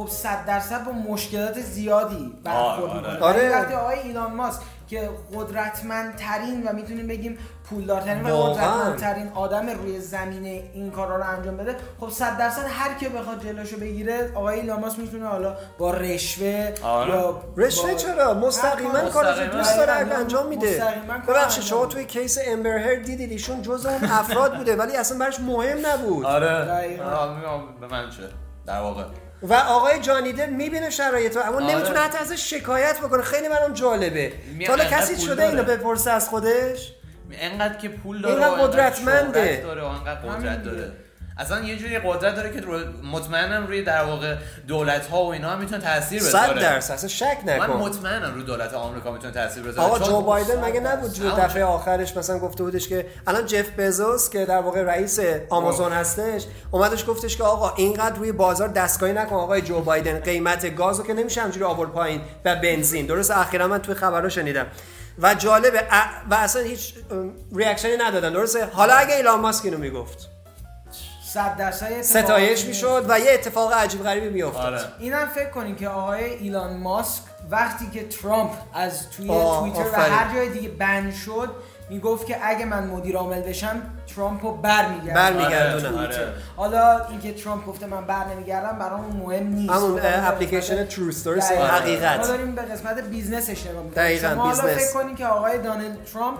خب 0.00 0.08
صد 0.08 0.46
درصد 0.46 0.84
با 0.84 0.92
مشکلات 0.92 1.60
زیادی 1.60 2.34
برخورد 2.44 2.90
آره، 2.90 3.12
می‌کنه 3.12 3.26
آره. 3.28 3.50
وقتی 3.50 3.74
آقای 3.74 3.98
ایلان 3.98 4.34
ماسک 4.34 4.60
که 4.88 5.10
قدرتمندترین 5.34 6.62
و 6.68 6.72
می‌تونیم 6.72 7.06
بگیم 7.06 7.38
پولدارترین 7.70 8.30
و. 8.30 8.42
قدرتمندترین 8.42 9.28
آدم 9.34 9.68
روی 9.70 10.00
زمین 10.00 10.44
این 10.74 10.90
کارا 10.90 11.16
رو 11.16 11.24
انجام 11.28 11.56
بده 11.56 11.76
خب 12.00 12.08
صد 12.10 12.38
درصد 12.38 12.64
هر 12.68 12.94
کی 12.94 13.08
بخواد 13.08 13.42
جلوشو 13.44 13.76
بگیره 13.76 14.32
آقای 14.34 14.60
ایلان 14.60 14.80
ماسک 14.80 14.98
می‌تونه 14.98 15.26
حالا 15.26 15.56
با 15.78 15.90
رشوه 15.94 16.72
آره. 16.82 17.10
یا 17.10 17.40
رشوه 17.56 17.90
با- 17.90 17.96
چرا 17.98 18.34
مستقیما 18.34 18.98
هر 18.98 19.08
کارش. 19.08 19.38
دوست 19.38 19.76
داره 19.76 19.92
دقیقاً. 19.92 20.16
انجام 20.16 20.46
میده 20.48 20.84
ببخشید 21.28 21.64
شما. 21.64 21.86
توی 21.86 22.04
کیس 22.04 22.38
امبر 22.46 22.78
هرد 22.78 23.02
دیدید 23.04 23.30
ایشون 23.30 23.62
جز 23.62 23.86
اون 23.86 24.04
افراد 24.04 24.56
بوده 24.56 24.76
ولی 24.76 24.96
اصلا 24.96 25.18
براش 25.18 25.40
مهم 25.40 25.86
نبود 25.86 26.26
آره 26.26 26.64
به 27.80 27.86
من 27.86 28.10
چه 28.10 28.22
در 28.66 28.80
واقع 28.80 29.04
و 29.42 29.54
آقای 29.54 30.00
جانی 30.00 30.32
دپ 30.32 30.48
می‌بینه 30.50 30.90
شرایط 30.90 31.36
رو 31.36 31.42
اما 31.42 31.56
آره. 31.56 31.74
نمی‌تونه 31.74 31.98
حتی 31.98 32.18
ازش 32.18 32.50
شکایت 32.50 32.98
بکنه 32.98 33.22
خیلی 33.22 33.48
برام 33.48 33.72
جالبه 33.72 34.32
حالا 34.68 34.84
کسی 34.84 35.20
شده 35.20 35.34
داره. 35.34 35.48
اینو 35.48 35.62
بپرسه 35.62 36.10
از 36.10 36.28
خودش 36.28 36.92
انقدر 37.32 37.74
که 37.74 37.88
پول 37.88 38.20
داره 38.20 38.34
اینقدر 38.34 38.52
انقدر 38.52 38.66
قدرتمنده. 38.66 39.60
داره 39.62 39.84
انقدر 39.84 40.20
قدرت. 40.20 40.64
داره 40.64 40.92
اصلا 41.40 41.60
یه 41.60 41.76
جوری 41.76 41.98
قدرت 41.98 42.34
داره 42.34 42.52
که 42.52 42.66
مطمئنم 43.12 43.66
روی 43.66 43.82
در 43.82 44.04
واقع 44.04 44.36
دولت 44.68 45.06
ها 45.06 45.24
و 45.24 45.32
اینا 45.32 45.50
هم 45.50 45.58
می‌تونه 45.58 45.80
تاثیر 45.80 46.22
بذاره. 46.22 46.60
درصد 46.60 46.94
اصلا 46.94 47.08
شک 47.08 47.38
من 47.46 47.52
نکن 47.52 47.72
مطمئنم 47.72 48.34
روی 48.34 48.44
دولت 48.44 48.74
آمریکا 48.74 49.12
می‌تونه 49.12 49.32
تاثیر 49.32 49.62
بذاره. 49.62 49.88
آقا 49.88 49.98
جو 49.98 50.20
بایدن 50.20 50.64
مگه 50.64 50.80
نبود 50.80 51.12
جو 51.12 51.30
دفعه 51.30 51.64
آخرش 51.64 52.16
مثلا 52.16 52.38
گفته 52.38 52.62
بودش 52.62 52.88
که 52.88 53.06
الان 53.26 53.46
جف 53.46 53.70
بزوس 53.78 54.30
که 54.30 54.44
در 54.44 54.58
واقع 54.58 54.82
رئیس 54.82 55.20
آمازون 55.48 55.92
هستش 55.92 56.44
اومدش 56.70 57.04
گفتش 57.08 57.36
که 57.36 57.44
آقا 57.44 57.74
اینقدر 57.76 58.16
روی 58.16 58.32
بازار 58.32 58.68
دستکاری 58.68 59.12
نکن 59.12 59.36
آقای 59.36 59.62
جو 59.62 59.80
بایدن 59.80 60.20
قیمت 60.20 60.76
گازو 60.76 61.02
که 61.02 61.14
نمیشه 61.14 61.42
همجوری 61.42 61.64
آورد 61.64 61.90
پایین 61.90 62.20
و 62.44 62.56
بنزین. 62.56 63.06
درست 63.06 63.30
اخیرا 63.30 63.68
من 63.68 63.78
توی 63.78 63.94
خبرها 63.94 64.28
شنیدم. 64.28 64.66
و 65.22 65.34
جالبه 65.34 65.82
و 66.30 66.34
اصلا 66.34 66.62
هیچ 66.62 66.94
ریاکشنی 67.56 67.96
ندادن. 67.96 68.32
درسته؟ 68.32 68.66
حالا 68.66 68.94
اگه 68.94 69.16
ایلان 69.16 69.40
ماسک 69.40 69.64
اینو 69.64 69.78
می‌گفت. 69.78 70.28
صد 71.34 71.56
درصد 71.56 72.02
ستایش. 72.02 72.64
می‌شد 72.64 73.06
و 73.08 73.20
یه 73.20 73.32
اتفاق 73.32 73.72
عجیب 73.72 74.02
غریبی 74.02 74.28
میافتاد 74.28 74.74
آره 74.74 74.80
اینم 74.98 75.26
فکر 75.34 75.50
کنین 75.50 75.76
که 75.76 75.88
آقای 75.88 76.24
ایلان 76.24 76.76
ماسک 76.76 77.22
وقتی 77.50 77.90
که 77.90 78.08
ترامپ 78.08 78.50
از 78.74 79.10
توی 79.10 79.26
توییتر 79.26 79.90
و. 79.92 79.96
هر 79.96 80.34
جای 80.34 80.48
دیگه 80.48 80.68
ban 80.68 81.14
شد 81.14 81.50
می‌گفت 81.90 82.26
که 82.26 82.36
اگه 82.42 82.64
من 82.64 82.86
مدیر 82.86 83.16
عامل 83.16 83.40
بشم 83.40 83.82
ترامپ 84.14 84.44
رو 84.44 84.52
برمیگردم 84.52 85.14
برمیگردونم. 85.14 85.98
آره، 85.98 86.06
آره. 86.06 86.32
حالا 86.56 87.06
اینکه 87.06 87.32
ترامپ 87.32 87.66
گفته 87.66 87.86
من 87.86 88.04
بر 88.04 88.24
نمیگردم 88.24 88.78
برامون 88.78 89.16
مهم 89.16 89.46
نیست 89.46 89.72
همون 89.72 89.94
به 89.94 90.28
اپلیکیشن 90.28 90.86
True 90.86 91.08
Stories 91.08 91.44
دقیقاً. 91.44 91.64
حقیقت 91.66 92.18
ما 92.20 92.26
داریم 92.26 92.54
به 92.54 92.62
قسمت 92.62 93.00
business 93.00 93.53
ش 93.53 93.66
نگاه 93.66 93.82
می‌کنیم 93.82 94.18
شما 94.18 94.50
حالا. 94.50 94.74
فکر 94.74 94.92
کنین 94.92 95.16
که 95.16 95.26
آقای 95.26 95.58
دانالد 95.58 96.04
ترامپ 96.04 96.38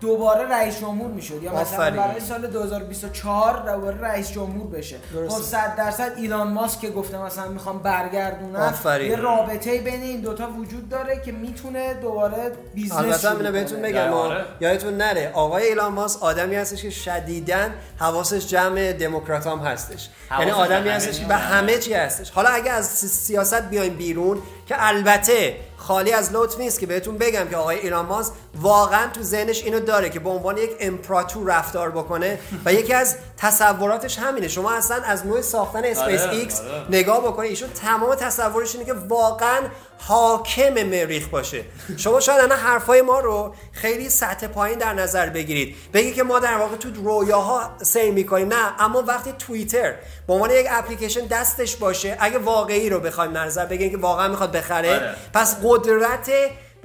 دوباره 0.00 0.48
رئیس 0.48 0.80
جمهور 0.80 1.10
می‌شد 1.10 1.42
یا 1.42 1.52
مثلا 1.52 1.60
آفرین. 1.60 1.96
برای 1.96 2.20
سال 2.20 2.46
2024 2.46 3.72
دوباره 3.72 4.00
رئیس 4.00 4.30
جمهور 4.32 4.66
بشه 4.66 4.96
درسته. 5.14 5.36
خب 5.38 5.42
100 5.42 5.76
درصد 5.76 6.12
ایلان 6.16 6.48
ماسک 6.52 6.80
که 6.80 6.90
گفته 6.90 7.18
مثلا 7.22 7.48
می‌خوام 7.48 7.78
برگردونم 7.78 8.60
آفرین. 8.60 9.10
یه 9.10 9.16
رابطه 9.16 9.80
بین 9.80 10.02
این 10.02 10.20
دوتا 10.20 10.50
وجود 10.50 10.88
داره 10.88 11.22
که 11.24 11.32
می‌تونه 11.32 11.94
دوباره 11.94 12.52
business 12.74 12.98
البته 13.24 13.30
اینو 13.36 13.52
بهتون. 13.52 13.82
بگم 13.82 14.12
آره. 14.12 14.44
یادتون 14.60 14.96
نره 14.96 15.30
آقای 15.34 15.64
ایلان 15.64 15.92
ماسک 15.92 16.22
آدمی 16.22 16.54
هستش 16.56 16.82
که 16.82 16.90
شدیداً 16.90 17.68
حواسش 17.98 18.46
جمع 18.46 18.92
دموکرات 18.92 19.46
هم 19.46 19.58
هستش 19.58 20.08
یعنی 20.38 20.50
آدمی 20.50 20.88
هستش 20.88 21.20
که 21.20 21.26
به. 21.26 21.34
همه 21.36 21.78
چی 21.78 21.94
هستش 21.94 22.30
حالا 22.30 22.48
اگه 22.48 22.70
از 22.70 22.86
سی- 22.88 23.06
سیاست 23.08 23.62
بیایم 23.62 23.94
بیرون 23.94 24.38
که 24.66 24.74
البته 24.78 25.56
خالی 25.76 26.12
از 26.12 26.32
لطف 26.32 26.58
نیست 26.58 26.80
که 26.80 26.86
بهتون 26.86 27.18
بگم 27.18 27.48
که 27.50 27.56
آقای 27.56 27.78
ایلان 27.78 28.06
ماسک 28.06 28.32
واقعا 28.60 29.06
تو 29.06 29.22
ذهنش 29.22 29.62
اینو 29.62 29.80
داره 29.80 30.10
که 30.10 30.20
به 30.20 30.30
عنوان 30.30 30.58
یک 30.58 30.70
امپراتور 30.80 31.54
رفتار 31.58 31.90
بکنه 31.90 32.38
و 32.64 32.72
یکی 32.72 32.94
از 32.94 33.16
تصوراتش 33.36 34.18
همینه 34.18 34.48
شما 34.48 34.72
اصلا 34.72 35.02
از 35.02 35.26
نوع 35.26 35.40
ساختن 35.40 35.84
اسپیس 35.84 36.20
آره، 36.20 36.30
ایکس 36.30 36.60
آره. 36.60 36.84
نگاه 36.90 37.20
بکنید 37.20 37.50
ایشون 37.50 37.68
تمام 37.68 38.14
تصورش 38.14 38.74
اینه 38.74 38.86
که 38.86 38.94
واقعا 39.08 39.60
حاکم 39.98 40.72
مریخ 40.82 41.28
باشه 41.28 41.64
شما 41.96 42.20
شاید 42.20 42.40
الان 42.40 42.58
حرفای 42.58 43.02
ما 43.02 43.20
رو 43.20 43.54
خیلی 43.72 44.10
سطح 44.10 44.46
پایین 44.46 44.78
در 44.78 44.92
نظر 44.92 45.30
بگیرید 45.30 45.76
بگی 45.92 46.12
که 46.12 46.22
ما 46.22 46.38
در 46.38 46.56
واقع 46.56 46.76
تو 46.76 46.88
رویاها 46.90 47.70
سیر 47.82 48.12
می‌کنیم 48.12 48.48
نه 48.48 48.82
اما 48.82 49.02
وقتی 49.02 49.32
توییتر 49.32 49.94
به 50.26 50.32
عنوان 50.32 50.50
یک 50.50 50.66
اپلیکیشن 50.70 51.26
دستش 51.26 51.76
باشه 51.76 52.16
اگه 52.20 52.38
واقعی 52.38 52.90
رو 52.90 53.00
بخوایم 53.00 53.36
نظر 53.36 53.66
بگیریم 53.66 53.90
که 53.90 53.98
واقعا 53.98 54.28
می‌خواد 54.28 54.52
بخره 54.52 54.94
آره. 54.94 55.14
پس 55.34 55.56
قدرت 55.64 56.30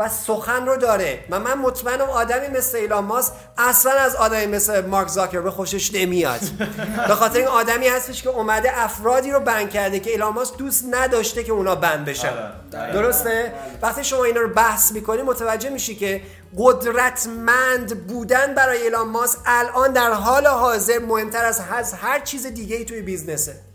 و 0.01 0.09
سخن 0.09 0.65
رو 0.65 0.77
داره. 0.77 1.19
و 1.29 1.39
من 1.39 1.53
مطمئنم 1.53 2.09
آدمی 2.09 2.47
مثل 2.47 2.77
ایلان 2.77 3.03
ماسک 3.03 3.33
اصلا 3.57 3.91
از 3.91 4.15
آدمی 4.15 4.45
مثل 4.45 4.85
مارک 4.85 5.07
زاکربرگ 5.07 5.53
خوشش 5.53 5.93
نمیاد. 5.93 6.39
به 7.07 7.15
خاطر 7.15 7.39
این 7.39 7.47
آدمی 7.47 7.87
هستش 7.87 8.23
که 8.23 8.29
اومده 8.29 8.79
افرادی 8.83 9.31
رو 9.31 9.39
بند 9.39 9.69
کرده 9.69 9.99
که 9.99 10.09
ایلان 10.09 10.33
ماسک 10.33 10.57
دوست 10.57 10.85
نداشته 10.91 11.43
که 11.43 11.51
اونا 11.51 11.75
بند 11.75 12.05
بشن. 12.05 12.29
آره. 12.73 12.93
درسته؟ 12.93 13.53
وقتی 13.81 14.03
شما 14.03 14.23
اینا 14.23 14.41
رو 14.41 14.53
بحث 14.53 14.91
می‌کنی 14.91 15.21
متوجه 15.21 15.69
میشی 15.69 15.95
که 15.95 16.21
قدرتمند 16.57 18.07
بودن 18.07 18.55
برای 18.55 18.81
ایلان 18.81 19.07
ماسک 19.07 19.39
الان 19.45 19.93
در 19.93 20.11
حال 20.11 20.47
حاضر 20.47 20.99
مهمتر 20.99 21.45
از 21.45 21.61
از 21.71 21.93
هر 21.93 22.19
چیز 22.19 22.47
دیگه 22.47 22.75
ای 22.75 22.85
توی 22.85 23.01
business 23.01 23.56
ه. 23.56 23.70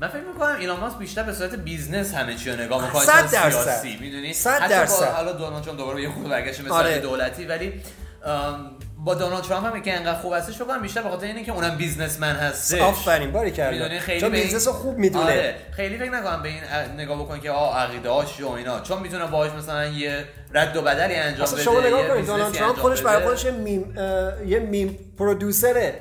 من 0.00 0.08
فکر 0.08 0.20
می‌کنم 0.32 0.56
ایلان 0.60 0.80
ماسک 0.80 0.98
بیشتر 0.98 1.22
به 1.22 1.32
صورت 1.32 1.54
business 1.54 2.14
همه 2.14 2.34
چی 2.34 2.50
رو 2.50 2.56
نگاه 2.62 2.86
می‌کنه 2.86 3.02
صد 3.02 3.30
درصد. 3.32 3.84
می‌دونی 4.00 4.32
صد 4.32 4.68
درصد. 4.68 5.04
حالا 5.04 5.32
دونالد 5.32 5.62
ترامپ 5.62 5.78
دوباره 5.78 6.02
یه 6.02 6.10
خود 6.10 6.28
برگشت 6.28 6.60
به 6.60 6.72
آره. 6.74 6.98
دولتی 6.98 7.44
ولی 7.44 7.72
با 8.98 9.14
دونالد 9.14 9.44
ترامپ 9.44 9.66
هم 9.66 9.82
که 9.82 9.96
انقدر 9.96 10.18
خوب 10.18 10.32
هستش 10.32 10.58
کنم 10.58 10.82
بیشتر 10.82 11.02
به 11.02 11.08
خاطر 11.08 11.26
اینه 11.26 11.44
که 11.44 11.52
اونم 11.52 11.76
businessman 11.76 12.36
هستش 12.36 12.80
آفرین 12.80 13.32
باری 13.32 13.50
کرده 13.50 14.00
خیلی 14.00 14.20
چون 14.20 14.30
به 14.30 14.36
این- 14.36 14.46
business 14.46 14.66
رو 14.66 14.72
خوب 14.72 14.98
می‌دونه 14.98 15.24
آره 15.24 15.54
خیلی 15.70 15.98
فکر 15.98 16.10
نکنم 16.10 16.42
به 16.42 16.48
این 16.48 16.60
نگاه 16.96 17.22
بکنی 17.22 17.40
که 17.40 17.50
آ 17.50 17.74
عقیده 17.78 18.10
هاش 18.10 18.40
و 18.40 18.48
اینا 18.50 18.80
چون 18.80 19.02
می‌تونه 19.02 19.26
باهاش 19.26 19.50
مثلا 19.50 19.86
یه 19.86 20.24
رد 20.54 20.76
و 20.76 20.82
بدلی 20.82 21.14
انجام 21.14 21.46
بده 21.52 21.62
شما 21.62 21.80
نگاه 21.80 22.08
کنید 22.08 22.26
دونالد 22.26 22.52
ترامپ 22.52 22.78
خودش 22.78 23.02
برای. 23.02 23.24
خودش 23.26 23.44
یه 23.44 23.50
میم 23.50 23.94
اه، 23.98 24.46
یه 24.46 24.58
meme 24.58 24.98
producer 25.18 25.86
ه 25.86 25.94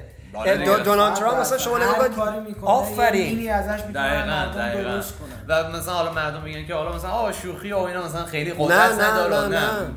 دونالد 0.84 1.14
ترامپ 1.14 1.40
مثلا 1.40 1.58
شما 1.58 1.78
نگاه 1.78 1.98
کنید 1.98 2.56
آفرین. 2.62 3.22
اینی 3.22 3.50
ازش 3.50 3.84
دقیقاً 3.96 4.46
دقیقاً. 4.58 5.02
و 5.48 5.70
مثلا 5.70 5.94
حالا 5.94 6.12
مردم 6.12 6.42
میگن 6.42 6.66
که 6.66 6.74
حالا 6.74 6.96
مثلا 6.96 7.10
آ 7.10 7.32
شوخی 7.32 7.72
و 7.72 7.78
اینا 7.78 8.06
مثلا 8.06 8.26
خیلی 8.26 8.54
قدرت 8.58 8.92
نه، 8.92 8.98
نه، 8.98 9.12
نداره 9.12 9.48
نه، 9.48 9.60
نه, 9.60 9.90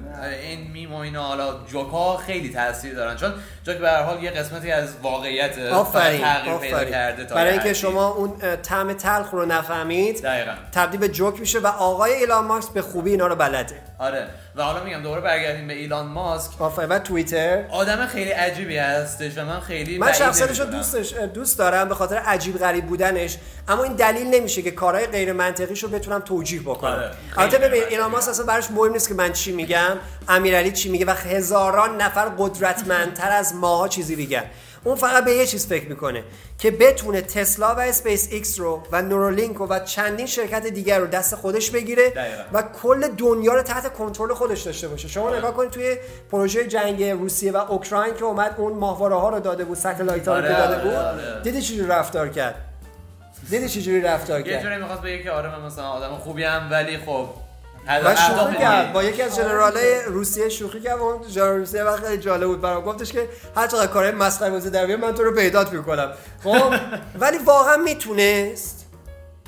این 0.43 0.71
میم 0.71 0.95
و 0.95 0.97
اینا 0.97 1.23
حالا 1.23 1.55
جوکا 1.67 2.17
خیلی 2.17 2.53
تاثیر 2.53 2.95
دارن. 2.95 3.17
چون 3.17 3.33
جوکه 3.67 3.81
به 3.81 3.91
هر 3.91 4.03
حال 4.03 4.23
یه 4.23 4.31
قسمتی 4.31 4.71
از 4.71 4.89
واقعیت 5.03 5.59
آفرین 5.59 6.25
پیدا 6.61 6.85
کرده 6.85 7.25
برای 7.25 7.53
اینکه 7.53 7.73
شما 7.73 8.09
اون 8.09 8.33
طعم 8.63 8.93
تلخ 8.93 9.31
رو 9.31 9.47
نفهمید 9.47 10.23
دقیقاً. 10.23 10.53
تبدیل 10.73 11.01
به 11.01 11.09
جوک 11.09 11.41
میشه 11.41 11.59
و 11.59 11.67
آقای 11.67 12.13
ایلان 12.13 12.45
ماسک 12.45 12.73
به 12.73 12.83
خوبی 12.83 13.11
اینا 13.11 13.27
رو 13.27 13.37
بلده. 13.37 13.75
آره. 13.99 14.27
و 14.57 14.63
حالا 14.63 14.85
میگم 14.85 15.03
دوباره 15.03 15.21
برگردیم 15.21 15.67
به 15.67 15.75
ایلان 15.75 16.07
ماسک. 16.07 16.63
آفرین. 16.63 16.89
و 16.89 16.99
توییتر. 16.99 17.65
آدم 17.71 18.07
خیلی 18.07 18.31
عجیبی 18.31 18.77
هستش 18.77 19.39
و 19.39 19.45
من 19.45 19.61
خیلی 19.61 19.99
من 19.99 20.13
شخصیتش 20.13 20.61
رو 20.61 20.67
دوستش 20.67 21.15
دوست 21.15 21.59
دارم 21.59 21.89
به 21.89 21.95
خاطر 21.95 22.17
عجیب 22.17 22.59
غریب 22.59 22.87
بودنش 22.87 23.37
اما 23.69 23.83
این 23.83 23.93
دلیل 23.93 24.35
نمیشه 24.35 24.63
که 24.63 24.71
کارهای 24.71 25.07
غیر 25.07 25.33
منطقیش 25.33 25.83
رو 25.83 25.89
بتونم 25.89 26.21
توجیه 26.21 26.61
بکنم. 26.61 26.93
آره. 26.93 27.11
البته 27.37 27.59
ببین 27.59 27.83
ایلان 27.91 28.11
ماسک 28.11 28.29
اصلا 28.29 28.47
براش 28.47 28.71
مهم 28.71 28.93
نیست 28.93 29.09
که 29.09 29.15
من 29.15 29.33
چی 29.33 29.53
میگم 29.53 29.97
امیرعلی 30.29 30.73
چی 30.73 30.89
میگه 30.89 31.07
و 31.07 31.11
هزاران 31.11 32.03
نفر 32.03 32.29
قدرتمندتر 32.39 33.31
از 33.31 33.55
ماها 33.57 33.89
چیزی 33.89 34.17
میگن 34.17 34.45
اون 34.85 34.97
فقط 34.97 35.25
به 35.25 35.33
یه 35.33 35.47
چیز 35.47 35.67
فکر 35.67 35.89
می‌کنه 35.89 36.25
که 36.59 36.71
بتونه 36.71 37.21
تسلا 37.21 37.75
و 37.75 37.81
اسپیس 37.81 38.29
ایکس 38.33 38.61
رو 38.61 38.83
و 38.93 39.03
Neuralink 39.03 39.61
و 39.61 39.79
چندین 39.79 40.27
شرکت 40.27 40.67
دیگر 40.67 40.99
رو 40.99 41.07
دست 41.07 41.35
خودش 41.35 41.71
بگیره 41.71 42.13
و 42.53 42.63
کل 42.83 43.09
دنیا 43.09 43.55
رو 43.55 43.63
تحت 43.63 43.93
کنترل 43.93 44.35
خودش 44.35 44.63
داشته 44.63 44.89
باشه. 44.89 45.09
شما 45.09 45.29
آره. 45.29 45.39
نگاه 45.39 45.55
کنید 45.55 45.71
توی 45.71 45.97
پروژه 46.31 46.67
جنگ 46.67 47.05
روسیه 47.05 47.53
و 47.53 47.57
اوکراین 47.57 48.15
که 48.15 48.25
اومد 48.25 48.55
اون 48.59 48.73
ماهواره 48.73 49.15
ها 49.15 49.29
رو 49.29 49.41
داده 49.41 49.65
بود 49.65 49.79
satellite 49.79 50.29
ها 50.29 50.39
رو 50.39 50.45
آره، 50.45 50.57
داده 50.57 50.85
بود. 50.85 50.93
آره. 50.95 51.41
دیدی 51.43 51.63
چجوری 51.63 51.89
رفتار 51.89 52.29
کرد؟ 52.29 52.55
دیدی 53.51 53.69
چجوری 53.69 54.01
رفتار 54.01 54.43
کرد 54.43 54.53
یه 54.53 54.63
جوری 54.63 54.77
می‌خواست 54.77 55.03
بگه 55.03 55.23
که 55.23 55.31
آره 55.31 55.59
من 55.59 55.67
مثلا 55.67 55.89
آدم 55.89 56.17
خوبی 56.17 56.45
هم 56.45 56.71
ولی 56.71 56.99
خب 56.99 57.29
و 57.89 58.17
شوخی 58.17 58.57
کرد 58.57 58.93
با 58.93 59.05
یکی 59.05 59.23
از 59.23 59.39
های 59.39 60.03
روسیه 60.07 60.49
شوخی 60.49 60.81
کرد 60.81 60.99
اون 60.99 61.29
ژنرال 61.29 61.57
روسیه 61.57 61.85
وقت 61.85 62.05
خیلی 62.05 62.23
جالب 62.23 62.47
بود 62.47 62.61
برام. 62.61 62.85
گفتش 62.85 63.13
که 63.13 63.29
هر 63.57 63.67
چقدر 63.67 63.87
کارهای 63.87 64.15
مسخره 64.15 64.51
بازی 64.51 64.71
در 64.71 64.97
من 64.97 65.15
تو 65.15 65.23
رو 65.23 65.35
پیدات 65.35 65.73
می‌کنم. 65.73 66.13
خب؟ 66.45 66.75
ولی 67.21 67.39
واقعا 67.39 67.77
می‌تونست. 67.77 68.87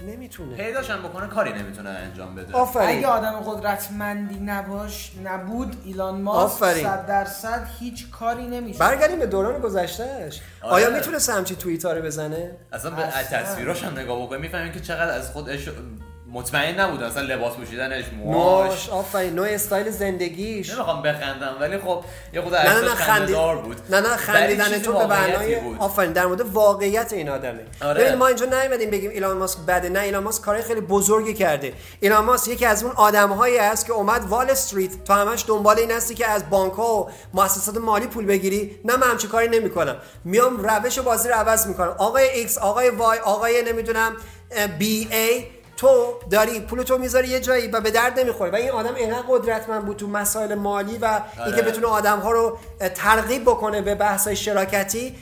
نمی‌تونه 0.07 0.57
پیداشم 0.57 1.03
بکنه 1.03 1.27
کاری 1.27 1.53
نمی‌تونه 1.53 1.91
انجام 1.91 2.35
بده. 2.35 2.53
آفرین. 2.53 2.99
اگه 2.99 3.07
آدم 3.07 3.33
قدرتمندی 3.33 4.41
نباش 4.41 5.13
نبود 5.25 5.77
ایلان 5.85 6.21
ماسک 6.21 6.83
100 6.83 7.07
درصد 7.07 7.67
هیچ 7.79 8.11
کاری 8.11 8.47
نمیشه. 8.47 8.79
برگردیم 8.79 9.19
به 9.19 9.27
دوران 9.27 9.61
گذشتهش 9.61 10.41
آره. 10.63 10.73
آیا 10.73 10.91
می‌تونه 10.91 11.19
همچی 11.29 11.57
توییت 11.57 11.85
رو 11.85 12.03
بزنه؟ 12.03 12.57
اصلا 12.73 12.91
به 12.91 13.03
تصویراش 13.03 13.85
هم 13.85 13.99
نگاه 13.99 14.23
بکنیم 14.23 14.41
می‌فهمیم 14.41 14.73
که 14.73 14.81
چقدر 14.81 15.13
از 15.13 15.31
خودش 15.31 15.69
مطمئن 16.33 16.81
نبود 16.81 17.03
اصلا 17.03 17.23
لباس 17.23 17.55
پوشیدنش 17.55 18.05
موهاش 18.25 18.89
آفرین 18.89 19.35
نوع 19.35 19.47
استایل 19.47 19.91
زندگیش. 19.91 20.71
نمی‌خوام 20.71 21.03
بخندم 21.03 21.57
ولی 21.61 21.79
خب 21.79 22.05
یه 22.33 22.41
خود 22.41 22.55
نه 22.55 22.81
نه 22.81 22.95
خندید... 22.95 23.37
بود. 23.37 23.77
نه 23.91 24.01
نه 24.01 24.17
خندیدن 24.17 24.79
تو 24.79 24.93
به 24.93 25.07
معنای 25.07 25.57
آفرین 25.79 26.13
در 26.13 26.27
مورد 26.27 26.41
واقعیت 26.41 27.13
این 27.13 27.29
آدمه. 27.29 27.61
آره. 27.83 28.05
ببین 28.05 28.15
ما 28.15 28.27
اینجا 28.27 28.47
نیومدیم 28.47 28.91
بگیم 28.91 29.11
ایلان 29.11 29.37
ماسک 29.37 29.59
بده. 29.69 29.89
نه 29.89 30.01
ایلان 30.01 30.23
ماسک 30.23 30.43
کارهای 30.43 30.65
خیلی 30.65 30.81
بزرگی 30.81 31.35
کرده. 31.35 31.73
ایلان 32.01 32.25
ماسک 32.25 32.49
یکی 32.49 32.67
از 32.67 32.85
اون 32.85 32.93
آدمهایی 32.93 33.59
است 33.59 33.87
که 33.87 33.93
اومد 33.93 34.25
وال 34.25 34.51
استریت 34.51 35.05
تو 35.05 35.13
همش 35.13 35.45
دنبال 35.47 35.79
این 35.79 35.91
هستی 35.91 36.15
که 36.15 36.27
از 36.27 36.51
بانک 36.51 36.73
ها 36.73 36.95
و 36.95 37.11
مؤسسات 37.35 37.77
مالی 37.77 38.07
پول 38.07 38.27
بگیری. 38.27 38.81
نه 38.85 38.97
من 38.97 39.07
همچین 39.07 39.31
کاری 39.31 39.49
نمی‌کنم. 39.49 39.97
میام 40.25 40.57
روش 40.57 40.99
بازی 40.99 41.29
رو 41.29 41.35
عوض 41.35 41.67
می‌کنم. 41.67 41.95
آقای 41.99 42.29
X 42.29 42.59
آقای 42.59 42.91
Y 42.91 43.19
آقای 43.19 43.63
نمی‌دونم 43.63 44.13
B 44.79 45.09
A 45.13 45.45
تو 45.79 46.15
داری 46.31 46.61
پول 46.61 46.83
تو 46.83 46.99
می‌ذاری 46.99 47.29
یه 47.29 47.41
جایی 47.41 47.69
و 47.69 47.81
به 47.81 47.91
درد 47.91 48.21
نمی‌خوره. 48.21 48.51
و 48.51 48.55
این 48.55 48.71
آدم 48.71 48.95
اینقدر 48.95 49.25
قدرتمند 49.29 49.87
بود 49.87 49.97
تو 49.97 50.07
مسائل 50.07 50.55
مالی 50.55 50.99
و 50.99 51.07
آره. 51.07 51.47
اینکه 51.47 51.63
بتونه 51.63 51.87
آدم 51.87 52.19
ها 52.19 52.31
رو 52.31 52.59
ترغیب 52.95 53.43
بکنه 53.43 53.83
به 53.83 53.95
بحث 53.95 54.27
های 54.27 54.37
شراکتی 54.37 55.17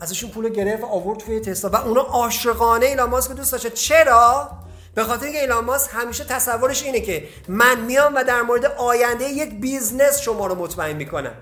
ازشون 0.00 0.30
پول 0.30 0.48
گرفت 0.48 0.82
و 0.82 0.86
آورد 0.86 1.18
توی 1.18 1.40
تسلا. 1.40 1.70
و 1.70 1.76
اونا 1.76 2.00
عاشقانه 2.00 2.86
ایلان 2.86 3.10
ماسک 3.10 3.32
دوست 3.32 3.52
داشته. 3.52 3.70
چرا؟ 3.70 4.50
به 4.94 5.04
خاطر 5.04 5.24
اینکه 5.24 5.40
ایلان 5.40 5.64
ماسک 5.64 5.90
همیشه 5.92 6.24
تصورش 6.24 6.82
اینه 6.82 7.00
که 7.00 7.28
من 7.48 7.80
میام 7.80 8.14
و 8.14 8.24
در 8.24 8.42
مورد 8.42 8.64
آینده 8.64 9.24
یک 9.24 9.60
business 9.60 10.20
شما 10.20 10.46
رو 10.46 10.54
مطمئن 10.54 10.96
می‌کنم. 10.96 11.32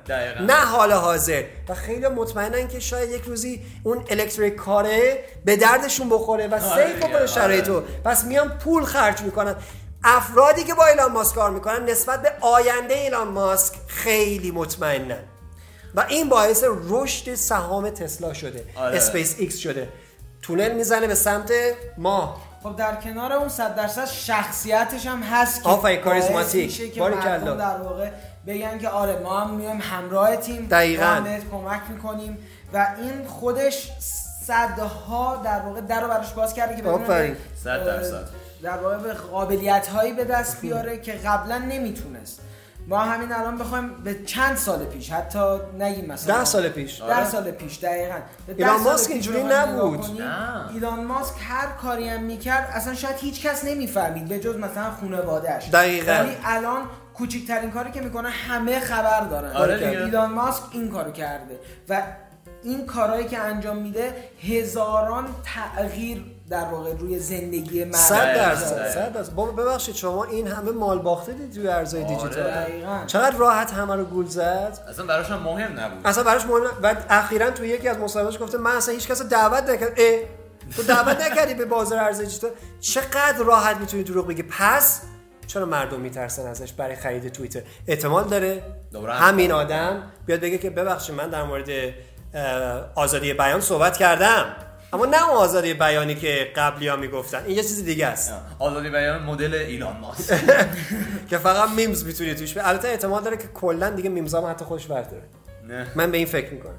نه 0.40 0.54
حال 0.54 0.92
حاضر. 0.92 1.44
و 1.68 1.74
خیلی 1.74 2.08
مطمئنن 2.08 2.68
که 2.68 2.80
شاید 2.80 3.10
یک 3.10 3.22
روزی 3.22 3.62
اون 3.82 4.04
electric 4.10 4.54
car 4.54 5.07
ه 5.07 5.24
به 5.44 5.56
دردشون 5.56 6.08
بخوره 6.08 6.48
و 6.48 6.54
آره 6.54 6.86
safe 6.86 7.04
بکنه 7.04 7.26
شرایطو 7.26 7.76
آره. 7.76 7.84
پس 8.04 8.24
میان 8.24 8.48
پول 8.48 8.84
خرج 8.84 9.20
می‌کنن 9.20 9.54
افرادی 10.04 10.64
که 10.64 10.74
با 10.74 10.86
ایلان 10.86 11.12
ماسک 11.12 11.34
کار 11.34 11.50
می‌کنن 11.50 11.84
نسبت 11.84 12.22
به 12.22 12.32
آینده 12.40 12.94
ایلان 12.94 13.28
ماسک 13.28 13.74
خیلی 13.86 14.50
مطمئنن. 14.50 15.24
و 15.94 16.04
این 16.08 16.28
باعث 16.28 16.64
رشد 16.88 17.34
سهام 17.34 17.90
تسلا 17.90 18.32
شده. 18.32 18.64
آره. 18.76 18.96
اسپیس 18.96 19.34
ایکس 19.38 19.56
شده. 19.56 19.88
تونل 20.42 20.72
می‌زنه 20.72 21.06
به 21.06 21.14
سمت 21.14 21.52
ما 21.98 22.40
خب 22.62 22.76
در 22.76 22.94
کنار 22.94 23.32
اون 23.32 23.48
صد 23.48 23.74
درصد 23.74 24.04
شخصیتش 24.04 25.06
هم 25.06 25.22
هست 25.22 25.62
که 25.62 25.68
آقای 25.68 25.96
کاریزماتیک. 25.96 26.98
باری 26.98 27.16
کلا 27.16 27.54
در 27.54 27.76
واقع 27.76 28.10
بگن 28.46 28.78
که 28.78 28.88
آره 28.88 29.18
ما 29.18 29.40
هم 29.40 29.50
میایم 29.50 29.80
همراه 29.80 30.36
تیم. 30.36 30.66
دقیقاً. 30.70 31.24
کمک 31.50 31.80
می‌کنیم. 31.88 32.38
و 32.72 32.94
این 32.98 33.26
خودش 33.26 33.90
صدها 34.46 35.36
در 35.44 35.60
واقع 35.60 35.80
در 35.80 36.00
رو 36.00 36.08
براش 36.08 36.32
باز 36.32 36.54
کرده 36.54 36.82
که 36.82 36.88
آفرین. 36.88 37.36
صد 37.64 37.84
درصد. 37.84 38.28
در 38.62 38.78
واقع 38.78 38.96
به 38.96 39.12
قابلیت 39.12 39.88
هایی 39.88 40.12
به 40.12 40.24
دست 40.24 40.60
بیاره 40.60 40.98
که 40.98 41.12
قبلا 41.12 41.58
نمی‌تونست. 41.58 42.40
ما 42.90 42.98
همین 42.98 43.32
الان 43.32 43.58
بخوایم 43.58 43.88
به 43.88 44.24
چند 44.24 44.56
سال 44.56 44.84
پیش 44.84 45.10
حتی 45.10 45.58
نگیم 45.78 46.06
مثلا. 46.06 46.38
ده 46.38 46.44
سال 46.44 46.68
پیش. 46.68 47.02
ده 47.02 47.30
سال 47.30 47.50
پیش 47.50 47.78
دقیقا. 47.78 48.14
ایلان 48.48 48.80
ماسک 48.80 49.10
اینجوری 49.10 49.42
نبود. 49.42 50.22
ایلان 50.74 51.04
ماسک 51.04 51.34
هر 51.48 51.66
کاری 51.66 52.08
هم 52.08 52.22
می‌کرد 52.22 52.70
اصلا 52.72 52.94
شاید 52.94 53.16
هیچ 53.16 53.46
کس 53.46 53.64
نمی‌فهمید 53.64 54.28
به 54.28 54.40
جز 54.40 54.56
مثلا 54.56 54.90
خانواده‌اش 54.90 55.70
دقیقا. 55.70 56.12
ولی 56.12 56.36
الان 56.44 56.82
کوچکترین 57.14 57.70
کاری 57.70 57.90
که 57.90 58.00
می‌کنه 58.00 58.28
همه 58.28 58.80
خبر 58.80 59.20
دارن. 59.20 59.56
آره 59.56 59.88
ایلان 59.88 60.32
ماسک 60.32 60.62
این 60.72 60.90
کارو 60.90 61.12
کرده 61.12 61.60
و 61.88 62.02
این 62.62 62.86
کارهایی 62.86 63.24
که 63.24 63.38
انجام 63.38 63.76
میده 63.76 64.14
هزاران 64.42 65.26
تغییر 65.44 66.24
در 66.50 66.64
واقع 66.64 66.92
روی 66.94 67.18
زندگی 67.18 67.84
مردم 67.84 67.98
صد 67.98 68.34
درصد 68.34 68.88
صد 68.88 69.12
درصد. 69.12 69.34
بابا 69.34 69.52
ببخشید 69.52 69.94
شما 69.94 70.24
این 70.24 70.46
همه 70.46 70.70
مال 70.70 70.98
باخته 70.98 71.32
دید 71.32 71.56
روی 71.56 71.68
ارزهای 71.68 72.04
آره. 72.04 72.14
دیجیتال؟ 72.14 73.06
چقدر 73.06 73.36
راحت 73.36 73.72
همه 73.72 73.94
رو 73.94 74.04
گول 74.04 74.26
زد؟ 74.26 74.78
اصلا 74.88 75.06
براش 75.06 75.30
مهم 75.30 75.80
نبود. 75.80 76.06
اصلا 76.06 76.24
براش 76.24 76.46
مهم 76.46 76.64
نبود. 76.64 76.78
و 76.82 76.94
اخیرا 77.08 77.50
توی 77.50 77.68
یکی 77.68 77.88
از 77.88 77.98
مصاحبه‌اش 77.98 78.42
گفته 78.42 78.58
من 78.58 78.70
اصلا 78.70 78.94
هیچ 78.94 79.08
کس 79.08 79.22
دعوت 79.22 79.62
نکردم. 79.62 79.94
اه. 79.96 80.20
تو 80.76 80.82
دعوت 80.82 81.20
نکردی 81.20 81.54
به 81.54 81.64
بازار 81.64 81.98
ارزهای 81.98 82.26
دیجیتال؟ 82.26 82.50
چقدر 82.80 83.38
راحت 83.38 83.76
می‌تونی 83.76 84.02
دروغ 84.02 84.26
بگی؟ 84.26 84.42
پس 84.42 85.00
چرا 85.46 85.66
مردم 85.66 86.00
میترسن 86.00 86.46
ازش 86.46 86.72
برای 86.72 86.96
خرید 86.96 87.32
توییتر؟ 87.32 87.62
احتمال 87.86 88.24
داره 88.24 88.62
همین 89.08 89.52
آدم 89.52 90.02
بیاد 90.26 90.40
بگه 90.40 90.58
که 90.58 90.70
ببخشید 90.70 91.14
من 91.14 91.30
در 91.30 91.42
مورد 91.42 91.68
آزادی 92.94 93.32
بیان 93.32 93.60
صحبت 93.60 93.96
کردم. 93.96 94.56
اما 94.92 95.06
نه 95.06 95.28
اون 95.28 95.36
آزادی 95.36 95.74
بیانی 95.74 96.14
که 96.14 96.52
قبلی 96.56 96.88
ها 96.88 96.96
می‌گفتن. 96.96 97.44
این 97.46 97.56
یه 97.56 97.62
چیز 97.62 97.84
دیگه 97.84 98.06
است. 98.06 98.32
آزادی 98.58 98.90
بیان 98.90 99.22
مدل 99.22 99.54
ایلان 99.54 99.96
ماسک. 99.96 100.40
که 101.30 101.38
فقط 101.38 101.70
میمز 101.70 102.04
می‌تونی 102.06 102.34
توش 102.34 102.52
به 102.52 102.68
البته 102.68 102.88
احتمال 102.88 103.22
داره 103.22 103.36
که 103.36 103.48
کلا 103.54 103.90
دیگه 103.90 104.10
میمز 104.10 104.34
هم 104.34 104.46
حتی 104.46 104.64
خوش 104.64 104.86
برداره. 104.86 105.22
نه. 105.68 105.86
من 105.94 106.10
به 106.10 106.16
این 106.16 106.26
فکر 106.26 106.52
می‌کنم. 106.52 106.78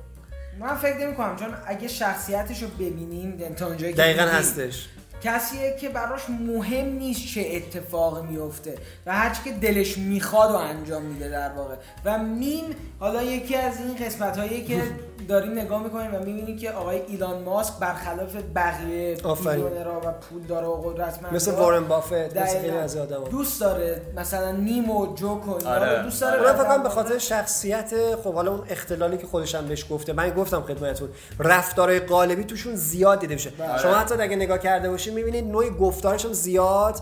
من 0.60 0.76
فکر 0.76 0.98
نمی 0.98 1.16
کنم 1.16 1.36
چون 1.36 1.48
اگه 1.66 1.88
شخصیتش 1.88 2.64
رو 2.64 2.68
ببینیم 2.68 3.54
تا 3.58 3.68
اونجایی 3.68 3.94
دقیقا 3.94 4.24
هستش. 4.24 4.88
کسیه 5.24 5.78
که 5.82 5.90
براش 5.90 6.22
مهم 6.30 6.86
نیست 6.86 7.28
چه 7.28 7.50
اتفاق 7.54 8.26
میفته 8.26 8.78
و 9.06 9.14
هرچی 9.16 9.42
که 9.44 9.52
دلش 9.52 9.98
می‌خواد 9.98 10.52
و 10.52 10.56
انجام 10.56 11.02
میده 11.02 11.30
در 11.30 11.50
واقع. 11.50 11.76
و 12.06 12.18
میم 12.18 12.64
حالا 13.00 13.24
یکی 13.24 13.56
از 13.56 13.74
این 13.80 14.06
قسمت 14.06 14.38
هایی 14.38 14.66
که 14.66 14.82
داریم 15.28 15.52
نگاه 15.52 15.84
می‌کنیم 15.84 16.16
و 16.16 16.20
می‌بینیم 16.20 16.58
که 16.58 16.72
آقای 16.72 17.02
ایلان 17.08 17.44
ماسک 17.44 17.74
برخلاف 17.80 18.36
بقیه 18.56 19.18
میلیونرها 19.26 20.02
و 20.06 20.12
پول 20.12 20.42
داره 20.48 20.68
و 20.68 20.74
قدرتمند 20.74 21.34
مثل 21.34 21.52
وارن 21.52 21.88
بافت 21.88 22.38
مثل 22.38 22.60
خیلی 22.62 22.78
از 22.78 22.98
آدم 22.98 23.24
دوست 23.24 23.62
داره 23.62 24.02
مثلا 24.16 24.52
نیم 24.52 24.92
و 24.92 25.16
جوک 25.16 25.48
و 25.48 25.68
آره. 25.68 26.04
دوست 26.04 26.22
داره. 26.22 26.42
اونم 26.42 26.56
فقط 26.56 26.84
به 26.84 26.90
خاطر 26.90 27.18
شخصیت 27.18 27.94
خب 28.24 28.34
حالا 28.34 28.52
اون 28.52 28.64
اختلالی 28.70 29.18
که 29.18 29.28
خودش 29.28 29.56
هم 29.56 29.68
بهش 29.68 29.86
گفته 29.90 30.14
من 30.14 30.30
گفتم 30.30 30.62
خدمتتون 30.62 31.10
رفتارهای 31.40 32.00
قالبی 32.00 32.44
توشون 32.44 32.76
زیاد 32.76 33.20
دیده 33.20 33.34
میشه. 33.34 33.50
بله. 33.50 33.78
شما 33.78 33.94
حتی 33.94 34.16
اگه 34.16 34.36
نگاه 34.36 34.58
کرده 34.58 34.90
باشید 34.90 35.14
می‌بینید 35.14 35.46
نوع 35.46 35.70
گفتارش 35.70 36.26
هم 36.26 36.34
زیاد 36.34 36.96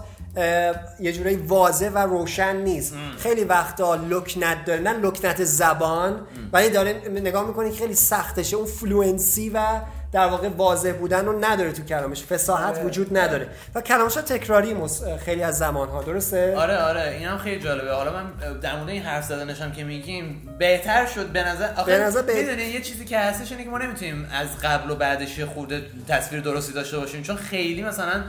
یه 0.99 1.11
جورایی 1.13 1.35
واضح 1.35 1.89
و 1.89 1.97
روشن 1.97 2.55
نیست. 2.55 2.93
خیلی 3.17 3.43
وقتا 3.43 3.95
لکنت 3.95 4.65
داره 4.65 4.81
نه 4.81 4.93
لکنت 4.93 5.43
زبان 5.43 6.27
ولی 6.53 6.69
داره 6.69 7.01
نگاه 7.09 7.47
می‌کنی 7.47 7.71
خیلی 7.71 7.95
سختشه. 7.95 8.57
اون 8.57 8.65
fluency 8.65 9.49
و 9.49 9.81
در 10.11 10.27
واقع 10.27 10.47
واضح 10.47 10.91
بودن 10.91 11.25
رو 11.25 11.45
نداره 11.45 11.71
تو 11.71 11.83
کلامش. 11.83 12.23
فصاحت 12.23 12.77
آره. 12.77 12.85
وجود 12.85 13.17
نداره. 13.17 13.47
و 13.75 13.81
کلامش 13.81 14.13
تکراری 14.13 14.73
مس... 14.73 15.03
خیلی 15.03 15.43
از 15.43 15.57
زمان 15.57 15.89
ها 15.89 16.03
درسته؟ 16.03 16.55
آره 16.57 16.77
آره. 16.77 17.15
این 17.19 17.27
هم 17.27 17.37
خیلی 17.37 17.59
جالبه. 17.59 17.91
حالا 17.91 18.13
من 18.13 18.59
در 18.59 18.75
مورد 18.75 18.89
این 18.89 19.03
حرف 19.03 19.25
زدنش 19.25 19.61
هم 19.61 19.71
که 19.71 19.83
میگیم 19.83 20.55
بهتر 20.59 21.05
شد 21.05 21.27
به 21.27 21.43
نظر 21.43 21.69
آخه 21.77 21.97
به 21.97 22.03
نظر 22.03 22.21
به... 22.21 22.33
یه 22.33 22.81
چیزی 22.81 23.05
که 23.05 23.19
هستش 23.19 23.51
اینه 23.51 23.63
که 23.63 23.69
ما 23.69 23.77
نمی‌تونیم 23.77 24.29
از 24.33 24.47
قبل 24.63 24.91
و 24.91 24.95
بعدش 24.95 25.39
خورده 25.39 25.81
تصویر 26.07 26.41
درستی 26.41 26.73
داشته 26.73 26.97
باشیم. 26.97 27.23
چون 27.23 27.35
خیلی 27.35 27.83
مثلا 27.83 28.23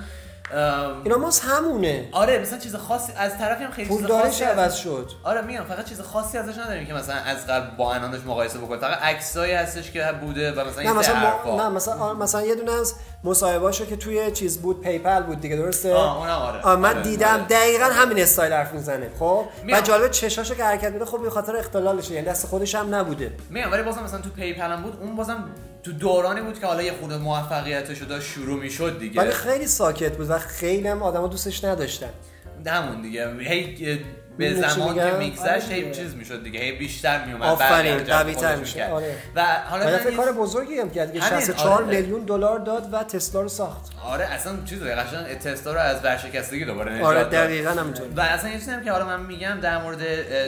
اینا 1.04 1.16
ماسک 1.18 1.40
همونه. 1.44 2.08
آره 2.12 2.38
مثلا 2.38 2.58
چیز 2.58 2.76
خاصی 2.76 3.12
از 3.16 3.38
طرفی 3.38 3.64
هم 3.64 3.70
خیلی 3.70 3.88
چیز 3.88 4.06
خاصی 4.06 4.44
عوض 4.44 4.74
شد. 4.74 5.10
آره 5.24 5.42
میگم 5.42 5.64
فقط 5.64 5.84
چیز 5.84 6.00
خاصی 6.00 6.38
ازش 6.38 6.58
نداریم 6.58 6.86
که 6.86 6.94
مثلا 6.94 7.14
از 7.16 7.46
قبل 7.46 7.76
با 7.76 7.94
الانش 7.94 8.20
مقایسه 8.26 8.58
بکنیم. 8.58 8.80
فقط 8.80 8.98
عکسایی 9.02 9.52
هستش 9.52 9.90
که 9.90 10.04
بوده 10.20 10.52
و 10.52 10.68
مثلا 10.68 10.82
نه 10.82 10.92
مثلا 10.92 11.32
ما... 11.44 11.56
نه 11.56 11.68
مثلا 11.68 12.14
مثلا 12.14 12.42
یه 12.42 12.54
دونه 12.54 12.72
از 12.72 12.94
مصاحبهاشو 13.24 13.86
که 13.86 13.96
توی 13.96 14.30
چیز 14.30 14.58
بود 14.62 14.80
PayPal 14.80 15.22
بود 15.22 15.40
دیگه 15.40 15.56
درسته؟ 15.56 15.94
آه 15.94 16.18
اونم 16.18 16.30
آره. 16.30 16.60
آه 16.62 16.76
من 16.76 16.90
آره. 16.90 17.02
دیدم. 17.02 17.26
آره. 17.34 17.42
دقیقا 17.42 17.84
همین 17.84 18.18
استایل 18.22 18.52
حرف 18.52 18.72
می‌زنه 18.72 19.10
خب؟ 19.18 19.44
و 19.72 19.80
جالب 19.80 20.10
چشاشو 20.10 20.54
که 20.54 20.64
حرکت 20.64 20.92
میده 20.92 21.04
خب 21.04 21.22
به 21.22 21.30
خاطر 21.30 21.56
اختلالشه. 21.56 22.14
یعنی 22.14 22.26
دست 22.26 22.46
خودش 22.46 22.74
هم 22.74 22.94
نبوده. 22.94 23.32
میگم 23.50 23.72
ولی 23.72 23.82
بازم 23.82 24.02
مثلا 24.02 24.20
تو 24.20 24.30
PayPal 24.30 24.60
هم 24.62 24.82
بود 24.82 24.98
اون 25.00 25.16
بازم 25.16 25.44
تو 25.82 25.92
دورانی 25.92 26.40
بود 26.40 26.60
که 26.60 26.66
حالا 26.66 26.82
یه 26.82 26.92
خورده 26.92 27.16
موفقیتش 27.16 28.02
داشت 28.02 28.26
شروع 28.26 28.60
می‌شد 28.60 28.98
دیگه. 28.98 29.20
ولی 29.20 29.30
خیلی 29.30 29.66
ساکت 29.66 30.16
بود 30.16 30.30
و 30.30 30.38
خیلی 30.38 30.88
هم 30.88 31.02
آدما 31.02 31.26
دوستش 31.26 31.64
نداشتن. 31.64 32.10
همون 32.66 33.02
دیگه. 33.02 33.36
هی 33.40 34.04
به 34.38 34.54
زمان 34.54 34.94
که 34.94 35.16
میگذشت 35.18 35.70
هی 35.70 35.90
چیز 35.90 36.14
می‌شد 36.14 36.42
دیگه 36.42 36.60
هی 36.60 36.72
بیشتر 36.72 37.24
میومد 37.24 37.48
آفرین 37.48 37.98
قوی 37.98 38.34
تر 38.34 38.56
میشه 38.56 38.84
آره. 38.84 39.14
و 39.34 39.44
حالا 39.70 39.98
فکر 39.98 40.16
کار 40.16 40.32
بزرگی 40.32 40.78
هم 40.78 40.90
کرد 40.90 41.12
که 41.12 41.20
64 41.20 41.82
آره. 41.82 41.86
میلیون 41.86 42.24
دلار 42.24 42.58
داد 42.58 42.88
و 42.94 43.04
تسلا 43.04 43.40
رو 43.40 43.48
ساخت. 43.48 43.90
آره 44.04 44.24
اصلا 44.24 44.52
چیز 44.64 44.82
قشنگ 44.82 45.38
تسلا 45.38 45.72
رو 45.72 45.78
از 45.78 46.04
ورشکستگی 46.04 46.64
دوباره 46.64 46.92
نجات 46.92 47.06
آره 47.06 47.24
دقیقاً 47.24 47.70
همینطور 47.70 48.06
و 48.16 48.20
اصلا 48.20 48.50
یه 48.50 48.58
چیزی 48.58 48.70
هم 48.70 48.84
که 48.84 48.92
حالا 48.92 49.06
من 49.06 49.20
میگم 49.20 49.58
در 49.62 49.82
مورد 49.82 50.02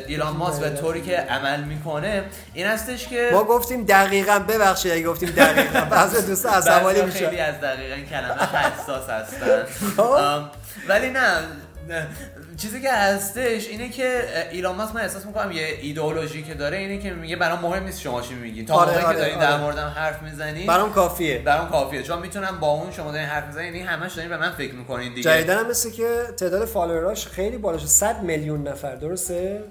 دیلان 0.07 0.37
ماس 0.37 0.63
و 0.63 0.71
طوری 0.71 1.03
که 1.03 1.17
عمل 1.17 1.65
می‌کنه 1.65 2.25
این 2.55 2.67
هستش 2.67 3.09
که 3.09 3.31
ما 3.33 3.45
گفتیم 3.45 3.85
دقیقاً 3.85 4.39
ببخشید 4.39 4.93
اگه 4.93 5.03
گفتیم 5.03 5.31
دقیقاً 5.31 5.81
بعضی 5.81 6.27
دوست 6.27 6.47
عصبانی 6.57 7.03
میشه 7.03 7.19
خیلی 7.19 7.41
از 7.41 7.61
دقیقاً 7.61 7.97
کلمه 8.11 8.43
حساس 8.59 9.11
هستن. 9.11 9.65
خب. 9.97 10.41
ولی 10.89 11.11
نه. 11.11 11.33
چیزی 12.63 12.81
که 12.81 12.93
هستش 12.93 13.69
اینه 13.69 13.89
که 13.89 14.25
ایران 14.51 14.77
ماسک 14.77 14.95
من 14.95 15.01
احساس 15.01 15.27
می‌کنم 15.27 15.53
یه 15.53 15.67
ایدئولوژی 15.81 16.43
که 16.43 16.55
داره 16.55 16.77
اینه 16.77 16.99
که 16.99 17.11
میگه 17.11 17.37
برام 17.37 17.59
مهم 17.61 17.85
نیست 17.85 18.01
شما 18.01 18.23
چی 18.23 18.35
میگین. 18.35 18.67
تا 18.67 18.75
آره، 18.75 19.05
آره، 19.05 19.15
که 19.15 19.21
دارین 19.21 19.35
آره. 19.35 19.47
در 19.47 19.59
موردم 19.59 19.93
حرف 19.97 20.23
می‌زنین 20.23 20.67
برام 20.67 20.93
کافیه. 20.93 21.39
برام 21.39 21.69
کافیه. 21.69 22.03
چون 22.03 22.19
می‌تونم 22.19 22.59
با 22.61 22.71
اون 22.71 22.91
شما 22.91 23.13
دارین 23.13 23.27
حرف 23.27 23.47
می‌زنین 23.47 23.75
این 23.75 23.87
همش 23.87 24.13
دارین 24.13 24.31
به 24.31 24.37
من 24.37 24.51
فکر 24.51 24.75
می‌کنین 24.75 25.15
دیگه. 25.15 25.23
جدیدن 25.23 25.59
هم 25.59 25.71
مثل 25.71 25.91
که 25.91 26.23
تعداد 26.37 26.65
فالووراش 26.65 27.27
خیلی 27.27 27.59
بالا 27.59 27.79
شد 27.79 27.87
100 27.87 28.23
میلیون 28.23 28.69
نفر 28.69 28.95
درسته؟ 28.95 29.65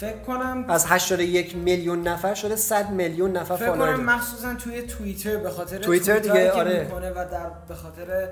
فکر 0.00 0.18
کنم 0.26 0.64
از 0.68 0.86
81 0.88 1.56
میلیون 1.56 2.08
نفر 2.08 2.34
شده 2.34 2.56
100 2.56 2.90
میلیون 2.90 3.36
نفر 3.36 3.56
فکر 3.56 3.70
کنم 3.70 4.04
مخصوصا 4.04 4.54
توی 4.54 4.82
توییتر 4.82 5.36
به 5.36 5.50
خاطر 5.50 5.78
توییتر 5.78 6.18
دیگه 6.18 6.52
آره. 6.52 6.80
می‌کنه 6.80 7.10
و 7.10 7.14
در 7.14 7.50
به 7.68 7.74
خاطر 7.74 8.28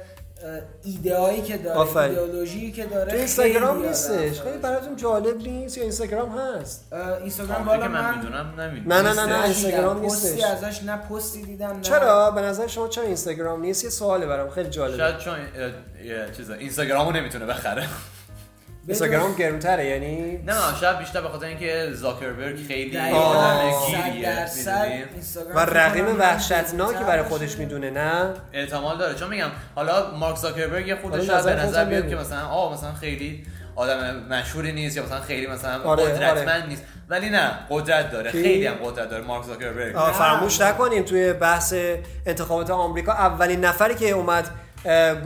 ایده 0.84 1.42
که 1.42 1.58
داره 1.58 1.96
ایدئولوژی 1.96 2.72
که 2.72 2.86
داره 2.86 3.10
تو 3.10 3.16
اینستاگرام 3.16 3.86
نیستش؟ 3.86 4.40
خیلی 4.40 4.58
براتون 4.58 4.96
جالب 4.96 5.36
نیست 5.36 5.76
یا 5.76 5.82
اینستاگرام 5.82 6.38
هست؟ 6.38 6.92
اینستاگرام 7.20 7.64
بالا 7.64 7.88
من 7.88 8.16
می‌دونم 8.16 8.60
نمی‌دونم. 8.60 8.92
نه 8.92 9.02
نه 9.02 9.14
نه 9.14 9.26
نه 9.26 9.44
اینستاگرام 9.44 10.00
نیستش 10.00 10.32
پستی 10.32 10.44
ازش 10.44 10.82
نه 10.82 10.96
پستی 10.96 11.42
دیدم 11.42 11.70
نه 11.70 11.80
چرا؟ 11.80 12.30
به 12.30 12.40
نظر 12.40 12.66
شما 12.66 12.88
چرا 12.88 13.04
اینستاگرام 13.04 13.60
نیست؟ 13.60 13.84
یه 13.84 13.90
سواله 13.90 14.26
برام 14.26 14.50
خیلی 14.50 14.70
جالبه. 14.70 14.96
شاید 14.98 15.18
چون 15.18 15.36
چیزا 16.36 16.54
اینستاگرامو 16.54 17.12
نمی‌تونه 17.12 17.46
بخره. 17.46 17.88
اینستاگرام 18.86 19.34
گرونتره 19.34 19.86
یعنی 19.86 20.36
نه 20.36 20.54
شاید 20.80 20.98
بیشتر 20.98 21.20
به 21.20 21.28
خاطر 21.28 21.46
اینکه 21.46 21.88
زاکربرگ 21.92 22.66
خیلی 22.66 22.98
آدم 22.98 23.70
گیریه 23.86 24.46
و 25.54 25.60
رقیم 25.60 26.18
وحشتناکی 26.18 27.04
برای 27.04 27.22
خودش 27.22 27.58
می‌دونه 27.58 27.90
نه؟ 27.90 28.34
احتمال 28.52 28.98
داره. 28.98 29.14
چون 29.14 29.28
میگم 29.28 29.50
حالا 29.74 30.10
مارک 30.16 30.36
زاکربرگ 30.36 30.94
خودش 31.00 31.30
به 31.30 31.54
نظر 31.54 31.84
بیاد 31.84 32.08
که 32.08 32.16
مثلا 32.16 32.46
آه 32.46 32.72
مثلا 32.72 32.92
خیلی 32.92 33.46
آدم 33.76 34.16
مشهوری 34.30 34.72
نیست 34.72 34.96
یا 34.96 35.04
مثلا 35.04 35.20
خیلی 35.20 35.46
مثلا 35.46 35.82
آره، 35.82 36.04
قدرتمند 36.04 36.48
آره. 36.48 36.66
نیست. 36.66 36.82
ولی 37.08 37.30
نه 37.30 37.50
قدرت 37.70 38.10
داره. 38.12 38.30
خیلی 38.30 38.66
هم 38.66 38.74
قدرت 38.74 39.10
داره 39.10 39.24
مارک 39.24 39.44
زاکربرگ. 39.44 39.96
فراموش 40.12 40.60
نکنیم 40.60 41.02
توی 41.02 41.32
بحث 41.32 41.74
انتخابات 42.26 42.70
آمریکا 42.70 43.12
اولین 43.12 43.64
نفری 43.64 43.94
که 43.94 44.10
اومد 44.10 44.50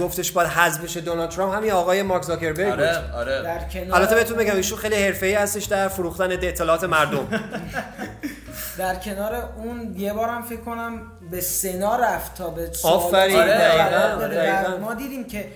گفتش 0.00 0.32
باید 0.32 0.48
حذف 0.48 0.80
بشه 0.80 1.00
دونالد 1.00 1.30
ترامپ. 1.30 1.54
همین 1.54 1.70
آقای 1.70 2.02
مارک 2.02 2.22
زاکربرگ 2.22 2.72
آره، 2.72 3.00
بود. 3.00 3.14
آره. 3.14 3.42
در 3.42 3.68
کنار... 3.68 4.00
البته 4.00 4.14
بهتون 4.14 4.36
بگم 4.36 4.56
ایشون 4.56 4.78
خیلی 4.78 4.96
حرفه‌ای 4.96 5.34
هستش 5.34 5.64
در 5.64 5.88
فروختن 5.88 6.32
اطلاعات 6.32 6.84
مردم. 6.84 7.28
در 8.78 8.94
کنار 8.94 9.52
اون 9.56 9.94
یه 9.96 10.12
بارم 10.12 10.42
فکر 10.42 10.60
کنم 10.60 11.02
به 11.30 11.40
سنا 11.40 11.96
رفت 11.96 12.34
تا 12.34 12.50
به 12.50 12.70
آفرین. 12.84 13.36
آره، 13.36 14.76
ما 14.80 14.94
دیدیم 14.94 15.24
که 15.24 15.46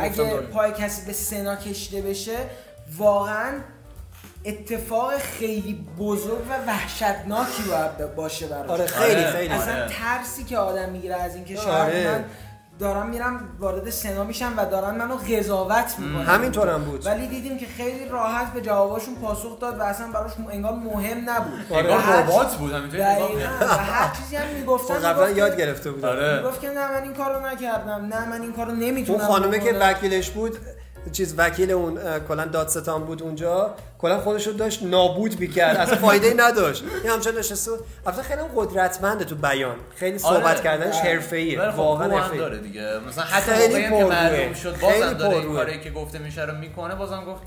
اگه 0.00 0.22
پای 0.24 0.72
کسی 0.72 1.06
به 1.06 1.12
سنا 1.12 1.56
کشیده 1.56 2.02
بشه 2.02 2.36
واقعا 2.98 3.52
اتفاق 4.44 5.18
خیلی 5.18 5.86
بزرگ 5.98 6.40
و 6.50 6.66
وحشتناکی 6.66 7.62
باید 7.62 8.14
باشه 8.14 8.46
براش. 8.46 8.70
آره 8.70 8.86
خیلی 8.86 9.24
خیلی. 9.24 9.54
اصلا 9.54 9.88
ترسی 9.88 10.44
که 10.44 10.58
آدم 10.58 10.88
می‌گیره 10.88 11.14
از 11.14 11.34
اینکه 11.34 11.56
شاید 11.56 12.06
من 12.06 12.24
دارم 12.82 13.08
میرم 13.08 13.40
وارد 13.58 13.90
سنا 13.90 14.24
میشم 14.24 14.52
و 14.56 14.66
دارن 14.66 14.94
منو 14.94 15.16
قضاوت 15.16 15.94
می‌کنن. 15.98 16.24
همینطورم 16.24 16.84
بود. 16.84 17.06
ولی 17.06 17.26
دیدیم 17.26 17.58
که 17.58 17.66
خیلی 17.66 18.08
راحت 18.08 18.52
به 18.52 18.60
جواباشون 18.60 19.14
پاسخ 19.14 19.60
داد 19.60 19.78
و 19.78 19.82
اصلا 19.82 20.06
براش 20.06 20.32
انگار 20.50 20.72
مهم 20.72 21.30
نبود. 21.30 21.72
انگار 21.72 21.98
ربات 21.98 22.54
بود 22.56 22.72
همینطوری 22.72 23.02
هر 23.02 24.16
چیزی 24.16 24.36
هم 24.36 24.48
می‌گفتن 24.58 24.94
خب، 24.94 25.06
قبلا 25.06 25.30
یاد 25.30 25.56
گرفته 25.56 25.90
بود 25.90 26.04
آره. 26.04 26.36
می‌گفت 26.36 26.60
که 26.60 26.68
نه 26.68 26.92
من 26.92 27.02
این 27.02 27.14
کارو 27.14 27.46
نکردم 27.46 28.08
نه 28.12 28.28
من 28.28 28.42
این 28.42 28.52
کارو 28.52 28.72
نمی‌تونم 28.72 29.20
اون 29.20 29.28
خانومه 29.28 29.58
که 29.58 29.72
وکیلش 29.72 30.30
بود 30.30 30.58
چیز 31.12 31.34
وکیل 31.38 31.70
اون 31.70 31.98
کلا 32.28 32.44
دادستان 32.44 33.04
بود 33.04 33.22
اونجا. 33.22 33.74
کلا 33.98 34.20
خودش 34.20 34.46
رو 34.46 34.52
داشت 34.52 34.82
نابود 34.82 35.40
می‌کرد 35.40 35.76
اصلا 35.76 35.96
فایده 35.96 36.26
ای 36.26 36.34
نداشت. 36.34 36.84
این 37.02 37.12
همچنان 37.12 37.38
نشسته 37.38 37.70
البته 38.06 38.22
خیلی 38.22 38.42
قدرتمنده 38.56 39.24
تو 39.24 39.34
بیان. 39.34 39.76
خیلی 39.96 40.18
صحبت 40.18 40.44
آره. 40.44 40.60
کردنش 40.60 40.96
حرفه‌ایه 40.96 41.70
خب 41.70 41.78
واقعا 41.78 42.18
حرفه‌ای 42.18 42.38
داره 42.38 42.58
دیگه. 42.58 42.98
مثلا 43.08 43.24
حتی 43.24 43.82
که 43.82 43.88
معلوم 43.88 44.54
شد 44.54 44.80
بازم 44.80 45.12
داره 45.12 45.36
این 45.36 45.54
کاری 45.54 45.80
که 45.80 45.90
گفته 45.90 46.18
میشه 46.18 46.44
رو 46.44 46.54
می‌کنه 46.54 46.94
بازم 46.94 47.24
گفت 47.24 47.42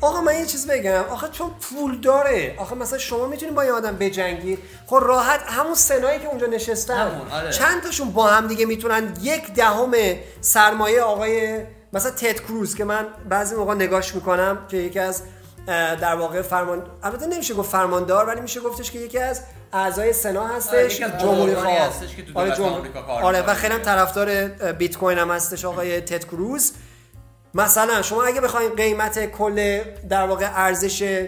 آقا 0.00 0.20
من 0.20 0.34
یه 0.34 0.46
چیز 0.46 0.66
بگم. 0.66 1.04
آخه 1.10 1.28
چون 1.28 1.50
پول 1.60 2.00
داره. 2.00 2.54
آخه 2.58 2.74
مثلا 2.74 2.98
شما 2.98 3.26
می‌تونید 3.26 3.54
با 3.54 3.64
یه 3.64 3.72
آدم 3.72 3.96
بجنگید. 3.96 4.58
خب 4.86 4.98
راحت 5.02 5.40
همون 5.46 5.74
سنایی 5.74 6.18
که 6.18 6.28
اونجا 6.28 6.46
نشستن. 6.46 7.20
آره. 7.32 7.50
چند 7.50 7.82
تاشون 7.82 8.10
با 8.10 8.26
هم 8.26 8.46
دیگه 8.46 8.66
می‌تونن؟ 8.66 9.16
یک 9.22 9.54
دهم 9.54 9.92
سرمایه 10.40 11.02
آقای 11.02 11.60
مثلا 11.92 12.10
تد 12.10 12.40
کروز 12.40 12.74
که 12.74 12.84
من 12.84 13.06
بعضی 13.28 13.54
موقع 13.54 13.74
نگاش 13.74 14.14
می‌کنم 14.14 14.58
که 14.68 14.76
یکی 14.76 14.98
از 14.98 15.22
در 15.66 16.14
واقع 16.14 16.42
فرمان 16.42 16.82
البته 17.02 17.26
نمیشه 17.26 17.54
گفت 17.54 17.70
فرماندار 17.70 18.26
ولی 18.26 18.40
میشه 18.40 18.60
گفتش 18.60 18.90
که 18.90 18.98
یکی 18.98 19.18
از 19.18 19.40
اعضای 19.72 20.12
سنا 20.12 20.46
هستش 20.46 21.00
جمهوری 21.00 21.54
خواه 21.54 21.78
هستش 21.78 22.16
که 22.16 22.24
آره, 22.34 22.56
آره 23.08 23.42
و 23.42 23.54
خیلی 23.54 23.74
هم 23.74 23.82
طرفدار 23.82 24.48
بیت 24.72 24.96
کوین 24.98 25.18
هم 25.18 25.30
هستش 25.30 25.64
آقای 25.64 26.00
تد 26.00 26.24
کروز. 26.24 26.72
مثلا 27.54 28.02
شما 28.02 28.24
اگه 28.24 28.40
بخواید 28.40 28.76
قیمت 28.76 29.26
کل 29.26 29.80
در 30.08 30.26
واقع 30.26 30.50
ارزش 30.54 31.26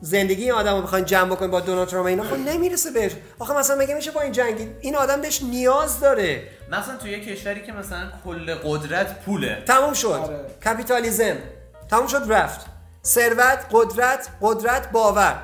زندگی 0.00 0.42
این 0.42 0.52
آدم 0.52 0.76
رو 0.76 0.82
بخواین 0.82 1.04
جمع 1.04 1.30
بکنید 1.30 1.50
با 1.50 1.60
دونالد 1.60 1.88
ترامپ 1.88 2.06
اینا 2.06 2.22
خب 2.22 2.36
نمی‌رسه 2.36 2.90
بهش. 2.90 3.12
آخه 3.38 3.56
مثلا 3.56 3.76
مگه 3.76 3.94
میشه 3.94 4.10
با 4.10 4.20
این 4.20 4.32
جنگی؟ 4.32 4.70
این 4.80 4.96
آدم 4.96 5.20
بهش 5.20 5.42
نیاز 5.42 6.00
داره. 6.00 6.42
مثلا 6.70 6.96
توی 6.96 7.10
یه 7.10 7.20
کشوری 7.20 7.62
که 7.62 7.72
مثلا 7.72 8.02
کل 8.24 8.54
قدرت 8.54 9.20
پوله. 9.24 9.62
تموم 9.66 9.92
شد. 9.92 10.08
آره. 10.08 10.46
کپیتالیزم. 10.64 11.36
تموم 11.90 12.06
شد 12.06 12.22
رفت. 12.28 12.66
ثروت 13.04 13.66
قدرت 13.72 14.28
قدرت 14.40 14.90
power. 14.90 15.42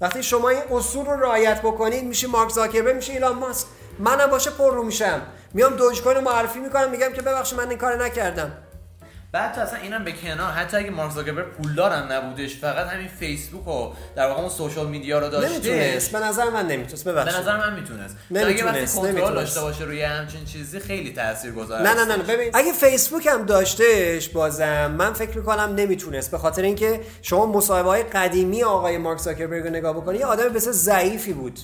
وقتی 0.00 0.22
شما 0.22 0.48
این 0.48 0.62
اصول 0.70 1.06
رو 1.06 1.20
رعایت 1.20 1.62
بکنید 1.62 2.04
میشه 2.04 2.26
مارک 2.26 2.50
زاکربرگ 2.50 2.96
میشه 2.96 3.12
ایلان 3.12 3.36
ماسک. 3.36 3.66
منم 3.98 4.26
باشه 4.26 4.50
پر 4.50 4.74
رو 4.74 4.82
میشم. 4.84 5.22
میام 5.54 5.76
Dogecoin 5.76 6.18
معرفی 6.18 6.58
می‌کنم 6.58 6.90
میگم 6.90 7.12
که 7.12 7.22
ببخشید 7.22 7.58
من 7.58 7.68
این 7.68 7.78
کار 7.78 8.04
نکردم. 8.04 8.52
بعد 9.32 9.54
تو 9.54 9.60
اصلا 9.60 9.78
اینم 9.78 10.04
به 10.04 10.12
کنار. 10.12 10.52
حتی 10.52 10.76
اگه 10.76 10.90
مارک 10.90 11.12
زاکربرگ 11.12 11.52
پولدار 11.52 11.92
هم 11.92 12.12
نبودش 12.12 12.56
فقط 12.56 12.86
همین 12.86 13.08
فیسبوک 13.08 13.68
و 13.68 13.92
در 14.16 14.28
واقع 14.28 14.40
اون 14.40 14.48
social 14.48 14.88
media 14.88 15.18
رو 15.18 15.28
داشته. 15.28 15.50
نمی‌تونست. 15.50 16.12
به 16.12 16.18
نظر 16.18 16.50
من 16.50 16.66
نمی‌تونست. 16.66 17.08
ببخشید. 17.08 17.34
به 17.34 17.40
نظر 17.40 17.56
من 17.56 17.74
می‌تونست. 17.74 18.16
اگه 18.34 18.64
وقتی 18.64 18.86
کنترل 18.86 19.34
داشته 19.34 19.60
باشه 19.60 19.84
روی 19.84 20.02
همچین 20.02 20.44
چیزی 20.44 20.80
خیلی 20.80 21.12
تاثیرگذار 21.12 21.82
نه 21.82 21.94
نه 21.94 22.04
نه 22.04 22.16
ببین 22.16 22.50
اگه 22.54 22.72
فیسبوک 22.72 23.26
هم 23.26 23.44
داشتهش 23.46 24.28
بازم 24.28 24.90
من 24.90 25.12
فکر 25.12 25.38
می‌کنم 25.38 25.74
نمی‌تونست. 25.74 26.30
به 26.30 26.38
خاطر 26.38 26.62
اینکه 26.62 27.00
شما 27.22 27.46
مصاحبه 27.46 27.88
های 27.88 28.02
قدیمی 28.02 28.62
آقای 28.62 28.98
مارک 28.98 29.18
زاکربرگ 29.18 29.64
رو 29.64 29.70
نگاه 29.70 29.92
بکنید 29.92 30.20
یه 30.20 30.26
آدم 30.26 30.48
بسیار 30.48 30.74
ضعیفی 30.74 31.32
بود. 31.32 31.60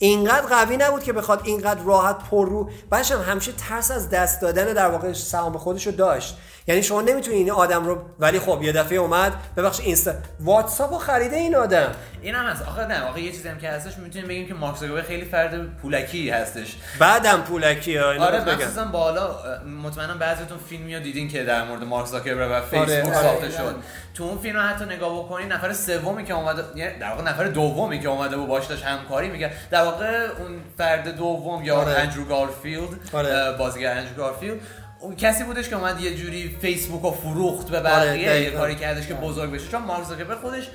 اینقدر 0.00 0.46
قوی 0.46 0.76
نبود 0.76 1.02
که 1.02 1.12
بخواد 1.12 1.40
اینقدر 1.44 1.82
راحت 1.82 2.18
پر 2.30 2.48
رو. 2.48 2.70
هم 2.92 3.20
همیشه 3.28 3.52
ترس 3.52 3.90
از 3.90 4.10
دست 4.10 4.40
دادن 4.40 4.72
در 4.72 4.88
واقع 4.88 5.12
سهام 5.12 5.58
خودش 5.58 5.86
رو 5.86 5.92
داشت. 5.92 6.38
یعنی 6.68 6.82
شما 6.82 7.02
نمی‌تونی 7.02 7.36
این 7.36 7.50
آدم 7.50 7.84
رو 7.84 8.02
ولی 8.18 8.38
خب 8.38 8.62
یه 8.62 8.72
دفعه 8.72 8.98
اومد 8.98 9.32
ببخش 9.56 9.80
اینستا 9.80 10.12
واتساپ 10.40 10.92
رو 10.92 10.98
خریده 10.98 11.36
این 11.36 11.56
آدم 11.56 11.94
این 12.22 12.34
هم 12.34 12.46
هست 12.46 12.62
آخه 12.62 12.86
نه 12.86 13.02
آخه 13.02 13.20
یه 13.20 13.32
چیزی 13.32 13.48
هم 13.48 13.58
که 13.58 13.70
هستش 13.70 13.98
می‌تونیم 13.98 14.28
بگیم 14.28 14.48
که 14.48 14.54
مارک 14.54 14.76
خیلی 15.06 15.24
فرد 15.24 15.76
پولکی 15.76 16.30
هستش 16.30 16.76
بعدم 16.98 17.40
پولکی 17.40 17.98
آره 17.98 18.54
مخصوصا 18.54 18.84
بالا 18.84 19.36
مطمئنا 19.84 20.14
بعضیتون 20.14 20.58
فیلمی 20.58 20.94
رو 20.94 21.02
دیدین 21.02 21.28
که 21.28 21.44
در 21.44 21.64
مورد 21.64 21.84
مارک 21.84 22.06
زاکربرگ 22.06 22.50
و 22.50 22.52
آره، 22.52 22.60
فیسبوک 22.60 23.14
آره. 23.16 23.22
ساخته 23.22 23.50
شد 23.50 23.74
تو 24.14 24.24
اون 24.24 24.38
فیلم 24.38 24.56
رو 24.56 24.62
حتی 24.62 24.84
نگاه 24.84 25.24
بکنین 25.24 25.52
نفر 25.52 25.72
سومی 25.72 26.24
که 26.24 26.34
اومده 26.34 26.62
در 27.00 27.10
واقع 27.10 27.22
نفر 27.22 27.44
دومی 27.44 28.00
که 28.00 28.08
اومده 28.08 28.36
بود 28.36 28.48
باش 28.48 28.66
داشت 28.66 28.84
همکاری 28.84 29.28
می‌کرد 29.28 29.52
در 29.70 29.84
واقع 29.84 30.26
اون 30.38 30.60
فرد 30.78 31.16
دوم 31.16 31.64
یا 31.64 31.76
آره. 31.76 31.92
اندرو 31.92 32.24
گارفیلد 32.24 32.88
آره. 33.12 33.56
بازیگر 33.58 33.90
اندرو 33.90 34.14
گارفیلد 34.14 34.60
اون 35.00 35.16
کسی 35.16 35.44
بودش 35.44 35.68
که 35.68 35.76
اومد 35.76 36.00
یه 36.00 36.14
جوری 36.16 36.56
فیسبوک 36.60 37.02
رو 37.02 37.10
فروخت 37.10 37.68
به 37.70 37.80
بقیه 37.80 38.30
آره، 38.30 38.42
یه 38.42 38.50
کاری 38.50 38.74
کردش 38.74 39.06
که 39.06 39.14
بزرگ 39.14 39.52
بشه. 39.52 39.68
چون 39.68 39.82
مارک 39.82 40.04
زاکربرگ 40.04 40.38
خودش 40.38 40.70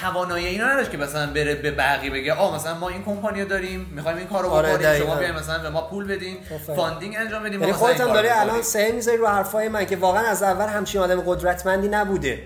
توانایی 0.00 0.46
اینا 0.46 0.66
نداشت 0.66 0.90
که 0.90 0.96
مثلا 0.96 1.26
بره 1.26 1.54
به 1.54 1.70
بقیه 1.70 2.10
بگه 2.10 2.32
آ 2.32 2.56
مثلا 2.56 2.74
ما 2.74 2.88
این 2.88 3.04
کمپانی 3.04 3.42
رو 3.42 3.48
داریم 3.48 3.90
می‌خوایم 3.94 4.18
این 4.18 4.26
کارو 4.26 4.48
آره 4.48 4.76
بکنیم 4.76 4.98
شما 4.98 5.14
بیاین 5.14 5.34
مثلا 5.34 5.58
به 5.58 5.70
ما 5.70 5.82
پول 5.82 6.06
بدین 6.06 6.36
funding 6.76 7.16
انجام 7.16 7.42
بدیم 7.42 7.60
یعنی 7.60 7.72
خودت 7.72 8.00
هم 8.00 8.12
داری 8.12 8.28
الان 8.28 8.62
صحه 8.62 8.92
می‌ذاری 8.92 9.16
رو 9.16 9.26
حرفای 9.26 9.68
من 9.68 9.86
که 9.86 9.96
واقعا 9.96 10.26
از 10.26 10.42
اول 10.42 10.66
همچین 10.66 11.00
آدم 11.00 11.20
قدرتمندی 11.20 11.88
نبوده. 11.88 12.42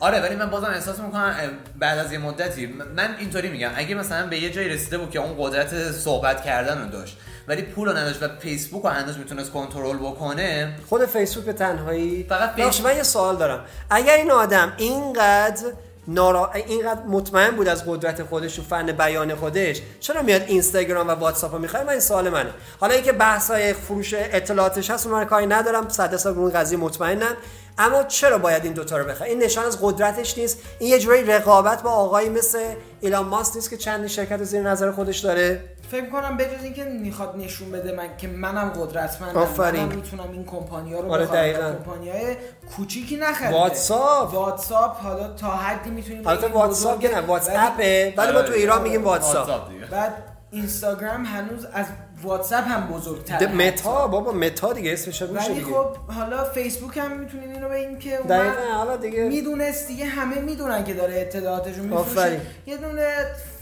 آره 0.00 0.20
ولی 0.20 0.36
من 0.36 0.50
بازم 0.50 0.66
احساس 0.66 0.98
می‌کنم 0.98 1.34
بعد 1.78 1.98
از 1.98 2.12
یه 2.12 2.18
مدتی 2.18 2.66
من 2.96 3.16
اینطوری 3.18 3.48
میگم 3.48 3.70
اگه 3.76 3.94
مثلا 3.94 4.26
به 4.26 4.38
یه 4.38 4.50
جایی 4.50 4.68
رسیده 4.68 4.98
بود 4.98 5.10
که 5.10 5.18
اون 5.18 5.34
قدرت 5.38 5.92
صحبت 5.92 6.44
کردن 6.44 6.82
رو 6.82 6.90
داشت 6.90 7.18
ولی 7.48 7.62
پول 7.62 7.88
رو 7.88 7.96
نداشت 7.96 8.22
و 8.22 8.28
فیسبوک 8.38 8.82
رو 8.82 8.88
هنوز 8.88 9.18
می‌تونست 9.18 9.52
کنترل 9.52 9.96
بکنه. 9.96 10.76
خود 10.88 11.06
فیسبوک 11.06 11.44
به 11.44 11.52
تنهایی. 11.52 12.26
فقط 12.28 12.54
فیسبوک... 12.54 12.86
من 12.86 12.96
یه 12.96 13.02
سوال 13.02 13.36
دارم. 13.36 13.64
اگر 13.90 14.16
این 14.16 14.30
آدم 14.30 14.72
اینقدر 14.76 15.62
نارا... 16.08 16.52
اینقدر 16.52 17.02
مطمئن 17.02 17.50
بود 17.50 17.68
از 17.68 17.84
قدرت 17.86 18.22
خودش 18.22 18.58
و 18.58 18.62
فن 18.62 18.92
بیان 18.92 19.34
خودش 19.34 19.80
چرا 20.00 20.22
میاد 20.22 20.42
اینستاگرام 20.46 21.08
و 21.08 21.10
واتساپ 21.10 21.52
رو 21.52 21.58
می‌خواد 21.58 21.82
من 21.82 21.90
این 21.90 22.00
سوال 22.00 22.28
منه. 22.28 22.50
حالا 22.80 22.94
اینکه 22.94 23.12
بحث 23.12 23.50
های 23.50 23.72
فروش 23.72 24.14
اطلاعاتش 24.16 24.90
هست 24.90 25.06
من 25.06 25.24
کاری 25.24 25.46
ندارم. 25.46 25.88
صد 25.88 26.16
سال 26.16 26.38
اون 26.38 26.50
قضیه 26.50 26.78
مطمئنم 26.78 27.36
اما 27.78 28.02
چرا 28.02 28.38
باید 28.38 28.64
این 28.64 28.72
دوتا 28.72 28.96
رو 28.96 29.04
بخره 29.04 29.28
این 29.28 29.42
نشان 29.42 29.64
از 29.64 29.78
قدرتش 29.82 30.38
نیست. 30.38 30.58
این 30.78 30.90
یه 30.90 30.98
جوری 30.98 31.24
رقابت 31.24 31.82
با 31.82 31.90
آقایی 31.90 32.28
مثل 32.28 32.58
ایلان 33.00 33.26
ماسک 33.26 33.56
نیست 33.56 33.70
که 33.70 33.76
چند 33.76 34.06
شرکت 34.06 34.42
زیر 34.42 34.62
نظر 34.62 34.92
خودش 34.92 35.18
داره. 35.18 35.60
فکر 35.90 36.10
کنم 36.10 36.36
بجز 36.36 36.64
اینکه 36.64 36.84
می‌خواد 36.84 37.36
نشون 37.36 37.70
بده 37.70 37.92
من 37.92 38.16
که 38.16 38.28
منم 38.28 38.68
قدرتمندم 38.68 39.48
منم 39.58 39.88
می‌تونم 39.88 40.32
این 40.32 40.44
کمپانی 40.44 40.94
ها 40.94 41.00
رو 41.00 41.12
آره 41.12 41.26
کمپانی 41.26 42.10
های 42.10 42.36
کوچیکی 42.76 43.16
نخرید 43.16 43.52
واتساپ. 43.52 44.34
واتساپ 44.34 45.02
حالا 45.02 45.28
تا 45.28 45.46
حدی 45.46 45.90
می‌تونیم 45.90 46.28
البته 46.28 46.48
واتساپ 46.48 47.00
که 47.00 47.14
نه 47.14 47.20
واتساپه. 47.20 48.14
ولی 48.16 48.32
ما 48.32 48.42
تو 48.42 48.52
ایران 48.52 48.82
میگیم 48.82 49.04
واتساپ. 49.04 49.48
بعد 49.90 50.14
اینستاگرام 50.50 51.24
هنوز 51.24 51.66
از 51.72 51.86
واتساپ 52.22 52.64
هم 52.68 52.86
بزرگتر 52.86 53.46
متا 53.46 54.06
بابا 54.06 54.32
متا 54.32 54.72
دیگه 54.72 54.92
اسمش 54.92 55.22
میشه 55.22 55.52
ولی 55.52 55.64
خب 55.64 55.96
حالا 55.96 56.44
فیسبوک 56.44 56.96
هم 56.96 57.12
می‌تونیم 57.18 57.50
اینو 57.50 57.68
بگیم 57.68 57.98
که 57.98 58.18
دقیقاً 58.28 58.72
حالا 58.74 58.96
دیگه. 58.96 59.22
می‌دونست 59.22 59.88
دیگه 59.88 60.04
همه 60.04 60.40
می‌دونن 60.40 60.84
که 60.84 60.94
داره 60.94 61.20
اطلاعاتشو 61.20 61.82
میفروشه. 61.82 62.40
یه 62.66 62.76
دونه 62.76 63.06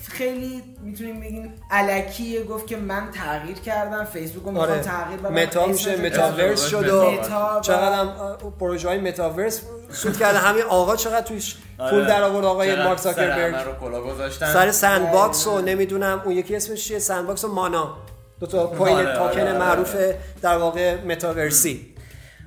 خیلی 0.09 0.63
می‌تونیم 0.83 1.21
بگیم 1.21 1.55
علکیه 1.71 2.45
گفت 2.45 2.67
که 2.67 2.77
من 2.77 3.11
تغییر 3.11 3.59
کردم 3.59 4.05
فیسبوک 4.05 4.45
رو 4.45 4.51
می‌خوام 4.51 4.71
آره. 4.71 4.81
تغییر 4.81 5.21
بدم. 5.21 5.33
متا 5.33 5.67
میشه 5.67 5.97
متاورس 5.97 6.67
شد 6.67 6.89
و 6.89 7.21
چقدر 7.61 7.95
هم 7.95 8.13
پروژه 8.61 8.89
های 8.89 8.99
متاورس 8.99 9.63
سود 9.91 10.19
کرده. 10.19 10.39
همین 10.39 10.63
آقا 10.63 10.97
چقدر 10.97 11.27
توش 11.27 11.57
آره. 11.79 11.91
پول 11.91 12.07
در 12.07 12.23
آورد؟ 12.23 12.45
آقای 12.45 12.85
مارک 12.85 12.99
زاکربرگ. 12.99 13.55
سر 14.31 14.71
Sandbox 14.71 15.47
و 15.47 15.61
نمی‌دونم 15.61 16.23
اون 16.25 16.35
یکی 16.35 16.57
اسمش 16.57 16.85
چیه؟ 16.85 16.99
Sandbox 16.99 17.45
و 17.45 17.49
مانا. 17.49 17.97
دو 18.41 18.47
تا 18.47 18.67
کوین 18.67 18.95
آره، 18.95 19.17
توکن 19.17 19.57
معروف 19.57 19.97
در 20.43 20.57
واقع 20.57 20.95
متاورسی. 20.95 21.95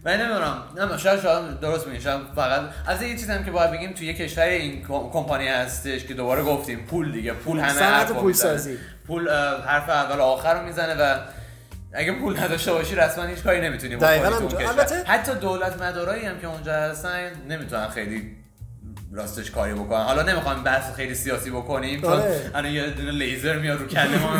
من 0.06 0.22
نمی‌دونم. 0.22 0.64
نه 0.76 0.98
شاید 0.98 1.22
شاید 1.22 1.60
درست 1.60 2.00
شاید 2.00 2.22
فقط 2.36 2.62
از 2.88 3.02
یه 3.02 3.10
چیزی 3.10 3.32
هم 3.32 3.44
که 3.44 3.52
باید 3.52 3.72
بگیم 3.72 3.94
توی 3.94 4.08
یه 4.08 4.14
کشور 4.14 4.44
این 4.44 4.86
کمپانی 4.88 5.48
هستش 5.48 6.06
که 6.06 6.14
دوباره 6.14 6.44
گفتیم 6.44 6.86
پول 6.86 7.12
دیگه. 7.12 7.34
پول 7.34 7.60
همه 7.60 7.82
حرف 7.82 8.12
پول 8.12 8.34
سازی 8.34 8.78
پول 9.08 9.30
حرف 9.66 9.90
اول 9.90 10.20
و 10.20 10.22
آخر 10.22 10.60
رو 10.60 10.66
می‌زنه 10.66 10.96
و 11.04 11.18
اگه 11.94 12.12
پول 12.12 12.40
نداشته 12.40 12.74
باشی 12.74 12.96
رسما 12.96 13.24
هیچ 13.24 13.44
کاری 13.44 13.62
نمی‌تونی 13.62 13.96
بکنی 13.96 14.66
البته 14.66 15.04
حتی 15.04 15.36
دولت 15.36 15.82
مدارایی 15.82 16.26
هم 16.26 16.40
که 16.40 16.48
اونجا 16.48 16.74
هستن 16.74 17.32
نمی‌تونن 17.50 17.88
خیلی 17.88 18.36
راستش 19.14 19.52
کاری 19.52 19.74
بکنن. 19.74 20.04
حالا 20.04 20.22
نمی‌خوام 20.22 20.64
بحث 20.64 20.94
خیلی 20.96 21.16
سیاسی 21.16 21.50
بکنیم 21.52 22.02
چون 22.02 22.10
آره. 22.10 22.52
الان 22.56 22.72
یه 22.72 22.90
دونه 22.90 23.12
لیزر 23.12 23.60
میاد 23.60 23.80
رو 23.80 23.88
کله 23.88 24.18
ما. 24.18 24.36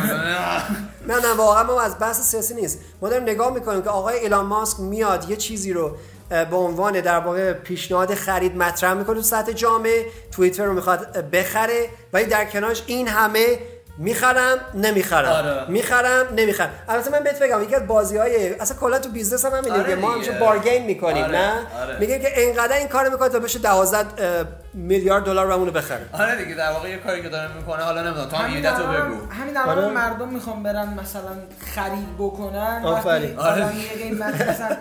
نه 1.08 1.16
نه 1.16 1.34
واقعا 1.38 1.64
ما 1.64 1.82
از 1.82 2.00
بحث 2.00 2.22
سیاسی 2.22 2.54
نیست. 2.54 2.80
ما 3.02 3.10
داریم 3.10 3.24
نگاه 3.24 3.54
می‌کنیم 3.54 3.82
که 3.82 3.90
آقای 3.90 4.20
ایلان 4.20 4.46
ماسک 4.46 4.80
میاد 4.80 5.30
یه 5.30 5.36
چیزی 5.36 5.74
رو 5.74 5.98
به 6.30 6.56
عنوان 6.56 7.02
در 7.02 7.20
واقع 7.20 7.54
پیشنهاد 7.54 8.14
خرید 8.16 8.56
مطرح 8.56 8.94
می‌کنه 8.94 9.16
تو 9.16 9.22
سطح 9.22 9.52
جامعه. 9.52 10.06
توییتر 10.32 10.66
رو 10.66 10.74
می‌خواد 10.74 11.18
بخره. 11.18 11.90
ولی 12.14 12.26
در 12.26 12.46
کنارش 12.46 12.84
این 12.88 13.08
همه 13.08 13.60
می‌خرم 14.02 14.58
نمی‌خرم 14.74 15.30
آره. 15.30 15.66
می‌خرم 15.68 16.26
نمی‌خرم 16.36 16.70
البته 16.90 17.12
من 17.12 17.24
بهت 17.24 17.44
بگم 17.44 17.64
یکی 17.64 17.76
از 17.76 17.88
بازی 17.88 18.18
های 18.18 18.54
اصلا 18.54 18.78
کلا 18.78 19.00
تو 19.00 19.10
بیزنس 19.10 19.46
هم 19.46 19.52
همینه 19.52 19.80
آره 19.80 19.96
ما 19.96 20.12
همیشه 20.12 20.32
bargain 20.32 20.86
می‌کنیم 20.86 21.24
آره. 21.24 21.38
نه 21.38 21.52
آره. 21.82 22.00
میگه 22.00 22.20
که 22.20 22.40
اینقدر 22.40 22.78
این 22.78 22.88
کارو 22.88 23.12
می‌کنه 23.12 23.30
تا 23.30 23.40
بشه 23.40 23.60
12 23.60 24.46
میلیارد 24.74 25.24
دلار 25.24 25.46
رو 25.46 25.54
اونو 25.54 25.72
بخره 25.72 26.06
آره 26.14 26.36
دیگه 26.36 26.56
در 26.56 26.72
واقع 26.72 26.90
یه 26.90 26.98
کاری 26.98 27.22
که 27.22 27.30
داره 27.30 27.54
می‌کنه 27.54 27.84
حالا 27.84 28.04
نمی‌دونم 28.04 28.30
تو 28.30 28.36
هم 28.36 28.54
ایدتو 28.54 28.84
بگو 28.84 29.32
همین 29.32 29.58
الان 29.58 29.78
آره. 29.78 29.94
مردم 29.94 30.30
می‌خوام 30.30 30.64
برن 30.64 30.94
مثلا 30.94 31.32
خرید 31.76 32.18
بکنن 32.18 32.82
آفرین 32.86 33.40
آره. 33.40 33.76
یه 33.76 34.04
قیمت 34.04 34.42
مثلا 34.50 34.78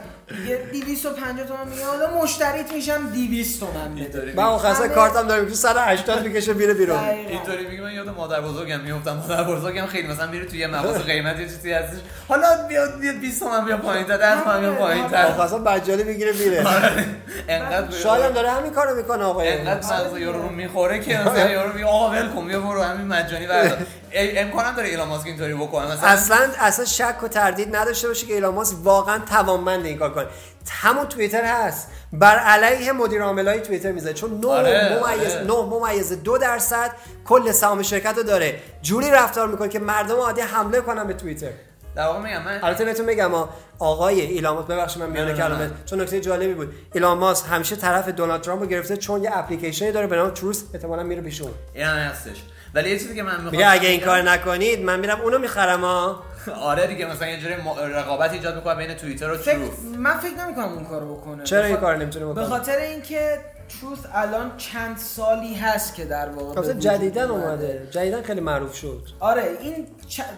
یه 0.48 0.56
250 0.72 1.46
تومن 1.46 1.68
میگه 1.68 1.84
حالا 1.84 2.22
مشتریت 2.22 2.72
میشم 2.72 3.06
200 3.06 3.60
تومن 3.60 3.88
میده 3.88 4.32
من 4.36 4.42
اون 4.44 4.58
خاصه 4.58 4.88
کارتم 4.88 5.28
دارم 5.28 5.48
که 5.48 5.54
180 5.54 6.22
می‌کشه 6.22 6.52
میره 6.54 6.74
بیرون. 6.74 6.98
اینطوری 6.98 7.66
میگه 7.66 7.82
من 7.82 7.92
یاد 7.92 8.08
مادر 8.08 8.40
بزرگم 8.40 8.80
میافتم 8.80 9.12
مادر 9.16 9.44
بزرگم 9.44 9.86
خیلی 9.86 10.08
مثلا 10.08 10.26
میره 10.26 10.44
توی 10.46 10.66
مغازه 10.66 10.98
قیمت 10.98 11.40
یه 11.40 11.46
چیزی 11.46 11.72
هستش 11.72 11.98
حالا 12.28 12.46
بیاد 12.68 12.98
بیاد 13.00 13.14
20 13.14 13.40
تومن 13.40 13.64
بیا 13.64 13.76
پایین‌تر 13.76 14.16
10 14.16 14.42
تومن 14.42 14.60
بیا 14.60 14.72
پایین‌تر 14.72 15.32
خاصا 15.32 15.58
بجالی 15.58 16.02
می‌گیره 16.04 16.32
میره. 16.32 16.66
آره. 16.66 17.04
انقدر 17.48 17.90
شاید 17.96 18.34
داره 18.34 18.50
همین 18.50 18.72
کارو 18.72 18.96
می‌کنه 18.96 19.24
آقا 19.24 19.40
انقدر 19.40 19.86
مغز 19.86 20.18
یارو 20.18 20.42
رو 20.42 20.48
می‌خوره 20.48 21.00
که 21.00 21.18
مثلا 21.26 21.50
یارو 21.50 21.72
میگه 21.72 21.86
آقا 21.86 22.10
ول 22.10 22.28
کن 22.28 22.46
بیا 22.46 22.60
برو 22.60 22.82
همین 22.82 23.06
مجانی 23.06 23.46
بردار. 23.46 23.78
امکانم 24.14 24.74
داره 24.76 24.88
ایلان 24.88 25.08
ماسک 25.08 25.26
اینطوری 25.26 25.54
بکنه. 25.54 25.92
مثلا 25.92 26.08
اصلا 26.08 26.48
اصلا 26.58 26.84
شک 26.84 27.22
و 27.22 27.28
تردید 27.28 27.76
نداشته 27.76 28.08
باشه 28.08 28.26
که 28.26 28.34
ایلان 28.34 28.54
ماسک 28.54 28.76
واقعا 28.82 29.18
توانمند 29.18 29.86
این 29.86 29.98
کار 29.98 30.14
کنه. 30.14 30.26
همون 30.70 31.06
توییتر 31.06 31.44
هست. 31.44 31.88
بر 32.12 32.38
علیه 32.38 32.92
مدیر 32.92 33.22
عاملای 33.22 33.60
توییتر 33.60 33.92
میزه 33.92 34.14
چون 34.14 34.40
9 34.40 34.46
آره، 34.48 35.02
ممیز 35.02 35.34
آره. 35.34 35.44
9 35.44 35.52
ممیز 35.52 36.12
2 36.12 36.38
درصد 36.38 36.90
کل 37.24 37.52
سهام 37.52 37.82
شرکت 37.82 38.16
رو 38.16 38.22
داره. 38.22 38.60
جوری 38.82 39.10
رفتار 39.10 39.48
می‌کنه 39.48 39.68
که 39.68 39.78
مردم 39.78 40.16
عادی 40.16 40.40
حمله 40.40 40.80
کنن 40.80 41.06
به 41.06 41.14
توییتر. 41.14 41.50
در 41.96 42.06
واقع 42.06 42.18
میگم 42.18 42.42
من 42.42 42.60
البته 42.62 42.84
بهتون 42.84 43.06
میگم 43.06 43.30
آقای 43.78 44.20
ایلان 44.20 44.54
ماسک 44.54 44.68
ببخشید 44.68 45.02
من 45.02 45.10
میونه 45.10 45.34
کلمه 45.34 45.70
چون 45.86 46.00
نکته 46.00 46.20
جالبی 46.20 46.54
بود. 46.54 46.74
ایلان 46.94 47.18
ماسک 47.18 47.46
همیشه 47.50 47.76
طرف 47.76 48.08
دونالد 48.08 48.40
ترامپ 48.40 48.62
رو 48.62 48.68
گرفته 48.68 48.96
چون 48.96 49.22
یه 49.22 49.30
اپلیکیشنی 49.32 49.92
داره 49.92 50.06
به 50.06 50.16
نام 50.16 50.30
تروس 50.30 50.62
احتمالاً 50.74 51.02
میره 51.02 51.22
پیشون 51.22 51.50
این 51.74 51.86
هستش. 51.86 52.42
ولی 52.78 52.90
یه 52.90 52.98
چیزی 52.98 53.14
که 53.14 53.22
من 53.22 53.40
می‌خوام 53.40 53.62
اگه 53.70 53.88
این 53.88 54.00
کار 54.00 54.22
نکنید 54.22 54.84
من 54.84 55.00
میرم 55.00 55.20
اونو 55.20 55.38
می‌خرم 55.38 55.80
ها 55.80 56.22
آره 56.62 56.86
دیگه 56.86 57.06
مثلا 57.06 57.28
یه 57.28 57.40
جوری 57.40 57.54
رقابت 57.94 58.32
ایجاد 58.32 58.56
می‌کنه 58.56 58.74
بین 58.74 58.94
توییتر 58.94 59.30
و 59.30 59.36
تروث 59.36 59.68
من 59.98 60.18
فکر 60.18 60.34
نمی‌کنم 60.34 60.72
اون 60.72 60.84
کارو 60.84 61.16
بکنه. 61.16 61.44
چرا 61.44 61.64
این 61.64 61.76
کار 61.76 61.96
نمی‌تونه 61.96 62.26
بکنه؟ 62.26 62.42
به 62.42 62.48
خاطر 62.48 62.76
اینکه 62.76 63.38
تروث 63.80 63.98
الان 64.14 64.56
چند 64.56 64.98
سالی 64.98 65.54
هست 65.54 65.94
که 65.94 66.04
در 66.04 66.28
واقع 66.28 66.60
مثلا 66.60 66.72
جدیدن 66.72 67.30
اومده. 67.30 67.88
جدیدن 67.90 68.22
خیلی 68.22 68.40
معروف 68.40 68.76
شد. 68.76 69.02
آره 69.20 69.58
این 69.60 69.86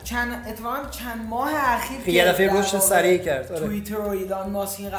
چند 0.04 0.44
اتفاقا 0.48 0.76
چند 0.90 1.26
ماه 1.28 1.50
اخیر 1.54 2.00
که 2.00 2.12
یه 2.12 2.24
دفعه 2.28 2.60
رشد 2.60 2.78
سریع 2.78 3.18
کرد 3.18 3.52
آره. 3.52 3.60
توییتر 3.60 3.96
و 3.96 4.08
ایلان 4.08 4.50
ماسک 4.50 4.80
این 4.80 4.90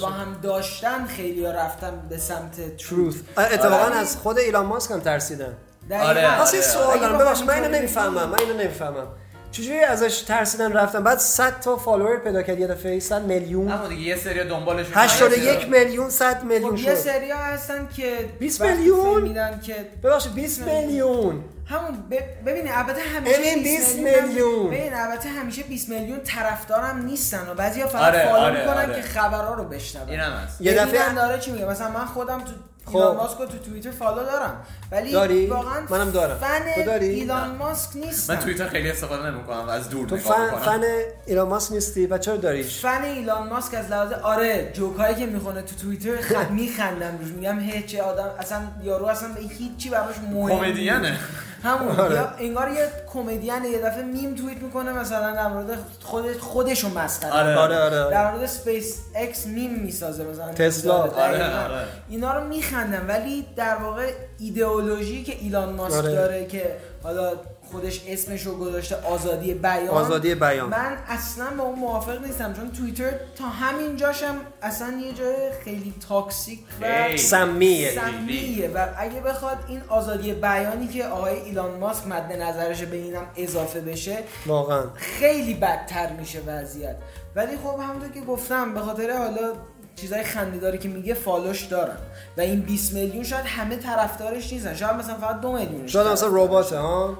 با 0.00 0.08
هم 0.08 0.36
داشتن 0.42 1.06
خیلی 1.06 1.44
رفتن 1.44 1.92
به 2.08 2.18
سمت 2.18 2.76
تروث 2.76 3.14
اتفاقا 3.38 3.76
آره. 3.76 3.96
از 3.96 4.16
خود 4.16 4.38
ایلان 4.38 4.66
ماسک 4.66 4.90
هم 4.90 5.00
ترسیدن. 5.00 5.56
آره 5.90 6.40
آره 6.40 6.60
سوال 6.60 6.98
دارم. 6.98 7.18
ببخشید 7.18 7.46
من 7.46 7.54
اینو 7.54 7.68
نمی‌فهمم 7.68 8.28
من 8.28 8.38
اینو 8.38 8.54
نمی‌فهمم. 8.54 9.06
چجوری 9.50 9.80
ازش 9.80 10.20
ترسیدن 10.20 10.72
رفتن؟ 10.72 11.02
بعد 11.02 11.18
100 11.18 11.60
تا 11.60 11.76
فالوور 11.76 12.16
پیدا 12.16 12.42
کرد 12.42 12.58
یه 12.58 12.66
دفعه 12.66 13.00
100 13.00 13.22
میلیون. 13.22 13.72
اما 13.72 13.88
دیگه 13.88 14.02
یه 14.02 14.16
سری 14.16 14.48
دنبالش 14.48 14.86
81 14.94 15.68
میلیون 15.68 16.10
100 16.10 16.44
میلیون 16.44 16.76
خب 16.76 16.82
یه 16.82 16.94
سری 16.94 17.30
هستن 17.30 17.88
که 17.96 18.16
20 18.38 18.62
میلیون؟ 18.62 19.22
میدن 19.22 19.60
که 19.66 19.76
ببخشید 20.04 20.34
20 20.34 20.62
میلیون. 20.62 21.44
همون 21.66 22.02
ببینید 22.46 22.72
البته 22.74 23.00
همیشه 23.00 23.56
20 23.64 23.96
میلیون 23.96 24.66
ببین 24.66 24.94
البته 24.94 25.28
همیشه 25.28 25.62
20 25.62 25.88
میلیون 25.88 26.20
طرفدارم 26.20 27.04
نیستن 27.04 27.48
و 27.50 27.54
بعضیا 27.54 27.86
فقط 27.86 28.02
آره، 28.02 28.24
follow 28.24 28.36
آره، 28.36 28.60
می‌کنن 28.60 28.90
آره. 28.90 28.94
که 28.94 29.02
خبرها 29.02 29.54
رو 29.54 29.64
بشنون. 29.64 30.08
اینم 30.08 30.32
هست. 30.32 30.60
یه 30.60 30.74
دفعه 30.74 31.14
داره 31.14 31.38
چی 31.38 31.52
میگه 31.52 31.64
مثلا 31.64 31.90
من 31.90 32.06
خودم 32.06 32.38
تو 32.40 32.52
خب. 32.86 32.96
ایلان 32.96 33.16
ماسک 33.16 33.38
رو 33.38 33.46
تو 33.46 33.58
توییتر 33.58 33.90
follow 33.90 34.22
دارم. 34.22 34.66
ولی 34.92 35.12
داری؟ 35.12 35.46
واقعا 35.46 35.80
منم 35.90 36.10
دارم. 36.10 36.38
فن 36.38 36.84
داری؟ 36.86 37.06
ایلان 37.08 37.56
ماسک 37.56 37.96
نیستم. 37.96 38.34
من 38.34 38.40
توییتر 38.40 38.68
خیلی 38.68 38.90
استفاده 38.90 39.30
نمی‌کنم 39.30 39.68
از 39.68 39.90
دور 39.90 40.08
تو 40.08 40.16
fan, 40.16 40.50
fan 40.64 40.80
ایلان 41.26 41.48
ماسک 41.48 41.72
نیستی 41.72 42.06
و 42.06 42.18
چرا 42.18 42.36
داریش؟ 42.36 42.80
فن 42.80 43.04
ایلان 43.04 43.48
ماسک 43.48 43.74
از 43.74 43.90
لحاظ 43.90 44.12
آره 44.12 44.72
جوکایی 44.74 45.14
که 45.14 45.26
می‌خونه 45.26 45.62
تو 45.62 45.76
توییتر 45.76 46.20
خ... 46.20 46.32
میخندم 46.50 47.18
روش. 47.20 47.28
میگم 47.32 47.60
هه 47.60 47.82
چه 47.86 48.02
آدم 48.02 48.30
اصلا 48.38 48.60
یارو 48.82 49.06
اصلا 49.06 49.28
هیچی 49.58 49.90
براش 49.90 50.14
مهم 50.32 50.58
کمدینه. 50.58 51.18
همون 51.62 51.96
آره. 51.96 52.14
یا 52.14 52.34
انگار 52.38 52.68
یه 52.70 52.88
کمدین 53.12 53.64
یه 53.64 53.78
دفعه 53.78 54.02
میم 54.02 54.34
توییت 54.34 54.62
می‌کنه 54.62 54.92
مثلا 54.92 55.34
در 55.34 55.48
مورد 55.48 55.78
خودش 56.02 56.36
خودشو 56.36 56.88
مسخره 56.88 57.32
آره. 57.32 57.56
آره 57.56 57.76
آره 57.76 58.00
آره 58.00 58.10
در 58.10 58.30
مورد 58.30 58.42
اسپیس 58.42 58.98
اکس 59.14 59.46
میم 59.46 59.74
می‌سازه 59.74 60.24
مثلا 60.24 60.52
تسلا 60.52 60.94
آره 60.94 61.64
آره 61.64 61.84
اینا 62.08 62.38
رو 62.38 62.48
میخندم 62.48 63.04
ولی 63.08 63.46
در 63.56 63.76
واقع 63.76 64.12
ایدئولوژی 64.38 65.22
که 65.24 65.36
ایلان 65.40 65.72
ماسک 65.72 65.96
آره. 65.96 66.14
داره 66.14 66.46
که 66.46 66.76
حالا 67.02 67.32
خودش 67.72 68.02
اسمش 68.08 68.42
رو 68.46 68.56
گذاشته 68.56 68.96
آزادی 68.96 69.54
بیان. 69.54 69.88
آزادی 69.88 70.34
بیان. 70.34 70.68
من 70.68 70.96
اصلا 71.08 71.46
با 71.58 71.64
اون 71.64 71.78
موافق 71.78 72.24
نیستم 72.24 72.52
چون 72.52 72.72
توییتر 72.72 73.10
تا 73.38 73.44
همین 73.44 73.96
جاشم 73.96 74.34
اصلا 74.62 74.88
یه 74.88 75.12
جای 75.12 75.50
خیلی 75.64 75.94
تاکسیک 76.08 76.60
و 76.80 77.16
سمیه. 77.16 77.90
سمیه 77.90 78.70
و 78.74 78.86
اگه 78.98 79.20
بخواد 79.20 79.58
این 79.68 79.80
آزادی 79.88 80.32
بیانی 80.32 80.88
که 80.88 81.04
آقای 81.04 81.40
ایلان 81.40 81.78
ماسک 81.78 82.06
مد 82.06 82.32
نظرش 82.32 82.82
به 82.82 82.96
اینم 82.96 83.26
اضافه 83.36 83.80
بشه 83.80 84.18
واقعا. 84.46 84.82
خیلی 84.94 85.54
بدتر 85.54 86.12
میشه 86.12 86.40
وضعیت. 86.46 86.96
ولی 87.36 87.56
خب 87.56 87.80
همونطور 87.80 88.08
که 88.08 88.20
گفتم 88.20 88.74
به 88.74 88.80
خاطر 88.80 89.16
حالا 89.18 89.52
چیزای 89.96 90.22
خنده‌داری 90.22 90.78
که 90.78 90.88
میگه 90.88 91.14
فالوش 91.14 91.62
دارن 91.62 91.96
و 92.36 92.40
این 92.40 92.60
20 92.60 92.92
میلیون 92.92 93.24
شاید 93.24 93.44
همه 93.46 93.76
طرفدارش 93.76 94.52
نیستن. 94.52 94.74
شاید 94.74 94.96
مثلا 94.96 95.14
فقط 95.14 95.40
دو 95.40 95.52
میلیون 95.52 95.86
شاید 95.86 96.06
مثلا 96.06 96.28
رباته 96.32 96.78
ها؟ 96.78 97.18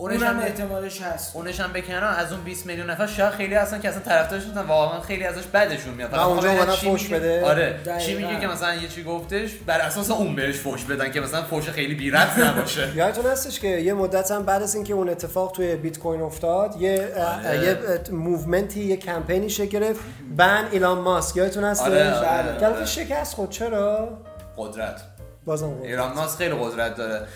اونش 0.00 0.22
هم 0.22 0.38
احتمالش 0.38 1.02
هست. 1.02 1.36
اونش 1.36 1.60
هم 1.60 1.72
بکنن 1.72 1.96
از 1.96 2.32
اون 2.32 2.40
20 2.44 2.66
میلیون 2.66 2.90
نفر 2.90 3.06
شاید 3.06 3.32
خیلی 3.32 3.54
هستن 3.54 3.80
که 3.80 3.88
اصلا 3.88 4.00
طرفدارش 4.00 4.44
نیستن 4.44 4.60
واقعا 4.60 5.00
خیلی 5.00 5.24
ازش 5.24 5.42
بدشون 5.42 5.94
میاد. 5.94 6.10
فقط 6.10 6.20
اونجا 6.20 6.50
اومدن 6.50 6.72
فوش 6.72 7.08
بده. 7.08 7.44
آره. 7.44 7.80
چی 8.06 8.14
میگه 8.14 8.40
که 8.40 8.46
مثلا 8.46 8.74
یه 8.74 8.88
چی 8.88 9.04
گفتش؟ 9.04 9.50
بر 9.66 9.78
اساس 9.78 10.10
اون 10.10 10.36
بهش 10.36 10.56
فوش 10.56 10.84
بدن 10.84 11.10
که 11.10 11.20
مثلا 11.20 11.42
فوش 11.42 11.68
خیلی 11.68 11.94
بی 11.94 12.10
ربط 12.10 12.38
نباشه. 12.38 12.92
یادتون 12.96 13.26
هستش 13.26 13.60
که 13.60 13.68
یه 13.68 13.92
مدت 13.94 14.30
هم 14.30 14.42
بعد 14.42 14.62
از 14.62 14.74
اینکه 14.74 14.94
اون 14.94 15.08
اتفاق 15.08 15.52
توی 15.52 15.76
بیت 15.76 15.98
کوین 15.98 16.20
افتاد 16.20 16.76
یه 16.80 17.12
آره. 17.46 17.64
یه 17.64 17.78
movement 18.12 18.76
ی 18.76 18.84
یه 18.84 18.96
کمپینی 18.96 19.50
شکل 19.50 19.68
گرفت 19.68 20.00
ban 20.36 20.68
ایلان 20.70 20.98
ماسک. 20.98 21.36
یادتون 21.36 21.64
هست 21.64 21.82
آره. 21.82 22.14
آره. 22.14 22.66
آره. 22.66 22.84
شکست 22.84 23.34
خورد. 23.34 23.50
چرا؟ 23.50 24.18
قدرت. 24.56 25.00
بازم 25.44 25.82
ایلان 25.82 26.12
ماسک 26.12 26.38
خیلی 26.38 26.54
قدرت 26.54 26.96
داره. 26.96 27.26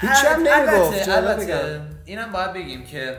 هیچ 0.00 0.24
هم 0.24 0.42
نمی‌گفت 0.42 1.08
البته 1.08 1.80
اینم 2.04 2.32
باید 2.32 2.52
بگیم 2.52 2.84
که 2.84 3.16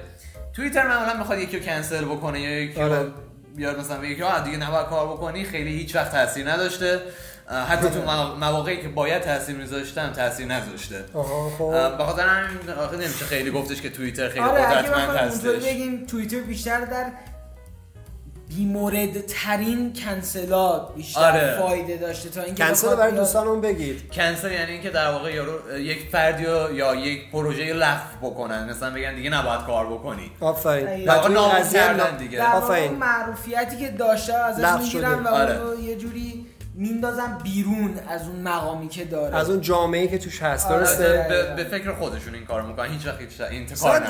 توییتر 0.54 0.88
معمولا 0.88 1.18
می‌خواد 1.18 1.40
یکی 1.40 1.60
رو 1.60 1.66
کنسل 1.66 2.06
بکنه 2.06 2.42
یا 2.42 2.60
یکی 2.60 2.82
آره. 2.82 3.06
بیاد 3.56 3.80
مثلا 3.80 3.98
بگه 3.98 4.16
که 4.16 4.24
دیگه 4.46 4.58
نباید 4.58 4.88
کار 4.88 5.08
بکنی 5.08 5.44
خیلی 5.44 5.70
هیچ 5.70 5.96
وقت 5.96 6.12
تاثیر 6.12 6.52
نداشته. 6.52 7.00
حتی 7.70 7.90
تو 7.90 8.02
مواقعی 8.40 8.82
که 8.82 8.88
باید 8.88 9.22
تاثیر 9.22 9.56
میذاشتن 9.56 10.12
تاثیر 10.12 10.48
نذاشته. 10.48 11.06
خب. 11.58 11.98
به 11.98 12.04
خاطر 12.04 12.28
همین 12.28 12.60
نمیشه 12.94 13.26
خیلی 13.26 13.52
گفتش 13.52 13.82
که 13.82 13.90
توییتر 13.90 14.30
خیلی 14.30 14.46
آره 14.46 14.62
قدرتمند 14.62 15.18
هستش. 15.18 15.66
بگیم 15.66 16.06
توییتر 16.06 16.40
بیشتر 16.40 16.80
در 16.80 17.06
بیمورد 18.56 19.26
ترین 19.26 19.94
کنسلات 19.94 20.96
بیشتر 20.96 21.22
آره. 21.22 21.58
فایده 21.60 21.98
داشته 21.98 22.30
تا 22.30 22.42
اینکه 22.42 22.64
کنسل 22.64 22.96
برای 22.96 23.12
دوستانمون 23.12 23.62
بگید 23.62 24.12
کنسل 24.12 24.52
یعنی 24.52 24.72
اینکه 24.72 24.90
در 24.90 25.12
واقع 25.12 25.34
یارو 25.34 25.80
یک 25.80 26.10
فردی 26.12 26.44
یا 26.44 26.96
یک 26.96 27.32
پروژه 27.32 27.74
لغو 27.74 28.30
بکنن. 28.30 28.70
مثلا 28.70 28.94
بگن 28.94 29.16
دیگه 29.16 29.30
نباید 29.30 29.62
کار 29.62 29.86
بکنی. 29.86 30.32
آفرین. 30.40 31.06
در 31.06 31.30
واقع 31.30 31.64
کردن 31.64 32.18
دیگه. 32.18 32.44
آفرین. 32.44 32.92
معروفیتی 32.92 33.78
که 33.78 33.88
داشته 33.88 34.34
ازش 34.34 34.84
می‌گیرن 34.84 35.24
و 35.24 35.28
آره. 35.28 35.60
یه 35.84 35.96
جوری 35.96 36.46
میندازن 36.82 37.38
بیرون 37.44 38.00
از 38.08 38.28
اون 38.28 38.42
مقامی 38.42 38.88
که 38.88 39.06
داره. 39.06 39.36
از 39.36 39.50
اون 39.50 39.62
جامعه 39.62 40.08
که 40.08 40.18
توش 40.18 40.42
هست 40.42 40.66
آره 40.66 40.78
درسته؟ 40.78 41.26
به،, 41.30 41.64
به 41.64 41.70
فکر 41.70 41.94
خودشون 41.94 42.34
این 42.34 42.46
کار 42.46 42.62
می‌کنن 42.62 42.90
هیچ 42.90 43.08
وقت 43.08 43.20
هیچ 43.20 43.42
انتقاد 43.42 44.02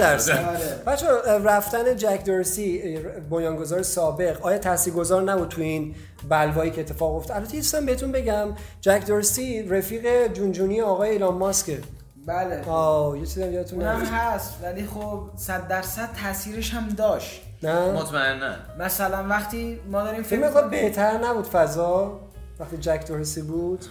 بچه 0.87 1.07
رفتن 1.43 1.95
جک 1.95 2.25
دورسی 2.25 2.99
بنیانگذار 3.29 3.81
سابق 3.81 4.45
آیا 4.45 4.57
تاثیرگذار 4.57 5.23
نبود 5.23 5.49
تو 5.49 5.61
این 5.61 5.95
بلوایی 6.29 6.71
که 6.71 6.81
اتفاق 6.81 7.15
افتاد؟ 7.15 7.37
البته 7.37 7.55
یه 7.55 7.85
بهتون 7.85 8.11
بگم 8.11 8.47
جک 8.81 9.05
دورسی 9.07 9.63
رفیق 9.63 10.33
جونجونی 10.33 10.81
آقای 10.81 11.09
ایلان 11.09 11.33
ماسکه 11.33 11.79
بله. 12.25 12.63
آه 12.69 13.17
یه 13.17 13.25
چیزی 13.25 13.51
یادتون 13.51 13.81
اونم 13.81 14.05
هست 14.05 14.57
ولی 14.63 14.85
خب 14.85 15.21
100 15.35 15.67
درصد 15.67 16.09
تاثیرش 16.23 16.73
هم 16.73 16.87
داشت. 16.87 17.41
نه؟ 17.63 17.91
مطمئنا 17.91 18.55
مثلا 18.79 19.27
وقتی 19.27 19.79
ما 19.91 20.03
داریم 20.03 20.23
فکر 20.23 20.67
بهتر 20.67 21.17
نبود 21.17 21.47
فضا؟ 21.47 22.19
وقتی 22.61 22.77
جک 22.77 23.07
دورسی 23.07 23.41
بود؟ 23.41 23.85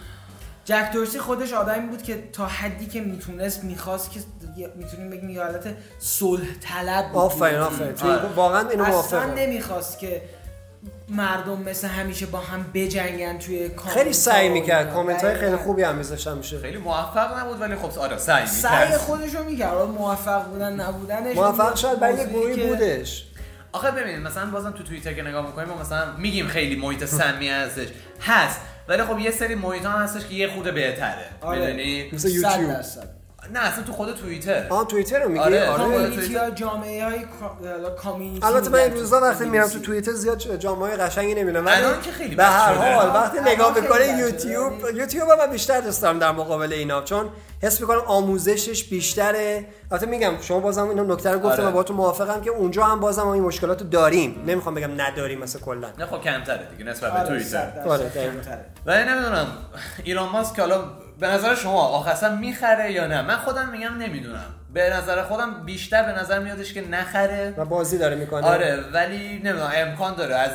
جک 0.65 0.91
دورسی 0.93 1.19
خودش 1.19 1.53
آدمی 1.53 1.87
بود 1.87 2.03
که 2.03 2.29
تا 2.33 2.47
حدی 2.47 2.87
که 2.87 3.01
می‌تونست 3.01 3.65
می‌خواست 3.65 4.11
که 4.11 4.21
می‌تونیم 4.77 5.11
بگیم 5.11 5.31
یه 5.31 5.43
حالت 5.43 5.77
صلح 5.99 6.47
طلب 6.61 7.09
بود. 7.09 7.17
آفرین 7.23 7.59
آفرین. 7.59 7.95
آره. 8.03 8.29
واقعا 8.37 8.69
اینو 8.69 8.85
اصلا 8.85 9.35
نمی‌خواست 9.35 9.99
که 9.99 10.23
مردم 11.09 11.63
مثل 11.63 11.89
همیشه 11.89 12.27
با 12.27 12.39
هم 12.39 12.67
بجنگن 12.75 13.39
توی 13.39 13.69
کامنت 13.69 13.95
خیلی 13.95 14.13
سعی 14.13 14.49
می‌کرد. 14.49 14.93
کامنت 14.93 15.25
های 15.25 15.35
خیلی 15.35 15.57
خوبی 15.57 15.83
هم 15.83 15.97
میذاشتن 15.97 16.39
میشه 16.39 16.59
خیلی 16.59 16.79
موفق 16.79 17.39
نبود 17.39 17.61
ولی 17.61 17.77
خب 17.77 17.99
آره 17.99 18.19
سعی 18.19 18.43
می‌کرد. 18.43 18.57
سعی 18.57 18.97
خودش 18.97 19.35
رو 19.35 19.45
می‌کرد 19.45 19.79
موفق 19.79 20.45
بودن 20.45 20.81
نبودنش. 20.81 21.37
موفق 21.37 21.77
شاید 21.77 22.01
برای 22.01 22.27
گروهی 22.27 22.69
بودش. 22.69 23.27
آخه 23.73 23.91
ببینید 23.91 24.21
مثلا 24.21 24.51
بازم 24.51 24.71
تو 24.71 24.83
توییتر 24.83 25.13
که 25.13 25.23
نگاه 25.23 25.47
می‌کنیم 25.47 25.69
ما 25.69 25.81
مثلا 25.81 26.17
میگیم 26.17 26.47
خیلی 26.47 26.77
محیط 26.77 27.05
سمی 27.05 27.49
هستش. 27.49 27.89
هست. 28.21 28.61
ولی 28.89 29.03
خب 29.03 29.19
یه 29.19 29.31
سری 29.31 29.55
محیط 29.55 29.85
ها 29.85 29.99
هستش 29.99 30.27
که 30.27 30.35
یه 30.35 30.49
خود 30.49 30.75
بهتره. 30.75 31.27
آره. 31.41 31.61
می‌دونی؟ 31.61 32.11
مثل 32.13 32.29
یوتیوب. 32.29 32.77
نه 33.53 33.59
اصلا 33.59 33.85
تو 33.85 33.93
خود 33.93 34.15
توییتر. 34.15 34.67
آه 34.69 34.87
توییتر 34.87 35.23
رو 35.23 35.29
میگی؟ 35.29 35.41
آره, 35.41 35.69
آره. 35.69 36.51
جامعه 36.55 37.05
های 37.05 37.19
کامیونیتی 38.03 38.47
البته 38.47 38.71
من 38.71 38.79
این 38.79 38.93
روزا 38.93 39.21
وقتی 39.21 39.45
میرم 39.45 39.69
تو 39.69 39.79
توییتر 39.79 40.13
زیاد 40.13 40.57
جامعه 40.57 40.97
قشنگی 40.97 41.35
نمی‌بینم 41.35 41.67
ولی 41.67 41.83
که 42.03 42.11
خیلی 42.11 42.35
به 42.35 42.45
هر 42.45 42.75
حال 42.75 43.07
وقتی 43.07 43.39
نگاه 43.41 43.81
می‌کنه 43.81 44.19
یوتیوب 44.19 44.73
یوتیوب 44.95 45.31
من 45.31 45.51
بیشتر 45.51 45.81
دوست 45.81 46.03
دارم 46.03 46.19
در 46.19 46.33
مقابل 46.33 46.73
اینا 46.73 47.03
چون 47.03 47.29
حس 47.63 47.81
می‌کنم 47.81 48.01
آموزشش 48.07 48.85
بیشتره. 48.85 49.67
البته 49.91 50.07
میگم 50.07 50.33
شما 50.41 50.61
بازم 50.61 50.89
اینو 50.89 51.15
نکته 51.15 51.31
رو 51.31 51.39
گفتم 51.39 51.63
آره. 51.63 51.71
و 51.71 51.71
با 51.71 51.83
تو 51.83 51.95
موافقم 51.95 52.41
که 52.41 52.51
اونجا 52.51 52.85
هم 52.85 53.01
بازم 53.01 53.27
این 53.27 53.43
مشکلات 53.43 53.83
رو 53.83 53.89
داریم. 53.89 54.45
نمی‌خوام 54.47 54.75
بگم 54.75 55.01
نداریم 55.01 55.39
مثلا 55.39 55.63
کلا. 55.63 55.89
نه 55.99 56.07
خب 56.07 56.21
کمتره 56.21 56.67
دیگه 56.77 56.91
نسبت 56.91 57.13
به 57.13 57.29
توییتر. 57.29 57.73
آره 57.87 58.11
ولی 58.87 59.05
نمی‌دونم 59.05 59.47
ایران 60.05 60.29
ماسک 60.29 60.61
حالا 60.61 60.85
به 61.21 61.27
نظر 61.27 61.55
شما 61.55 61.81
آخه 61.81 62.39
می‌خره 62.39 62.93
یا 62.93 63.07
نه؟ 63.07 63.23
من 63.23 63.37
خودم 63.37 63.69
میگم 63.69 63.95
نمی‌دونم. 63.99 64.55
به 64.75 64.95
نظر 64.95 65.23
خودم 65.23 65.65
بیشتر 65.65 66.03
به 66.03 66.21
نظر 66.21 66.39
میادش 66.39 66.75
که 66.75 66.89
نخره. 66.89 67.55
و 67.57 67.65
بازی 67.65 67.99
داره 67.99 68.17
می‌کنه. 68.17 68.47
آره 68.47 68.85
ولی 68.93 69.39
نمی‌دونم 69.39 69.73
امکان 69.75 70.15
داره 70.15 70.35
از 70.35 70.51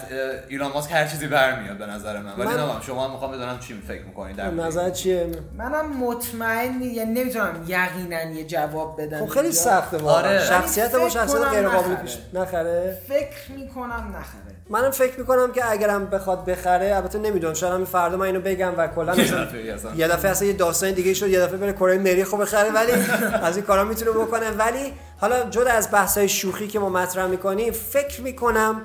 ایران 0.48 0.72
ماسک 0.72 0.92
هر 0.92 1.08
چیزی 1.08 1.28
برمیاد 1.28 1.78
به 1.78 1.86
نظر 1.86 2.20
من. 2.20 2.34
ولی 2.38 2.48
من... 2.48 2.82
شما 2.82 3.08
می‌خوام 3.08 3.32
بدونم 3.32 3.60
چی 3.60 3.82
فکر 3.88 4.04
می‌کنید 4.04 4.36
در 4.36 4.52
نظر 4.52 4.90
چیه؟ 4.90 5.28
منم 5.58 5.98
مطمئن 5.98 6.82
یعنی 6.82 7.12
نمی‌تونم 7.12 7.64
یقینا 7.68 8.22
یه 8.22 8.44
جواب 8.44 9.02
بدم 9.02 9.20
خب 9.20 9.34
خیلی 9.34 9.52
سخته 9.52 9.98
واقعا. 9.98 10.18
آره. 10.18 10.40
شخصیت 10.46 10.96
ما 10.96 11.10
شخصیت 11.10 11.42
غیر 11.42 11.70
قابل 11.70 11.96
پیش 11.96 12.18
نخره؟ 12.34 12.98
فکر 13.08 13.52
می‌کنم 13.58 14.16
نخره. 14.18 14.55
منم 14.70 14.92
فکر 14.92 15.20
می‌کنم 15.20 15.52
که 15.52 15.72
اگرم 15.72 16.06
بخواد 16.06 16.46
بخره 16.46 16.96
البته 16.96 17.20
نمی‌دونم 17.20 17.54
شاید 17.54 17.74
همین 17.74 17.86
فردا 17.86 18.18
من 18.18 18.26
اینو 18.26 18.40
بگم 18.40 18.74
و 18.78 18.88
کلا 18.88 19.16
یه 19.96 20.08
دفعه 20.08 20.32
اصلا 20.32 20.48
یه 20.48 20.54
داستان 20.54 20.92
دیگه 20.92 21.14
شد 21.14 21.28
یه 21.28 21.40
دفعه 21.40 21.58
بره 21.58 21.74
کره 21.74 21.98
مریخو 21.98 22.38
بخره 22.38 22.72
ولی 22.72 22.92
از 23.42 23.58
این 23.58 23.66
کارا 23.66 23.84
می‌تونه 23.84 24.12
بکنه. 24.12 24.52
ولی 24.52 24.94
حالا 25.18 25.50
جدا 25.50 25.72
از 25.72 25.92
بحث 25.92 26.18
شوخی 26.18 26.68
که 26.68 26.80
ما 26.80 26.90
مطرح 26.90 27.26
می‌کنیم 27.26 27.74
فکر 27.74 28.22
می‌کنم 28.22 28.82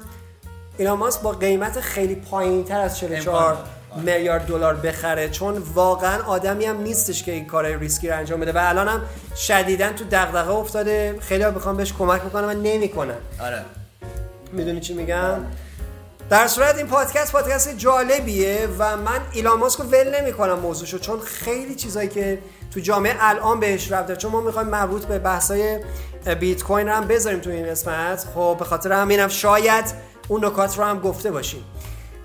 ایلان 0.78 0.98
ماسک 0.98 1.20
با 1.20 1.32
قیمت 1.32 1.80
خیلی 1.80 2.14
پایین 2.14 2.64
تر 2.64 2.80
از 2.80 2.98
44 2.98 3.56
میلیارد 3.96 4.46
دلار 4.46 4.74
بخره 4.74 5.28
چون 5.28 5.62
واقعا 5.74 6.22
آدمی 6.22 6.64
هم 6.64 6.80
نیستش 6.82 7.22
که 7.22 7.32
این 7.32 7.46
کار 7.46 7.76
ریسکی 7.76 8.08
رو 8.08 8.16
انجام 8.16 8.40
بده. 8.40 8.52
و 8.52 8.58
الان 8.60 8.88
هم 8.88 9.02
شدیدا 9.36 9.92
تو 9.92 10.04
دغدغه 10.10 10.50
افتاده. 10.50 11.16
خیلی 11.20 11.42
ها 11.42 11.50
بخوام 11.50 11.76
بهش 11.76 11.92
کمک 11.92 12.22
بکنم 12.22 12.48
و 12.48 12.52
نمی‌کنن. 12.52 13.14
آره. 13.40 13.62
می‌دونی 14.52 14.80
چی 14.80 14.94
میگم؟ 14.94 15.34
در 16.30 16.46
صورت 16.46 16.76
این 16.76 16.86
پادکست 16.86 17.32
پادکست 17.32 17.76
جالبیه 17.76 18.68
و 18.78 18.96
من 18.96 19.20
ایلان 19.32 19.58
ماسک 19.58 19.80
رو 19.80 19.84
ول 19.86 20.20
نمی‌کنم 20.20 20.58
موضوعشو 20.58 20.98
چون 20.98 21.20
خیلی 21.20 21.74
چیزایی 21.74 22.08
که 22.08 22.38
تو 22.70 22.80
جامعه 22.80 23.16
الان 23.20 23.60
بهش 23.60 23.92
رفته 23.92 24.16
چون 24.16 24.32
ما 24.32 24.40
می‌خوایم 24.40 24.68
مربوط 24.68 25.04
به 25.04 25.18
بحثای 25.18 25.80
بیت 26.40 26.62
کوین 26.62 26.88
رو 26.88 26.94
هم 26.94 27.08
بذاریم 27.08 27.40
تو 27.40 27.50
این 27.50 27.66
قسمت. 27.66 28.26
خب 28.34 28.56
به 28.58 28.64
خاطر 28.64 28.92
همینم 28.92 29.28
شاید 29.28 29.84
اون 30.28 30.44
نکات 30.44 30.78
رو 30.78 30.84
هم 30.84 31.00
گفته 31.00 31.30
باشیم. 31.30 31.64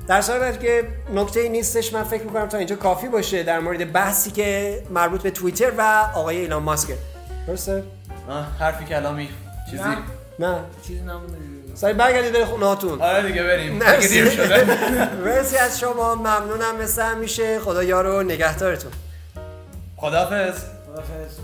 در 0.08 0.22
صورت 0.22 0.60
که 0.60 0.88
نکته 1.14 1.40
ای 1.40 1.50
نیستش 1.50 1.94
من 1.94 2.04
فکر 2.04 2.24
می‌کنم 2.24 2.48
تا 2.48 2.58
اینجا 2.58 2.76
کافی 2.76 3.08
باشه 3.08 3.44
در 3.44 3.60
مورد 3.60 3.92
بحثی 3.92 4.32
که 4.32 4.82
مربوط 4.90 5.22
به 5.22 5.32
توییتر 5.32 5.72
و 5.78 6.10
آقای 6.16 6.38
ایلان 6.38 6.64
ماسک. 6.64 6.90
درسته؟ 7.48 7.84
حرفی 8.60 8.86
کلامی. 8.86 9.30
چیزی؟ 9.72 9.84
نه. 10.40 10.60
چیزی 10.88 11.00
نمونده 11.00 11.38
سعی 11.76 11.94
برگردید 11.94 12.32
به 12.32 12.46
خونهاتون 12.46 13.02
آره 13.02 13.28
دیگه 13.28 13.44
بریم. 13.44 13.80
دیر 14.00 14.30
شده. 14.30 14.66
مرسی 15.26 15.58
از 15.58 15.80
شما 15.80 16.16
ممنونم 16.16 16.76
مثل 16.82 17.02
همیشه. 17.02 17.60
خدا 17.60 17.84
یارو 17.84 18.24
نگهدارتون. 18.24 18.92
خدافظ 19.98 20.54
خدافظ 20.88 21.38